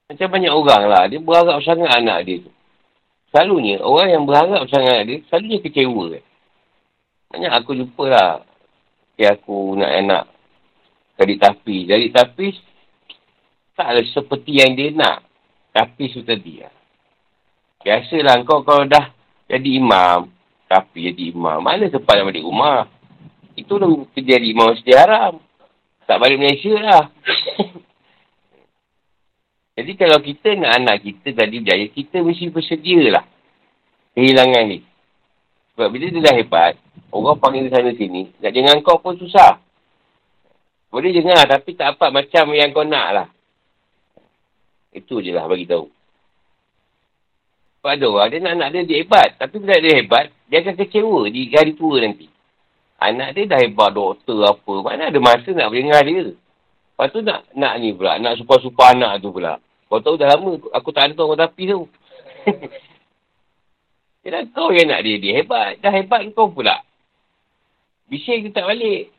Macam 0.06 0.28
banyak 0.32 0.54
orang 0.54 0.84
lah, 0.86 1.04
dia 1.10 1.20
berharap 1.20 1.60
sangat 1.66 1.90
anak 1.92 2.24
dia 2.24 2.46
tu. 2.46 2.52
Selalunya, 3.34 3.84
orang 3.84 4.08
yang 4.16 4.24
berharap 4.24 4.64
sangat 4.72 5.00
dia, 5.10 5.18
selalunya 5.28 5.60
kecewa. 5.60 6.22
Banyak 7.34 7.52
aku 7.52 7.76
jumpa 7.76 8.06
lah. 8.08 8.46
Ya 9.16 9.36
aku 9.36 9.80
nak 9.80 9.92
anak 9.96 10.24
jadi 11.16 11.36
tapi. 11.40 11.88
Jadi 11.88 12.08
tapi, 12.12 12.48
tak 13.76 13.88
ada 13.96 14.02
seperti 14.04 14.60
yang 14.60 14.76
dia 14.76 14.92
nak. 14.92 15.24
Tapi 15.72 16.12
tu 16.12 16.24
tadi 16.24 16.64
lah. 16.64 16.72
Biasalah 17.84 18.42
kau 18.48 18.64
kalau 18.64 18.88
dah 18.88 19.12
jadi 19.46 19.78
imam, 19.78 20.32
tapi 20.66 21.12
jadi 21.12 21.36
imam, 21.36 21.62
mana 21.62 21.86
sempat 21.92 22.18
nak 22.18 22.34
balik 22.34 22.48
rumah? 22.48 22.90
Itu 23.54 23.78
dah 23.78 23.88
jadi 24.16 24.48
imam 24.52 24.74
sedia 24.80 25.06
haram. 25.06 25.38
Tak 26.06 26.18
balik 26.18 26.38
Malaysia 26.38 26.76
lah. 26.78 27.04
Jadi 29.76 29.92
kalau 30.00 30.24
kita 30.24 30.56
nak 30.56 30.72
anak 30.80 31.04
kita 31.04 31.36
tadi 31.36 31.60
berjaya, 31.60 31.92
kita 31.92 32.24
mesti 32.24 32.48
bersedia 32.48 33.12
lah. 33.12 33.26
Kehilangan 34.16 34.64
ni. 34.72 34.80
Sebab 35.76 35.92
bila 35.92 36.08
dia 36.08 36.24
dah 36.24 36.36
hebat, 36.40 36.74
orang 37.12 37.36
panggil 37.36 37.68
dia 37.68 37.76
sana 37.76 37.92
sini, 37.92 38.32
nak 38.40 38.52
dengar 38.56 38.80
kau 38.80 38.96
pun 39.04 39.20
susah. 39.20 39.60
Boleh 40.88 41.12
dengar 41.12 41.44
tapi 41.44 41.76
tak 41.76 42.00
apa 42.00 42.08
macam 42.16 42.56
yang 42.56 42.72
kau 42.72 42.88
nak 42.88 43.08
lah. 43.12 43.28
Itu 44.96 45.20
je 45.20 45.36
lah 45.36 45.52
bagi 45.52 45.68
tahu. 45.68 45.92
Sebab 47.84 47.92
ada 47.92 48.06
orang, 48.08 48.28
dia 48.32 48.40
nak 48.40 48.54
anak 48.56 48.70
dia, 48.72 48.82
dia 48.88 48.98
hebat. 49.04 49.36
Tapi 49.36 49.56
bila 49.60 49.76
dia 49.84 50.00
hebat, 50.00 50.32
dia 50.48 50.64
akan 50.64 50.76
kecewa 50.80 51.28
di 51.28 51.52
hari 51.52 51.76
tua 51.76 52.00
nanti. 52.00 52.32
Anak 52.96 53.36
dia 53.36 53.44
dah 53.44 53.60
hebat 53.60 53.92
doktor 53.92 54.40
apa. 54.48 54.74
Mana 54.80 55.12
ada 55.12 55.20
masa 55.20 55.52
nak 55.52 55.76
dengar 55.76 56.02
dia. 56.08 56.32
Lepas 56.32 57.12
tu 57.12 57.20
nak, 57.20 57.44
nak 57.52 57.76
ni 57.84 57.92
pula, 57.92 58.16
nak 58.24 58.40
supa-supa 58.40 58.96
anak 58.96 59.20
tu 59.20 59.36
pula. 59.36 59.60
Kau 59.92 60.00
tahu 60.00 60.16
dah 60.16 60.32
lama 60.32 60.56
aku 60.72 60.90
tak 60.96 61.12
ada 61.12 61.14
tuan 61.20 61.36
tapi 61.36 61.68
tu. 61.68 61.84
Kira 64.26 64.42
kau 64.58 64.74
yang 64.74 64.90
nak 64.90 65.06
dia, 65.06 65.22
dia 65.22 65.38
hebat. 65.38 65.78
Dah 65.86 65.94
hebat 65.94 66.26
kau 66.34 66.50
pula. 66.50 66.82
Bising 68.10 68.50
tu 68.50 68.58
tak 68.58 68.66
balik. 68.66 69.14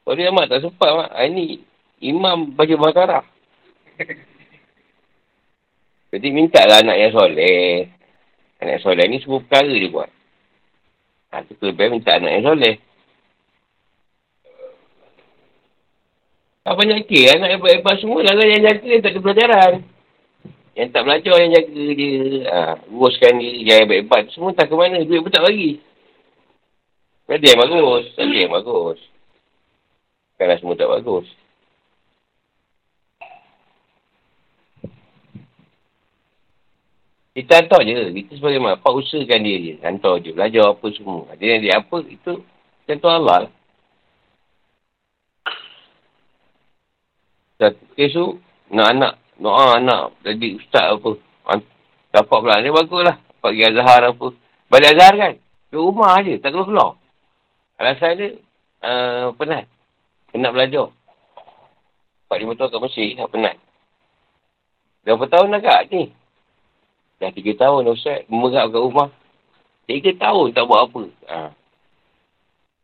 Kau 0.00 0.16
dia 0.16 0.32
amat 0.32 0.48
tak 0.48 0.64
sempat 0.64 0.88
mak. 0.96 1.12
Ini 1.12 1.60
imam 2.08 2.56
baca 2.56 2.74
Bakarah. 2.80 3.24
Jadi 6.16 6.28
minta 6.32 6.64
lah 6.64 6.80
anak 6.80 6.96
yang 6.96 7.12
soleh. 7.12 7.92
Anak 8.64 8.80
yang 8.80 8.84
soleh 8.88 9.04
ni 9.04 9.20
semua 9.20 9.44
perkara 9.44 9.76
dia 9.76 9.92
buat. 9.92 10.08
Ha, 11.28 11.44
tu 11.44 11.52
lebih 11.68 12.00
minta 12.00 12.16
anak 12.16 12.32
yang 12.32 12.48
soleh. 12.48 12.74
Tak 16.64 16.76
banyak 16.80 17.04
kira 17.04 17.36
anak 17.36 17.60
hebat-hebat 17.60 17.96
semua 18.00 18.24
lah 18.24 18.32
yang 18.40 18.64
jaga 18.64 18.88
yang 18.88 19.04
tak 19.04 19.12
ada 19.12 19.20
pelajaran. 19.20 19.72
Yang 20.78 20.94
tak 20.94 21.02
belajar 21.10 21.34
yang 21.42 21.50
jaga 21.58 21.84
dia. 21.98 22.14
Ha, 22.46 22.58
uruskan 22.94 23.34
dia 23.42 23.50
yang 23.66 23.78
hebat-hebat 23.82 24.30
semua 24.30 24.54
tak 24.54 24.70
ke 24.70 24.78
mana. 24.78 25.02
Duit 25.02 25.26
pun 25.26 25.34
tak 25.34 25.42
bagi. 25.42 25.82
Ada 27.26 27.42
yang 27.42 27.58
bagus. 27.66 28.04
Ada 28.14 28.36
yang 28.38 28.52
bagus. 28.54 28.98
Kerana 30.38 30.54
semua 30.62 30.78
tak 30.78 30.86
bagus. 30.86 31.26
Kita 37.34 37.58
hantar 37.58 37.82
je. 37.82 38.14
Kita 38.14 38.32
sebagai 38.38 38.62
mak. 38.62 38.78
Pak 38.78 38.94
usahakan 38.94 39.42
dia 39.42 39.56
je. 39.58 39.74
Hantar 39.82 40.22
je. 40.22 40.30
Belajar 40.30 40.78
apa 40.78 40.86
semua. 40.94 41.26
Dia 41.42 41.58
dia 41.58 41.82
apa. 41.82 42.06
Itu. 42.06 42.46
Contoh 42.86 43.10
Allah 43.10 43.50
lah. 43.50 43.52
Satu 47.58 47.82
kes 47.98 48.14
tu, 48.14 48.38
nak 48.70 48.86
anak, 48.94 49.12
doa 49.38 49.78
anak, 49.78 50.18
jadi 50.26 50.58
ustaz 50.58 50.98
apa. 50.98 51.18
Dapat 52.08 52.38
pula, 52.40 52.58
ni 52.64 52.72
bagus 52.72 53.02
lah. 53.04 53.16
Dapat 53.20 53.40
pergi 53.42 53.62
Azhar 53.68 54.02
apa. 54.02 54.26
Balik 54.72 54.90
Azhar 54.96 55.12
kan? 55.14 55.32
Ke 55.68 55.76
rumah 55.76 56.16
je, 56.24 56.40
tak 56.40 56.50
keluar-keluar. 56.56 56.96
Alasan 57.78 58.18
dia, 58.18 58.28
uh, 58.82 59.30
penat. 59.36 59.68
Penat 60.32 60.50
belajar. 60.50 60.88
Empat 62.26 62.36
lima 62.40 62.52
tahun 62.56 62.70
kat 62.72 62.80
Mesir, 62.82 63.08
tak 63.14 63.28
penat. 63.30 63.56
Berapa 65.04 65.24
tahun 65.30 65.54
dah 65.54 65.60
kat 65.62 65.82
ni? 65.92 66.02
Dah 67.20 67.30
tiga 67.32 67.52
tahun 67.56 67.92
Ustaz, 67.92 68.24
memerap 68.26 68.72
kat 68.72 68.82
rumah. 68.82 69.08
Tiga 69.88 70.10
tahun 70.16 70.52
tak 70.56 70.64
buat 70.68 70.80
apa. 70.88 71.02
Ha. 71.28 71.38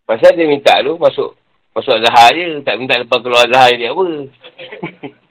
Pasal 0.04 0.36
dia 0.36 0.48
minta 0.48 0.72
tu, 0.84 0.96
masuk 1.00 1.36
Masuk 1.74 1.98
Azhar 1.98 2.30
je. 2.38 2.62
Tak 2.62 2.78
minta 2.78 3.02
lepas 3.02 3.18
keluar 3.18 3.50
Azhar 3.50 3.74
dia 3.74 3.90
apa. 3.90 4.04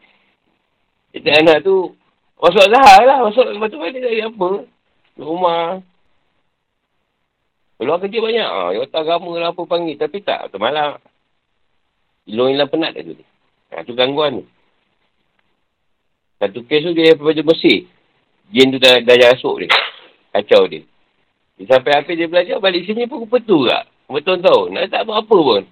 Kita 1.24 1.40
anak 1.40 1.64
tu. 1.64 1.96
Masuk 2.36 2.68
Azhar 2.68 3.08
lah. 3.08 3.24
Masuk 3.24 3.48
lepas 3.48 3.72
tu 3.72 3.80
dia 3.80 4.04
dari 4.04 4.20
apa. 4.20 4.68
Rumah. 5.16 5.80
Peluang 7.80 8.00
kerja 8.04 8.20
banyak. 8.20 8.50
Ha, 8.52 8.76
yang 8.76 8.92
tak 8.92 9.08
agama 9.08 9.32
lah 9.40 9.56
apa 9.56 9.64
panggil. 9.64 9.96
Tapi 9.96 10.20
tak. 10.20 10.52
Termalak. 10.52 11.00
Hilang-hilang 12.28 12.68
penat 12.68 12.92
tu. 13.00 13.16
Ha, 13.72 13.88
tu 13.88 13.96
gangguan 13.96 14.44
tu. 14.44 14.46
Satu 16.44 16.60
kes 16.68 16.84
tu 16.84 16.92
dia 16.92 17.16
baju 17.16 17.56
bersih. 17.56 17.88
Jin 18.52 18.76
tu 18.76 18.84
dah, 18.84 19.00
dah 19.00 19.16
rasuk 19.32 19.64
dia. 19.64 19.72
Kacau 20.36 20.68
dia. 20.68 20.84
dia 21.56 21.66
sampai 21.72 22.04
habis 22.04 22.20
dia 22.20 22.28
belajar 22.28 22.60
balik 22.60 22.84
sini 22.84 23.08
pun 23.08 23.24
betul 23.32 23.72
tak? 23.72 23.88
Betul 24.12 24.44
tahu. 24.44 24.68
Nak 24.76 24.92
tak 24.92 25.08
buat 25.08 25.24
apa 25.24 25.38
pun. 25.40 25.64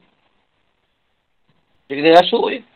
Dia 1.91 1.93
kena 1.99 2.23
rasuk 2.23 2.55
je. 2.55 2.70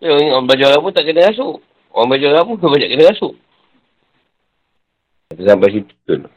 Ya, 0.00 0.16
orang 0.16 0.48
belajar 0.48 0.80
apa 0.80 0.88
tak 0.96 1.04
kena 1.04 1.28
rasuk. 1.28 1.60
Orang 1.92 2.08
belajar 2.08 2.40
apa 2.40 2.50
pun 2.56 2.68
banyak 2.74 2.88
kena 2.88 3.12
rasuk. 3.12 3.34
Sampai 5.36 5.70
situ 5.70 5.92
tu. 6.08 6.28